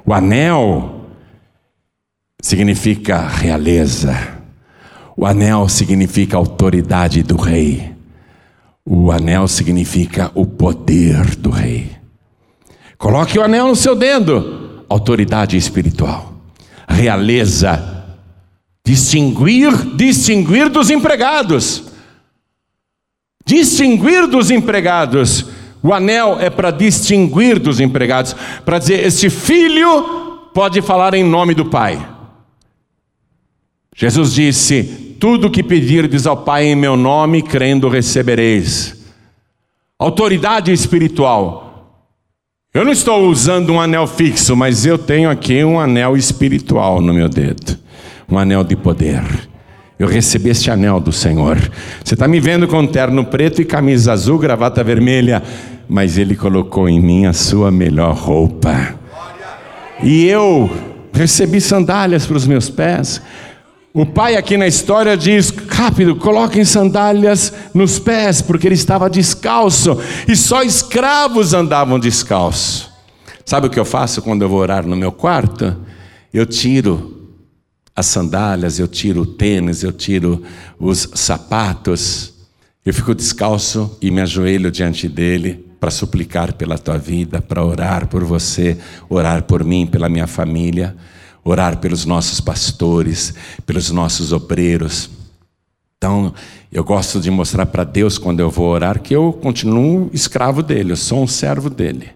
O 0.04 0.12
anel 0.12 1.06
significa 2.42 3.26
realeza, 3.26 4.36
o 5.16 5.24
anel 5.24 5.66
significa 5.66 6.36
autoridade 6.36 7.22
do 7.22 7.36
rei. 7.36 8.01
O 8.84 9.12
anel 9.12 9.46
significa 9.46 10.30
o 10.34 10.44
poder 10.44 11.36
do 11.36 11.50
rei. 11.50 11.90
Coloque 12.98 13.38
o 13.38 13.42
anel 13.42 13.68
no 13.68 13.76
seu 13.76 13.94
dedo, 13.94 14.84
autoridade 14.88 15.56
espiritual, 15.56 16.34
realeza, 16.88 18.04
distinguir, 18.84 19.72
distinguir 19.96 20.68
dos 20.68 20.90
empregados. 20.90 21.84
Distinguir 23.44 24.26
dos 24.26 24.50
empregados. 24.50 25.46
O 25.82 25.92
anel 25.92 26.38
é 26.38 26.48
para 26.48 26.70
distinguir 26.70 27.58
dos 27.58 27.80
empregados, 27.80 28.36
para 28.64 28.78
dizer: 28.78 29.04
este 29.04 29.28
filho 29.28 30.50
pode 30.54 30.80
falar 30.80 31.14
em 31.14 31.24
nome 31.24 31.54
do 31.54 31.66
pai. 31.66 32.08
Jesus 33.96 34.32
disse: 34.32 35.01
tudo 35.22 35.48
que 35.48 35.62
pedirdes 35.62 36.26
ao 36.26 36.36
Pai 36.36 36.64
em 36.64 36.74
meu 36.74 36.96
nome, 36.96 37.42
crendo 37.42 37.88
recebereis. 37.88 39.06
Autoridade 39.96 40.72
espiritual. 40.72 42.02
Eu 42.74 42.84
não 42.84 42.90
estou 42.90 43.28
usando 43.28 43.72
um 43.72 43.80
anel 43.80 44.04
fixo, 44.08 44.56
mas 44.56 44.84
eu 44.84 44.98
tenho 44.98 45.30
aqui 45.30 45.62
um 45.62 45.78
anel 45.78 46.16
espiritual 46.16 47.00
no 47.00 47.14
meu 47.14 47.28
dedo 47.28 47.78
um 48.28 48.36
anel 48.36 48.64
de 48.64 48.74
poder. 48.74 49.22
Eu 49.96 50.08
recebi 50.08 50.50
este 50.50 50.72
anel 50.72 50.98
do 50.98 51.12
Senhor. 51.12 51.56
Você 52.02 52.14
está 52.14 52.26
me 52.26 52.40
vendo 52.40 52.66
com 52.66 52.84
terno 52.84 53.24
preto 53.24 53.62
e 53.62 53.64
camisa 53.64 54.12
azul, 54.12 54.38
gravata 54.38 54.82
vermelha, 54.82 55.40
mas 55.88 56.18
Ele 56.18 56.34
colocou 56.34 56.88
em 56.88 56.98
mim 56.98 57.26
a 57.26 57.32
sua 57.32 57.70
melhor 57.70 58.16
roupa. 58.16 58.96
E 60.02 60.26
eu 60.26 60.68
recebi 61.12 61.60
sandálias 61.60 62.26
para 62.26 62.36
os 62.36 62.44
meus 62.44 62.68
pés. 62.68 63.22
O 63.94 64.06
pai 64.06 64.36
aqui 64.36 64.56
na 64.56 64.66
história 64.66 65.16
diz: 65.16 65.50
rápido, 65.68 66.16
coloquem 66.16 66.64
sandálias 66.64 67.52
nos 67.74 67.98
pés, 67.98 68.40
porque 68.40 68.66
ele 68.66 68.74
estava 68.74 69.10
descalço, 69.10 69.98
e 70.26 70.34
só 70.34 70.62
escravos 70.62 71.52
andavam 71.52 71.98
descalço. 71.98 72.90
Sabe 73.44 73.66
o 73.66 73.70
que 73.70 73.78
eu 73.78 73.84
faço 73.84 74.22
quando 74.22 74.42
eu 74.42 74.48
vou 74.48 74.60
orar 74.60 74.86
no 74.86 74.96
meu 74.96 75.12
quarto? 75.12 75.76
Eu 76.32 76.46
tiro 76.46 77.34
as 77.94 78.06
sandálias, 78.06 78.78
eu 78.78 78.88
tiro 78.88 79.22
o 79.22 79.26
tênis, 79.26 79.82
eu 79.82 79.92
tiro 79.92 80.42
os 80.78 81.10
sapatos, 81.14 82.32
eu 82.86 82.94
fico 82.94 83.14
descalço 83.14 83.98
e 84.00 84.10
me 84.10 84.22
ajoelho 84.22 84.70
diante 84.70 85.06
dele 85.06 85.66
para 85.78 85.90
suplicar 85.90 86.54
pela 86.54 86.78
tua 86.78 86.96
vida, 86.96 87.42
para 87.42 87.62
orar 87.62 88.06
por 88.06 88.24
você, 88.24 88.78
orar 89.10 89.42
por 89.42 89.62
mim, 89.62 89.86
pela 89.86 90.08
minha 90.08 90.26
família, 90.26 90.96
orar 91.44 91.78
pelos 91.78 92.04
nossos 92.04 92.40
pastores, 92.40 93.34
pelos 93.66 93.90
nossos 93.90 94.32
obreiros. 94.32 95.10
Então, 95.98 96.34
eu 96.72 96.82
gosto 96.82 97.20
de 97.20 97.30
mostrar 97.30 97.66
para 97.66 97.84
Deus 97.84 98.18
quando 98.18 98.40
eu 98.40 98.50
vou 98.50 98.68
orar 98.68 99.00
que 99.00 99.14
eu 99.14 99.32
continuo 99.32 100.10
escravo 100.12 100.62
dele, 100.62 100.92
eu 100.92 100.96
sou 100.96 101.22
um 101.22 101.26
servo 101.26 101.70
dele, 101.70 102.10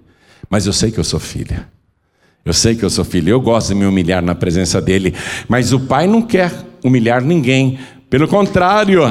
mas 0.50 0.66
eu 0.66 0.72
sei 0.72 0.90
que 0.90 0.98
eu 0.98 1.04
sou 1.04 1.20
filha. 1.20 1.68
Eu 2.44 2.52
sei 2.52 2.76
que 2.76 2.84
eu 2.84 2.90
sou 2.90 3.04
filho, 3.04 3.30
eu 3.30 3.40
gosto 3.40 3.68
de 3.68 3.74
me 3.74 3.84
humilhar 3.84 4.22
na 4.22 4.34
presença 4.34 4.80
dele, 4.80 5.12
mas 5.48 5.72
o 5.72 5.80
pai 5.80 6.06
não 6.06 6.22
quer 6.22 6.52
humilhar 6.84 7.20
ninguém, 7.20 7.78
pelo 8.08 8.28
contrário, 8.28 9.02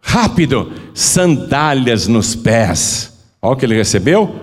rápido, 0.00 0.72
sandálias 0.92 2.08
nos 2.08 2.34
pés. 2.34 3.12
Olha 3.40 3.52
o 3.52 3.56
que 3.56 3.64
ele 3.64 3.76
recebeu: 3.76 4.34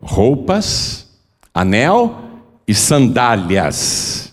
roupas, 0.00 1.06
anel 1.52 2.18
e 2.66 2.74
sandálias. 2.74 4.29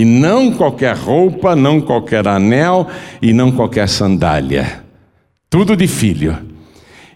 E 0.00 0.04
não 0.06 0.50
qualquer 0.50 0.96
roupa, 0.96 1.54
não 1.54 1.78
qualquer 1.78 2.26
anel 2.26 2.88
e 3.20 3.34
não 3.34 3.52
qualquer 3.52 3.86
sandália. 3.86 4.82
Tudo 5.50 5.76
de 5.76 5.86
filho. 5.86 6.38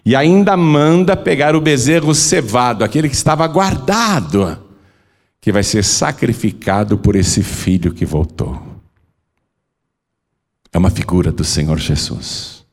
E 0.05 0.15
ainda 0.15 0.55
manda 0.55 1.17
pegar 1.17 1.55
o 1.55 1.61
bezerro 1.61 2.13
cevado, 2.13 2.83
aquele 2.83 3.09
que 3.09 3.15
estava 3.15 3.47
guardado 3.47 4.59
que 5.41 5.51
vai 5.51 5.63
ser 5.63 5.83
sacrificado 5.83 6.95
por 6.95 7.15
esse 7.15 7.41
filho 7.41 7.91
que 7.91 8.05
voltou. 8.05 8.61
É 10.71 10.77
uma 10.77 10.91
figura 10.91 11.31
do 11.31 11.43
Senhor 11.43 11.79
Jesus, 11.79 12.63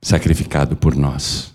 sacrificado 0.00 0.76
por 0.76 0.94
nós, 0.94 1.52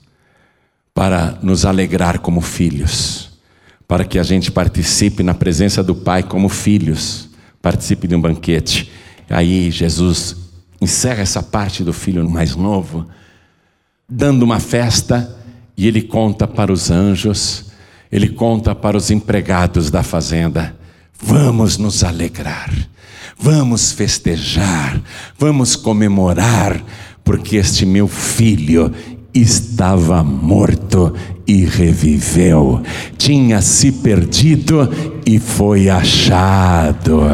para 0.94 1.40
nos 1.42 1.64
alegrar 1.64 2.20
como 2.20 2.42
filhos, 2.42 3.40
para 3.88 4.04
que 4.04 4.20
a 4.20 4.24
gente 4.24 4.52
participe 4.52 5.24
na 5.24 5.34
presença 5.34 5.82
do 5.82 5.96
Pai 5.96 6.24
como 6.24 6.50
filhos, 6.50 7.29
participe 7.62 8.08
de 8.08 8.16
um 8.16 8.22
banquete. 8.22 8.92
Aí 9.30 9.72
Jesus 9.72 10.36
encerra 10.82 11.22
essa 11.22 11.44
parte 11.44 11.84
do 11.84 11.94
filho 11.94 12.28
mais 12.30 12.56
novo, 12.56 13.08
dando 14.08 14.44
uma 14.44 14.60
festa, 14.60 15.38
e 15.78 15.88
ele 15.88 16.02
conta 16.02 16.48
para 16.48 16.72
os 16.72 16.90
anjos 16.90 17.70
ele 18.12 18.30
conta 18.30 18.74
para 18.74 18.98
os 18.98 19.12
empregados 19.12 19.92
da 19.92 20.04
fazenda: 20.04 20.76
vamos 21.20 21.78
nos 21.78 22.04
alegrar, 22.04 22.72
vamos 23.38 23.92
festejar, 23.92 25.02
vamos 25.38 25.76
comemorar, 25.76 26.84
porque 27.24 27.58
este 27.58 27.86
meu 27.86 28.08
filho 28.08 28.92
estava 29.34 30.24
morto 30.24 31.16
e 31.46 31.66
reviveu, 31.66 32.82
tinha 33.18 33.62
se 33.62 33.92
perdido 33.92 34.90
e 35.26 35.40
foi 35.40 35.90
achado. 35.90 37.28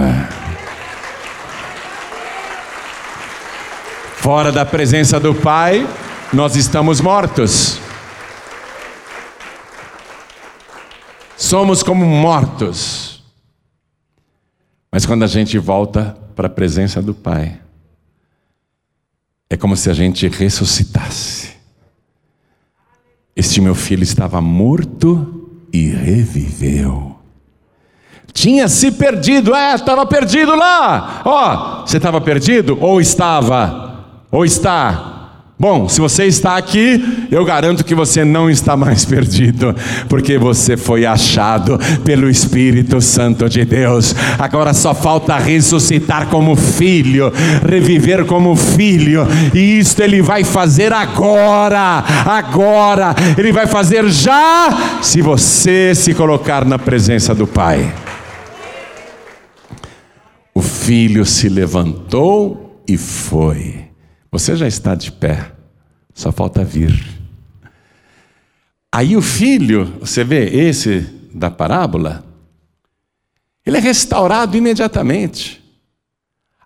Fora 4.18 4.52
da 4.52 4.66
presença 4.66 5.20
do 5.20 5.36
Pai, 5.36 5.88
nós 6.34 6.56
estamos 6.56 7.00
mortos. 7.00 7.80
Somos 11.38 11.84
como 11.84 12.06
mortos. 12.06 13.24
Mas 14.92 15.06
quando 15.06 15.24
a 15.24 15.28
gente 15.28 15.58
volta 15.58 16.18
para 16.36 16.48
a 16.48 16.50
presença 16.50 17.02
do 17.02 17.14
Pai, 17.14 17.60
é 19.50 19.58
como 19.58 19.76
se 19.76 19.90
a 19.90 19.94
gente 19.94 20.28
ressuscitasse. 20.28 21.55
Este 23.36 23.60
meu 23.60 23.76
filho 23.76 24.04
estava 24.04 24.40
morto 24.40 25.50
e 25.74 25.90
reviveu. 25.90 27.16
Tinha 28.32 28.68
se 28.68 28.92
perdido, 28.92 29.54
é, 29.56 29.76
estava 29.76 30.06
perdido 30.06 30.56
lá. 30.56 31.22
Ó, 31.26 31.82
oh, 31.82 31.88
você 31.88 31.98
estava 31.98 32.22
perdido? 32.22 32.78
Ou 32.82 33.02
estava? 33.02 34.24
Ou 34.32 34.46
está? 34.46 35.15
Bom, 35.58 35.88
se 35.88 36.02
você 36.02 36.26
está 36.26 36.58
aqui, 36.58 37.28
eu 37.32 37.46
garanto 37.46 37.86
que 37.86 37.96
você 37.96 38.26
não 38.26 38.50
está 38.50 38.76
mais 38.76 39.06
perdido, 39.06 39.74
porque 40.10 40.38
você 40.38 40.76
foi 40.76 41.06
achado 41.06 41.80
pelo 42.04 42.30
Espírito 42.30 43.00
Santo 43.00 43.48
de 43.48 43.64
Deus. 43.64 44.14
Agora 44.38 44.74
só 44.74 44.94
falta 44.94 45.38
ressuscitar 45.38 46.28
como 46.28 46.58
filho, 46.58 47.32
reviver 47.66 48.26
como 48.26 48.54
filho, 48.54 49.26
e 49.54 49.80
isto 49.80 50.02
ele 50.02 50.22
vai 50.22 50.44
fazer 50.44 50.92
agora, 50.92 52.04
agora, 52.26 53.16
ele 53.38 53.54
vai 53.54 53.66
fazer 53.66 54.10
já, 54.10 55.00
se 55.02 55.22
você 55.22 55.96
se 55.96 56.14
colocar 56.14 56.66
na 56.66 56.78
presença 56.78 57.34
do 57.34 57.48
Pai. 57.48 57.94
O 60.54 60.62
filho 60.62 61.26
se 61.26 61.48
levantou 61.48 62.82
e 62.86 62.98
foi. 62.98 63.85
Você 64.36 64.54
já 64.54 64.68
está 64.68 64.96
de 64.96 65.14
pé, 65.14 65.54
só 66.14 66.30
falta 66.30 66.62
vir. 66.62 66.94
Aí 68.92 69.16
o 69.16 69.22
filho, 69.22 69.94
você 70.02 70.26
vê 70.26 70.44
esse 70.50 71.08
da 71.34 71.50
parábola, 71.50 72.22
ele 73.66 73.78
é 73.78 73.80
restaurado 73.80 74.58
imediatamente. 74.58 75.64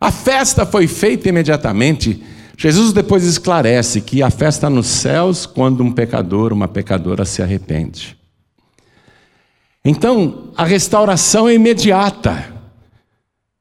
A 0.01 0.11
festa 0.11 0.65
foi 0.65 0.87
feita 0.87 1.29
imediatamente. 1.29 2.23
Jesus 2.57 2.91
depois 2.91 3.23
esclarece 3.23 4.01
que 4.01 4.23
a 4.23 4.31
festa 4.31 4.67
nos 4.67 4.87
céus 4.87 5.45
quando 5.45 5.83
um 5.83 5.91
pecador, 5.91 6.51
uma 6.51 6.67
pecadora 6.67 7.23
se 7.23 7.43
arrepende. 7.43 8.17
Então, 9.85 10.51
a 10.57 10.65
restauração 10.65 11.47
é 11.47 11.53
imediata. 11.53 12.51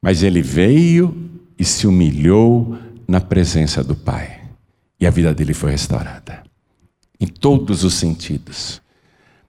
Mas 0.00 0.22
ele 0.22 0.40
veio 0.40 1.14
e 1.59 1.64
se 1.64 1.86
humilhou 1.86 2.88
na 3.09 3.20
presença 3.20 3.82
do 3.82 3.96
Pai. 3.96 4.40
E 5.00 5.06
a 5.06 5.11
vida 5.11 5.32
dele 5.32 5.54
foi 5.54 5.70
restaurada. 5.70 6.42
Em 7.18 7.26
todos 7.26 7.82
os 7.82 7.94
sentidos. 7.94 8.82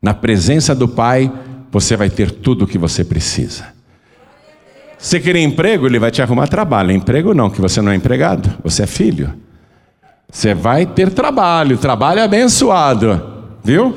Na 0.01 0.13
presença 0.13 0.73
do 0.73 0.87
Pai, 0.87 1.31
você 1.69 1.97
vai 1.97 2.09
ter 2.09 2.31
tudo 2.31 2.63
o 2.63 2.67
que 2.67 2.77
você 2.77 3.03
precisa. 3.03 3.73
Você 4.97 5.19
querer 5.19 5.41
emprego, 5.41 5.85
ele 5.85 5.99
vai 5.99 6.11
te 6.11 6.21
arrumar 6.21 6.47
trabalho. 6.47 6.91
Emprego 6.91 7.33
não, 7.33 7.49
que 7.49 7.61
você 7.61 7.81
não 7.81 7.91
é 7.91 7.95
empregado, 7.95 8.57
você 8.63 8.83
é 8.83 8.87
filho. 8.87 9.33
Você 10.31 10.53
vai 10.53 10.85
ter 10.85 11.11
trabalho, 11.11 11.77
trabalho 11.77 12.23
abençoado, 12.23 13.57
viu? 13.63 13.95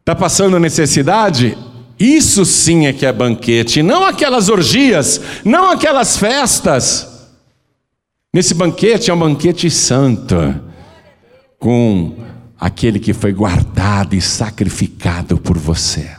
Está 0.00 0.14
passando 0.14 0.58
necessidade? 0.58 1.56
Isso 1.98 2.44
sim 2.44 2.86
é 2.86 2.92
que 2.92 3.06
é 3.06 3.12
banquete, 3.12 3.82
não 3.82 4.04
aquelas 4.04 4.48
orgias, 4.48 5.20
não 5.44 5.70
aquelas 5.70 6.16
festas. 6.16 7.11
Nesse 8.34 8.54
banquete 8.54 9.10
é 9.10 9.14
um 9.14 9.18
banquete 9.18 9.70
santo, 9.70 10.58
com 11.58 12.16
aquele 12.58 12.98
que 12.98 13.12
foi 13.12 13.30
guardado 13.30 14.14
e 14.14 14.22
sacrificado 14.22 15.36
por 15.36 15.58
você. 15.58 16.10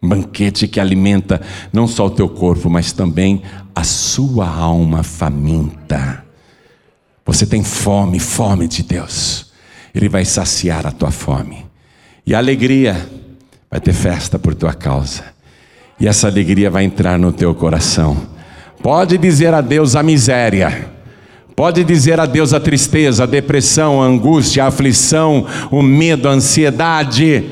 Um 0.00 0.08
banquete 0.08 0.68
que 0.68 0.78
alimenta 0.78 1.42
não 1.72 1.88
só 1.88 2.06
o 2.06 2.10
teu 2.10 2.28
corpo, 2.28 2.70
mas 2.70 2.92
também 2.92 3.42
a 3.74 3.82
sua 3.82 4.48
alma 4.48 5.02
faminta. 5.02 6.24
Você 7.26 7.44
tem 7.44 7.64
fome, 7.64 8.20
fome 8.20 8.68
de 8.68 8.84
Deus. 8.84 9.50
Ele 9.92 10.08
vai 10.08 10.24
saciar 10.24 10.86
a 10.86 10.92
tua 10.92 11.10
fome. 11.10 11.66
E 12.24 12.32
a 12.32 12.38
alegria 12.38 13.10
vai 13.68 13.80
ter 13.80 13.92
festa 13.92 14.38
por 14.38 14.54
tua 14.54 14.72
causa. 14.72 15.24
E 15.98 16.06
essa 16.06 16.28
alegria 16.28 16.70
vai 16.70 16.84
entrar 16.84 17.18
no 17.18 17.32
teu 17.32 17.52
coração 17.56 18.38
Pode 18.82 19.18
dizer 19.18 19.52
adeus 19.52 19.94
à 19.94 20.02
miséria. 20.02 20.88
Pode 21.54 21.84
dizer 21.84 22.18
adeus 22.18 22.54
à 22.54 22.60
tristeza, 22.60 23.24
à 23.24 23.26
depressão, 23.26 24.02
à 24.02 24.06
angústia, 24.06 24.64
à 24.64 24.68
aflição, 24.68 25.46
o 25.70 25.82
medo, 25.82 26.26
a 26.26 26.32
ansiedade. 26.32 27.44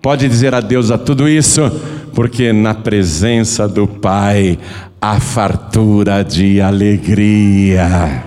Pode 0.00 0.28
dizer 0.28 0.52
adeus 0.52 0.90
a 0.90 0.98
tudo 0.98 1.28
isso, 1.28 1.70
porque 2.12 2.52
na 2.52 2.74
presença 2.74 3.68
do 3.68 3.86
Pai 3.86 4.58
há 5.00 5.20
fartura 5.20 6.24
de 6.24 6.60
alegria, 6.60 8.24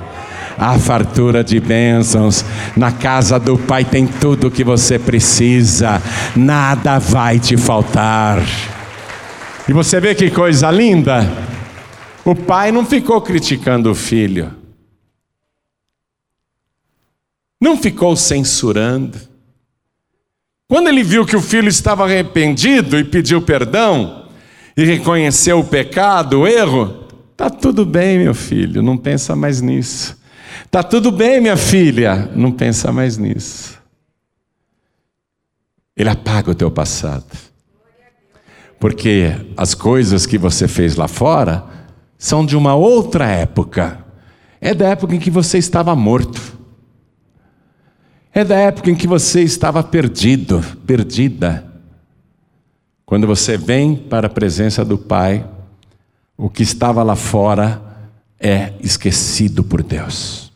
há 0.57 0.79
fartura 0.79 1.43
de 1.43 1.59
bênçãos. 1.59 2.45
Na 2.77 2.93
casa 2.93 3.37
do 3.37 3.57
Pai 3.57 3.83
tem 3.83 4.07
tudo 4.07 4.47
o 4.47 4.51
que 4.51 4.63
você 4.63 4.97
precisa, 4.97 6.01
nada 6.33 6.97
vai 6.97 7.39
te 7.39 7.57
faltar. 7.57 8.41
E 9.67 9.73
você 9.73 9.99
vê 9.99 10.15
que 10.15 10.29
coisa 10.29 10.71
linda? 10.71 11.54
O 12.25 12.33
pai 12.33 12.71
não 12.71 12.83
ficou 12.83 13.21
criticando 13.21 13.91
o 13.91 13.93
filho, 13.93 14.51
não 17.61 17.77
ficou 17.77 18.15
censurando. 18.15 19.19
Quando 20.67 20.87
ele 20.87 21.03
viu 21.03 21.23
que 21.23 21.35
o 21.35 21.41
filho 21.41 21.69
estava 21.69 22.03
arrependido 22.03 22.97
e 22.97 23.03
pediu 23.03 23.43
perdão, 23.43 24.27
e 24.75 24.83
reconheceu 24.83 25.59
o 25.59 25.63
pecado, 25.63 26.41
o 26.41 26.47
erro, 26.47 27.05
tá 27.37 27.47
tudo 27.47 27.85
bem, 27.85 28.17
meu 28.17 28.33
filho, 28.33 28.81
não 28.81 28.97
pensa 28.97 29.35
mais 29.35 29.61
nisso. 29.61 30.19
Tá 30.71 30.81
tudo 30.81 31.11
bem, 31.11 31.39
minha 31.39 31.55
filha, 31.55 32.31
não 32.35 32.51
pensa 32.51 32.91
mais 32.91 33.17
nisso. 33.17 33.79
Ele 35.95 36.09
apaga 36.09 36.49
o 36.49 36.55
teu 36.55 36.71
passado. 36.71 37.25
Porque 38.79 39.31
as 39.55 39.75
coisas 39.75 40.25
que 40.25 40.39
você 40.39 40.67
fez 40.67 40.95
lá 40.95 41.07
fora 41.07 41.75
são 42.17 42.45
de 42.45 42.55
uma 42.55 42.75
outra 42.75 43.27
época. 43.27 44.05
É 44.59 44.73
da 44.73 44.89
época 44.89 45.15
em 45.15 45.19
que 45.19 45.29
você 45.29 45.57
estava 45.57 45.95
morto. 45.95 46.41
É 48.33 48.43
da 48.43 48.55
época 48.55 48.91
em 48.91 48.95
que 48.95 49.07
você 49.07 49.41
estava 49.41 49.81
perdido, 49.81 50.63
perdida. 50.85 51.65
Quando 53.05 53.27
você 53.27 53.57
vem 53.57 53.95
para 53.95 54.27
a 54.27 54.29
presença 54.29 54.83
do 54.83 54.97
Pai, 54.97 55.47
o 56.37 56.49
que 56.49 56.63
estava 56.63 57.03
lá 57.03 57.15
fora 57.15 57.81
é 58.39 58.73
esquecido 58.81 59.63
por 59.63 59.81
Deus. 59.81 60.51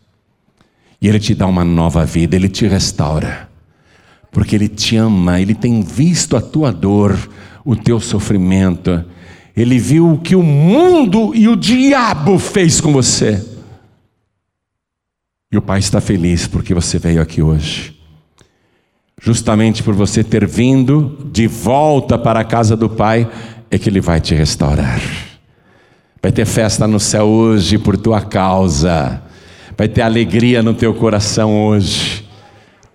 E 1.01 1.07
Ele 1.07 1.19
te 1.19 1.33
dá 1.33 1.47
uma 1.47 1.63
nova 1.63 2.03
vida, 2.03 2.35
Ele 2.35 2.49
te 2.49 2.67
restaura. 2.67 3.49
Porque 4.31 4.55
Ele 4.55 4.67
te 4.67 4.97
ama, 4.97 5.39
Ele 5.39 5.55
tem 5.55 5.81
visto 5.81 6.35
a 6.35 6.41
tua 6.41 6.71
dor, 6.71 7.17
o 7.63 7.75
teu 7.75 7.99
sofrimento. 7.99 9.05
Ele 9.59 9.77
viu 9.77 10.13
o 10.13 10.17
que 10.17 10.35
o 10.35 10.43
mundo 10.43 11.35
e 11.35 11.47
o 11.47 11.55
diabo 11.55 12.39
fez 12.39 12.79
com 12.79 12.91
você. 12.91 13.45
E 15.51 15.57
o 15.57 15.61
Pai 15.61 15.79
está 15.79 15.99
feliz 15.99 16.47
porque 16.47 16.73
você 16.73 16.97
veio 16.97 17.21
aqui 17.21 17.41
hoje 17.41 17.99
justamente 19.21 19.83
por 19.83 19.93
você 19.93 20.23
ter 20.23 20.47
vindo 20.47 21.29
de 21.31 21.47
volta 21.47 22.17
para 22.17 22.39
a 22.39 22.45
casa 22.45 22.75
do 22.75 22.89
Pai, 22.89 23.29
é 23.69 23.77
que 23.77 23.89
Ele 23.89 24.01
vai 24.01 24.21
te 24.21 24.33
restaurar. 24.33 25.01
Vai 26.21 26.31
ter 26.31 26.45
festa 26.45 26.87
no 26.87 26.99
céu 26.99 27.25
hoje 27.25 27.77
por 27.77 27.97
tua 27.97 28.21
causa, 28.21 29.21
vai 29.77 29.87
ter 29.87 30.01
alegria 30.01 30.63
no 30.63 30.73
teu 30.73 30.93
coração 30.93 31.55
hoje. 31.67 32.27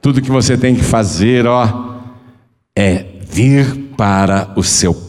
Tudo 0.01 0.21
que 0.21 0.31
você 0.31 0.57
tem 0.57 0.75
que 0.75 0.83
fazer, 0.83 1.47
ó, 1.47 1.95
é 2.77 3.05
vir 3.27 3.93
para 3.97 4.53
o 4.57 4.63
seu. 4.63 5.04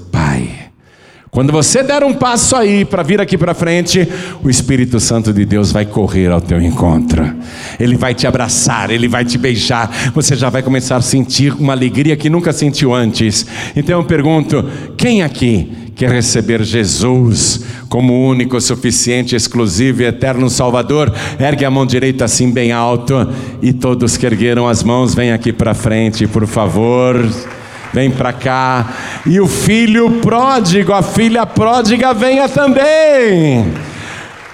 Quando 1.36 1.52
você 1.52 1.84
der 1.84 2.02
um 2.02 2.14
passo 2.14 2.56
aí 2.56 2.86
para 2.86 3.04
vir 3.04 3.20
aqui 3.20 3.38
para 3.38 3.54
frente, 3.54 4.08
o 4.42 4.50
Espírito 4.50 5.02
Santo 5.02 5.34
de 5.34 5.44
Deus 5.44 5.70
vai 5.70 5.86
correr 5.86 6.32
ao 6.32 6.40
teu 6.40 6.62
encontro. 6.62 7.30
Ele 7.78 7.98
vai 7.98 8.16
te 8.16 8.26
abraçar, 8.26 8.90
ele 8.90 9.10
vai 9.10 9.26
te 9.26 9.38
beijar. 9.38 10.14
Você 10.14 10.34
já 10.34 10.50
vai 10.50 10.64
começar 10.64 10.96
a 10.96 11.02
sentir 11.02 11.52
uma 11.52 11.74
alegria 11.74 12.16
que 12.16 12.30
nunca 12.30 12.54
sentiu 12.54 12.94
antes. 12.94 13.46
Então 13.76 14.00
eu 14.00 14.06
pergunto: 14.06 14.64
quem 14.96 15.24
aqui 15.24 15.70
quer 15.94 16.10
receber 16.10 16.64
Jesus 16.64 17.66
como 17.90 18.30
único, 18.30 18.62
suficiente, 18.62 19.36
exclusivo 19.36 20.04
e 20.04 20.06
eterno 20.06 20.50
Salvador? 20.50 21.14
Ergue 21.38 21.66
a 21.66 21.70
mão 21.70 21.86
direita 21.86 22.24
assim 22.24 22.50
bem 22.50 22.72
alto 22.72 23.28
e 23.62 23.74
todos 23.74 24.16
que 24.16 24.26
ergueram 24.26 24.70
as 24.70 24.84
mãos, 24.84 25.14
vem 25.14 25.34
aqui 25.34 25.52
para 25.52 25.74
frente, 25.74 26.28
por 26.28 26.48
favor 26.48 27.20
vem 27.96 28.12
para 28.12 28.34
cá. 28.34 28.86
E 29.26 29.40
o 29.40 29.48
filho 29.48 30.20
pródigo, 30.22 30.92
a 30.92 31.02
filha 31.02 31.46
pródiga, 31.46 32.14
venha 32.14 32.50
também. 32.50 33.74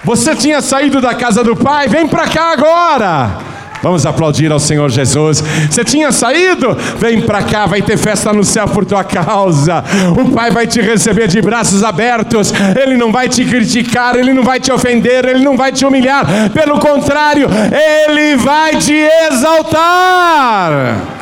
Você 0.04 0.36
tinha 0.36 0.62
saído 0.62 1.00
da 1.00 1.12
casa 1.12 1.42
do 1.42 1.56
pai, 1.56 1.88
vem 1.88 2.06
para 2.06 2.28
cá 2.28 2.52
agora. 2.52 3.38
Vamos 3.82 4.06
aplaudir 4.06 4.52
ao 4.52 4.60
Senhor 4.60 4.88
Jesus. 4.90 5.42
Você 5.68 5.84
tinha 5.84 6.12
saído? 6.12 6.76
Vem 6.98 7.22
para 7.22 7.42
cá, 7.42 7.66
vai 7.66 7.82
ter 7.82 7.98
festa 7.98 8.32
no 8.32 8.44
céu 8.44 8.68
por 8.68 8.84
tua 8.84 9.02
causa. 9.02 9.82
O 10.16 10.30
Pai 10.30 10.52
vai 10.52 10.68
te 10.68 10.80
receber 10.80 11.26
de 11.26 11.42
braços 11.42 11.82
abertos. 11.82 12.52
Ele 12.80 12.96
não 12.96 13.10
vai 13.10 13.28
te 13.28 13.44
criticar, 13.44 14.14
ele 14.14 14.32
não 14.32 14.44
vai 14.44 14.60
te 14.60 14.70
ofender, 14.70 15.24
ele 15.24 15.44
não 15.44 15.56
vai 15.56 15.72
te 15.72 15.84
humilhar. 15.84 16.24
Pelo 16.50 16.78
contrário, 16.78 17.48
ele 17.72 18.36
vai 18.36 18.76
te 18.76 18.94
exaltar. 18.94 21.21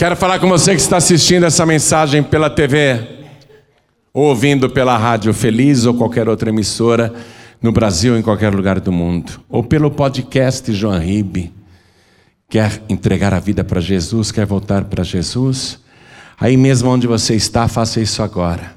Quero 0.00 0.16
falar 0.16 0.38
com 0.38 0.48
você 0.48 0.74
que 0.74 0.80
está 0.80 0.96
assistindo 0.96 1.44
essa 1.44 1.66
mensagem 1.66 2.22
pela 2.22 2.48
TV, 2.48 3.06
ou 4.14 4.28
ouvindo 4.28 4.70
pela 4.70 4.96
Rádio 4.96 5.34
Feliz 5.34 5.84
ou 5.84 5.92
qualquer 5.92 6.26
outra 6.26 6.48
emissora 6.48 7.12
no 7.60 7.70
Brasil, 7.70 8.16
em 8.16 8.22
qualquer 8.22 8.50
lugar 8.54 8.80
do 8.80 8.90
mundo, 8.90 9.42
ou 9.46 9.62
pelo 9.62 9.90
podcast 9.90 10.72
João 10.72 10.98
Ribe. 10.98 11.52
Quer 12.48 12.80
entregar 12.88 13.34
a 13.34 13.40
vida 13.40 13.62
para 13.62 13.78
Jesus, 13.78 14.32
quer 14.32 14.46
voltar 14.46 14.84
para 14.84 15.04
Jesus? 15.04 15.78
Aí 16.40 16.56
mesmo 16.56 16.88
onde 16.88 17.06
você 17.06 17.34
está, 17.34 17.68
faça 17.68 18.00
isso 18.00 18.22
agora. 18.22 18.72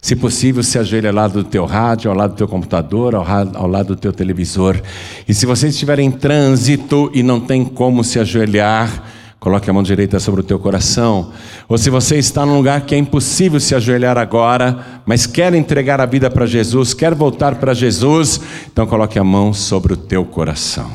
Se 0.00 0.16
possível, 0.16 0.62
se 0.62 0.78
ajoelhe 0.78 1.08
ao 1.08 1.14
lado 1.14 1.42
do 1.42 1.44
teu 1.44 1.66
rádio, 1.66 2.10
ao 2.10 2.16
lado 2.16 2.30
do 2.30 2.36
teu 2.38 2.48
computador, 2.48 3.14
ao, 3.14 3.26
ao 3.54 3.66
lado 3.66 3.88
do 3.88 3.96
teu 3.96 4.14
televisor. 4.14 4.80
E 5.28 5.34
se 5.34 5.44
você 5.44 5.68
estiver 5.68 5.98
em 5.98 6.10
trânsito 6.10 7.10
e 7.12 7.22
não 7.22 7.38
tem 7.38 7.66
como 7.66 8.02
se 8.02 8.18
ajoelhar, 8.18 9.17
Coloque 9.40 9.70
a 9.70 9.72
mão 9.72 9.82
direita 9.82 10.18
sobre 10.18 10.40
o 10.40 10.44
teu 10.44 10.58
coração. 10.58 11.32
Ou 11.68 11.78
se 11.78 11.90
você 11.90 12.18
está 12.18 12.44
num 12.44 12.56
lugar 12.56 12.80
que 12.82 12.94
é 12.94 12.98
impossível 12.98 13.60
se 13.60 13.74
ajoelhar 13.74 14.18
agora, 14.18 15.02
mas 15.06 15.26
quer 15.26 15.54
entregar 15.54 16.00
a 16.00 16.06
vida 16.06 16.28
para 16.28 16.44
Jesus, 16.44 16.92
quer 16.92 17.14
voltar 17.14 17.54
para 17.54 17.72
Jesus, 17.72 18.40
então 18.70 18.86
coloque 18.86 19.18
a 19.18 19.24
mão 19.24 19.52
sobre 19.52 19.92
o 19.92 19.96
teu 19.96 20.24
coração. 20.24 20.90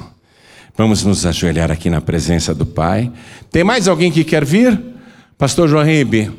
Vamos 0.76 1.04
nos 1.04 1.26
ajoelhar 1.26 1.72
aqui 1.72 1.90
na 1.90 2.02
presença 2.02 2.54
do 2.54 2.66
Pai. 2.66 3.12
Tem 3.52 3.64
mais 3.64 3.88
alguém 3.88 4.12
que 4.12 4.24
quer 4.24 4.44
vir? 4.44 4.80
Pastor 5.38 5.70
João 5.70 5.84
Ribe, 5.84 6.32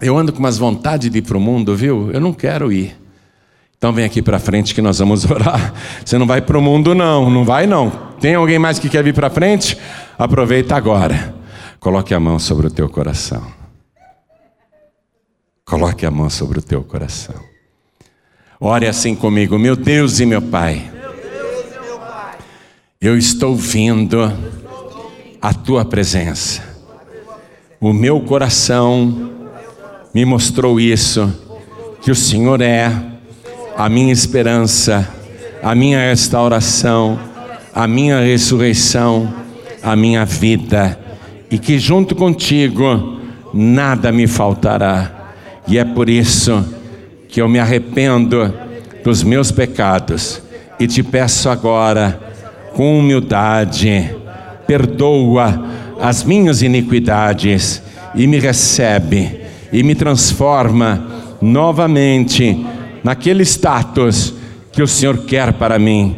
eu 0.00 0.16
ando 0.16 0.32
com 0.32 0.38
umas 0.38 0.58
vontades 0.58 1.10
de 1.10 1.18
ir 1.18 1.22
para 1.22 1.38
o 1.38 1.40
mundo, 1.40 1.74
viu? 1.74 2.10
Eu 2.12 2.20
não 2.20 2.32
quero 2.32 2.70
ir. 2.70 3.05
Então 3.78 3.92
vem 3.92 4.04
aqui 4.04 4.22
para 4.22 4.38
frente 4.38 4.74
que 4.74 4.80
nós 4.80 4.98
vamos 4.98 5.24
orar. 5.30 5.72
Você 6.04 6.16
não 6.18 6.26
vai 6.26 6.40
para 6.40 6.58
o 6.58 6.62
mundo, 6.62 6.94
não, 6.94 7.30
não 7.30 7.44
vai 7.44 7.66
não. 7.66 7.90
Tem 8.20 8.34
alguém 8.34 8.58
mais 8.58 8.78
que 8.78 8.88
quer 8.88 9.04
vir 9.04 9.14
para 9.14 9.30
frente? 9.30 9.76
Aproveita 10.18 10.76
agora. 10.76 11.34
Coloque 11.78 12.14
a 12.14 12.20
mão 12.20 12.38
sobre 12.38 12.66
o 12.66 12.70
teu 12.70 12.88
coração. 12.88 13.46
Coloque 15.64 16.06
a 16.06 16.10
mão 16.10 16.30
sobre 16.30 16.58
o 16.58 16.62
teu 16.62 16.82
coração. 16.82 17.34
Ore 18.58 18.86
assim 18.86 19.14
comigo, 19.14 19.58
meu 19.58 19.76
Deus 19.76 20.18
e 20.20 20.26
meu 20.26 20.40
Pai. 20.40 20.90
Eu 23.00 23.18
estou 23.18 23.54
vindo 23.54 24.32
à 25.42 25.52
tua 25.52 25.84
presença. 25.84 26.62
O 27.78 27.92
meu 27.92 28.20
coração 28.22 29.32
me 30.14 30.24
mostrou 30.24 30.80
isso, 30.80 31.30
que 32.00 32.10
o 32.10 32.14
Senhor 32.14 32.62
é 32.62 33.15
a 33.76 33.88
minha 33.88 34.12
esperança, 34.12 35.06
a 35.62 35.74
minha 35.74 35.98
restauração, 36.08 37.18
a 37.74 37.86
minha 37.86 38.20
ressurreição, 38.20 39.32
a 39.82 39.94
minha 39.94 40.24
vida, 40.24 40.98
e 41.50 41.58
que 41.58 41.78
junto 41.78 42.14
contigo 42.14 43.20
nada 43.52 44.10
me 44.10 44.26
faltará. 44.26 45.12
E 45.68 45.76
é 45.76 45.84
por 45.84 46.08
isso 46.08 46.64
que 47.28 47.40
eu 47.40 47.48
me 47.48 47.58
arrependo 47.58 48.52
dos 49.04 49.22
meus 49.22 49.52
pecados 49.52 50.40
e 50.80 50.86
te 50.86 51.02
peço 51.02 51.50
agora, 51.50 52.18
com 52.74 52.98
humildade, 52.98 54.14
perdoa 54.66 55.64
as 56.00 56.24
minhas 56.24 56.62
iniquidades 56.62 57.82
e 58.14 58.26
me 58.26 58.38
recebe 58.38 59.40
e 59.72 59.82
me 59.82 59.94
transforma 59.94 61.06
novamente 61.40 62.64
naquele 63.06 63.44
status 63.44 64.34
que 64.72 64.82
o 64.82 64.88
Senhor 64.88 65.18
quer 65.18 65.52
para 65.52 65.78
mim, 65.78 66.16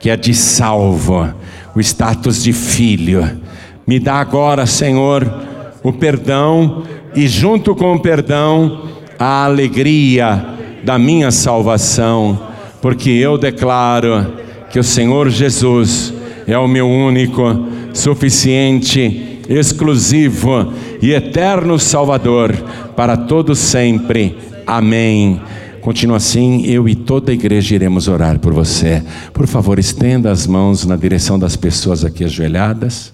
que 0.00 0.10
é 0.10 0.16
de 0.16 0.34
salvo, 0.34 1.32
o 1.76 1.80
status 1.80 2.42
de 2.42 2.52
filho. 2.52 3.40
Me 3.86 4.00
dá 4.00 4.14
agora, 4.14 4.66
Senhor, 4.66 5.32
o 5.80 5.92
perdão 5.92 6.82
e, 7.14 7.28
junto 7.28 7.72
com 7.76 7.94
o 7.94 8.00
perdão, 8.00 8.82
a 9.16 9.44
alegria 9.44 10.44
da 10.82 10.98
minha 10.98 11.30
salvação, 11.30 12.48
porque 12.82 13.10
eu 13.10 13.38
declaro 13.38 14.32
que 14.70 14.80
o 14.80 14.84
Senhor 14.84 15.30
Jesus 15.30 16.12
é 16.48 16.58
o 16.58 16.66
meu 16.66 16.88
único, 16.88 17.68
suficiente, 17.92 19.40
exclusivo 19.48 20.72
e 21.00 21.12
eterno 21.12 21.78
Salvador 21.78 22.52
para 22.96 23.16
todos 23.16 23.60
sempre. 23.60 24.36
Amém. 24.66 25.40
Continua 25.84 26.16
assim, 26.16 26.64
eu 26.64 26.88
e 26.88 26.96
toda 26.96 27.30
a 27.30 27.34
igreja 27.34 27.74
iremos 27.74 28.08
orar 28.08 28.40
por 28.40 28.52
você. 28.52 29.04
Por 29.32 29.46
favor, 29.46 29.78
estenda 29.78 30.32
as 30.32 30.46
mãos 30.46 30.84
na 30.84 30.96
direção 30.96 31.38
das 31.38 31.54
pessoas 31.54 32.04
aqui 32.04 32.24
ajoelhadas. 32.24 33.12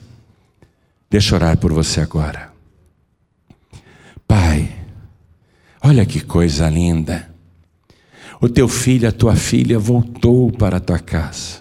Deixa 1.11 1.35
orar 1.35 1.59
por 1.59 1.73
você 1.73 2.01
agora. 2.01 2.51
Pai, 4.27 4.81
Olha 5.83 6.05
que 6.05 6.21
coisa 6.21 6.68
linda. 6.68 7.29
O 8.41 8.49
teu 8.49 8.68
filho, 8.68 9.09
a 9.09 9.12
tua 9.12 9.35
filha 9.35 9.79
voltou 9.79 10.51
para 10.53 10.77
a 10.77 10.81
tua 10.81 10.99
casa. 10.99 11.61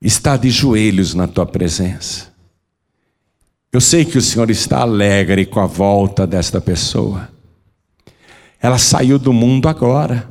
Está 0.00 0.36
de 0.36 0.50
joelhos 0.50 1.14
na 1.14 1.26
tua 1.26 1.46
presença. 1.46 2.28
Eu 3.72 3.80
sei 3.80 4.04
que 4.04 4.16
o 4.16 4.22
Senhor 4.22 4.50
está 4.50 4.80
alegre 4.80 5.44
com 5.44 5.60
a 5.60 5.66
volta 5.66 6.26
desta 6.26 6.60
pessoa. 6.60 7.28
Ela 8.60 8.78
saiu 8.78 9.18
do 9.18 9.32
mundo 9.32 9.68
agora. 9.68 10.28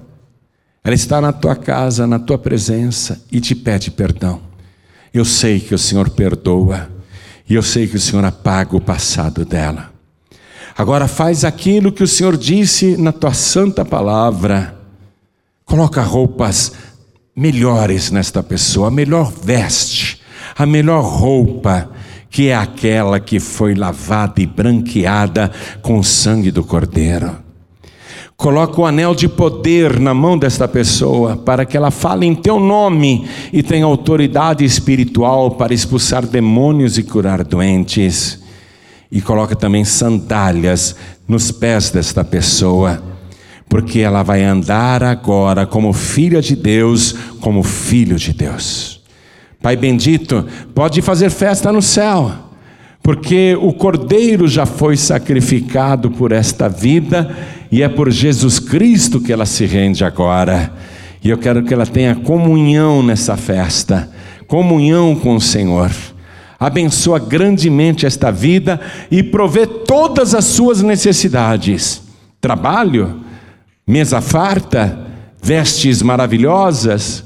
Ela 0.84 0.96
está 0.96 1.20
na 1.20 1.34
tua 1.34 1.56
casa, 1.56 2.06
na 2.06 2.20
tua 2.20 2.38
presença 2.38 3.24
e 3.32 3.40
te 3.40 3.56
pede 3.56 3.90
perdão. 3.90 4.42
Eu 5.14 5.26
sei 5.26 5.60
que 5.60 5.74
o 5.74 5.80
Senhor 5.80 6.10
perdoa 6.10 6.90
e 7.50 7.56
eu 7.56 7.64
sei 7.64 7.88
que 7.88 7.96
o 7.96 8.00
Senhor 8.00 8.24
apaga 8.26 8.76
o 8.76 8.82
passado 8.82 9.46
dela. 9.46 9.92
Agora 10.78 11.08
faz 11.08 11.46
aquilo 11.46 11.92
que 11.92 12.04
o 12.04 12.08
Senhor 12.08 12.36
disse 12.36 12.98
na 12.98 13.12
tua 13.12 13.34
santa 13.34 13.86
palavra. 13.86 14.78
Coloca 15.64 16.02
roupas 16.02 16.74
melhores 17.36 18.12
nesta 18.12 18.44
pessoa, 18.44 18.90
a 18.90 18.92
melhor 18.92 19.32
veste, 19.32 20.22
a 20.58 20.66
melhor 20.66 21.02
roupa, 21.02 21.90
que 22.30 22.50
é 22.50 22.56
aquela 22.56 23.20
que 23.20 23.40
foi 23.40 23.74
lavada 23.74 24.42
e 24.42 24.46
branqueada 24.46 25.52
com 25.82 25.98
o 25.98 26.04
sangue 26.04 26.52
do 26.52 26.64
Cordeiro. 26.64 27.45
Coloca 28.38 28.82
o 28.82 28.86
anel 28.86 29.16
de 29.16 29.30
poder 29.30 30.00
na 30.00 30.14
mão 30.14 30.38
desta 30.38 30.68
pessoa, 30.68 31.38
para 31.38 31.66
que 31.66 31.78
ela 31.78 31.90
fale 31.90 32.26
em 32.26 32.36
teu 32.36 32.60
nome 32.60 33.28
e 33.52 33.64
tenha 33.64 33.86
autoridade 33.86 34.66
espiritual 34.66 35.52
para 35.52 35.74
expulsar 35.74 36.26
demônios 36.26 36.98
e 36.98 37.04
curar 37.04 37.44
doentes 37.44 38.44
e 39.12 39.22
coloca 39.22 39.56
também 39.56 39.86
sandálias 39.86 40.96
nos 41.26 41.50
pés 41.50 41.90
desta 41.90 42.24
pessoa, 42.24 43.02
porque 43.70 44.00
ela 44.00 44.24
vai 44.24 44.44
andar 44.44 45.04
agora 45.04 45.66
como 45.66 45.94
filha 45.94 46.42
de 46.42 46.56
Deus, 46.56 47.16
como 47.40 47.64
filho 47.64 48.18
de 48.18 48.34
Deus. 48.34 49.02
Pai 49.62 49.78
bendito, 49.78 50.46
pode 50.74 51.02
fazer 51.02 51.30
festa 51.30 51.72
no 51.72 51.82
céu, 51.82 52.32
porque 53.02 53.58
o 53.60 53.72
Cordeiro 53.72 54.48
já 54.48 54.66
foi 54.66 54.98
sacrificado 54.98 56.12
por 56.12 56.32
esta 56.32 56.68
vida 56.68 57.36
e 57.76 57.84
é 57.84 57.90
por 57.90 58.10
Jesus 58.10 58.58
Cristo 58.58 59.20
que 59.20 59.34
ela 59.34 59.46
se 59.46 59.66
rende 59.66 60.06
agora. 60.06 60.72
E 61.22 61.30
eu 61.30 61.38
quero 61.38 61.62
que 61.62 61.74
ela 61.74 61.86
tenha 61.86 62.16
comunhão 62.16 63.04
nessa 63.04 63.36
festa, 63.36 64.10
comunhão 64.48 65.14
com 65.14 65.36
o 65.36 65.42
Senhor. 65.42 65.92
Abençoa 66.58 67.20
grandemente 67.20 68.06
esta 68.06 68.32
vida 68.32 68.80
e 69.12 69.22
provê 69.22 69.68
todas 69.68 70.34
as 70.34 70.46
suas 70.46 70.82
necessidades: 70.82 72.02
trabalho, 72.40 73.20
mesa 73.86 74.22
farta, 74.22 74.98
vestes 75.44 76.02
maravilhosas, 76.02 77.26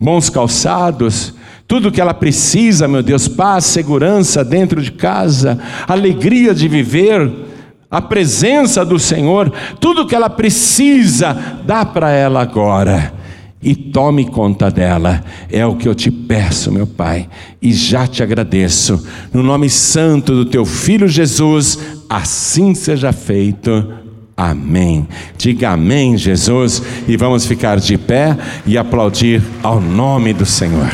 bons 0.00 0.30
calçados, 0.30 1.34
tudo 1.68 1.92
que 1.92 2.00
ela 2.00 2.14
precisa, 2.14 2.88
meu 2.88 3.02
Deus, 3.02 3.28
paz, 3.28 3.66
segurança 3.66 4.42
dentro 4.42 4.80
de 4.80 4.92
casa, 4.92 5.58
alegria 5.86 6.54
de 6.54 6.68
viver, 6.68 7.49
a 7.90 8.00
presença 8.00 8.84
do 8.84 8.98
Senhor, 8.98 9.52
tudo 9.80 10.06
que 10.06 10.14
ela 10.14 10.30
precisa, 10.30 11.34
dá 11.64 11.84
para 11.84 12.10
ela 12.10 12.40
agora 12.40 13.12
e 13.62 13.74
tome 13.74 14.24
conta 14.26 14.70
dela. 14.70 15.22
É 15.50 15.64
o 15.66 15.76
que 15.76 15.88
eu 15.88 15.94
te 15.94 16.10
peço, 16.10 16.72
meu 16.72 16.86
Pai, 16.86 17.28
e 17.60 17.72
já 17.72 18.06
te 18.06 18.22
agradeço. 18.22 19.06
No 19.32 19.42
nome 19.42 19.68
santo 19.68 20.34
do 20.34 20.44
teu 20.44 20.64
filho 20.64 21.08
Jesus, 21.08 21.78
assim 22.08 22.74
seja 22.74 23.12
feito. 23.12 23.92
Amém. 24.36 25.06
Diga 25.36 25.70
amém, 25.70 26.16
Jesus, 26.16 26.82
e 27.06 27.16
vamos 27.16 27.44
ficar 27.44 27.78
de 27.78 27.98
pé 27.98 28.36
e 28.64 28.78
aplaudir 28.78 29.42
ao 29.62 29.80
nome 29.80 30.32
do 30.32 30.46
Senhor. 30.46 30.90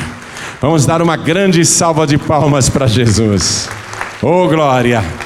Vamos 0.61 0.85
dar 0.85 1.01
uma 1.01 1.17
grande 1.17 1.65
salva 1.65 2.07
de 2.07 2.19
palmas 2.19 2.69
para 2.69 2.89
Jesus. 2.89 3.69
Oh, 4.21 4.49
glória! 4.49 5.26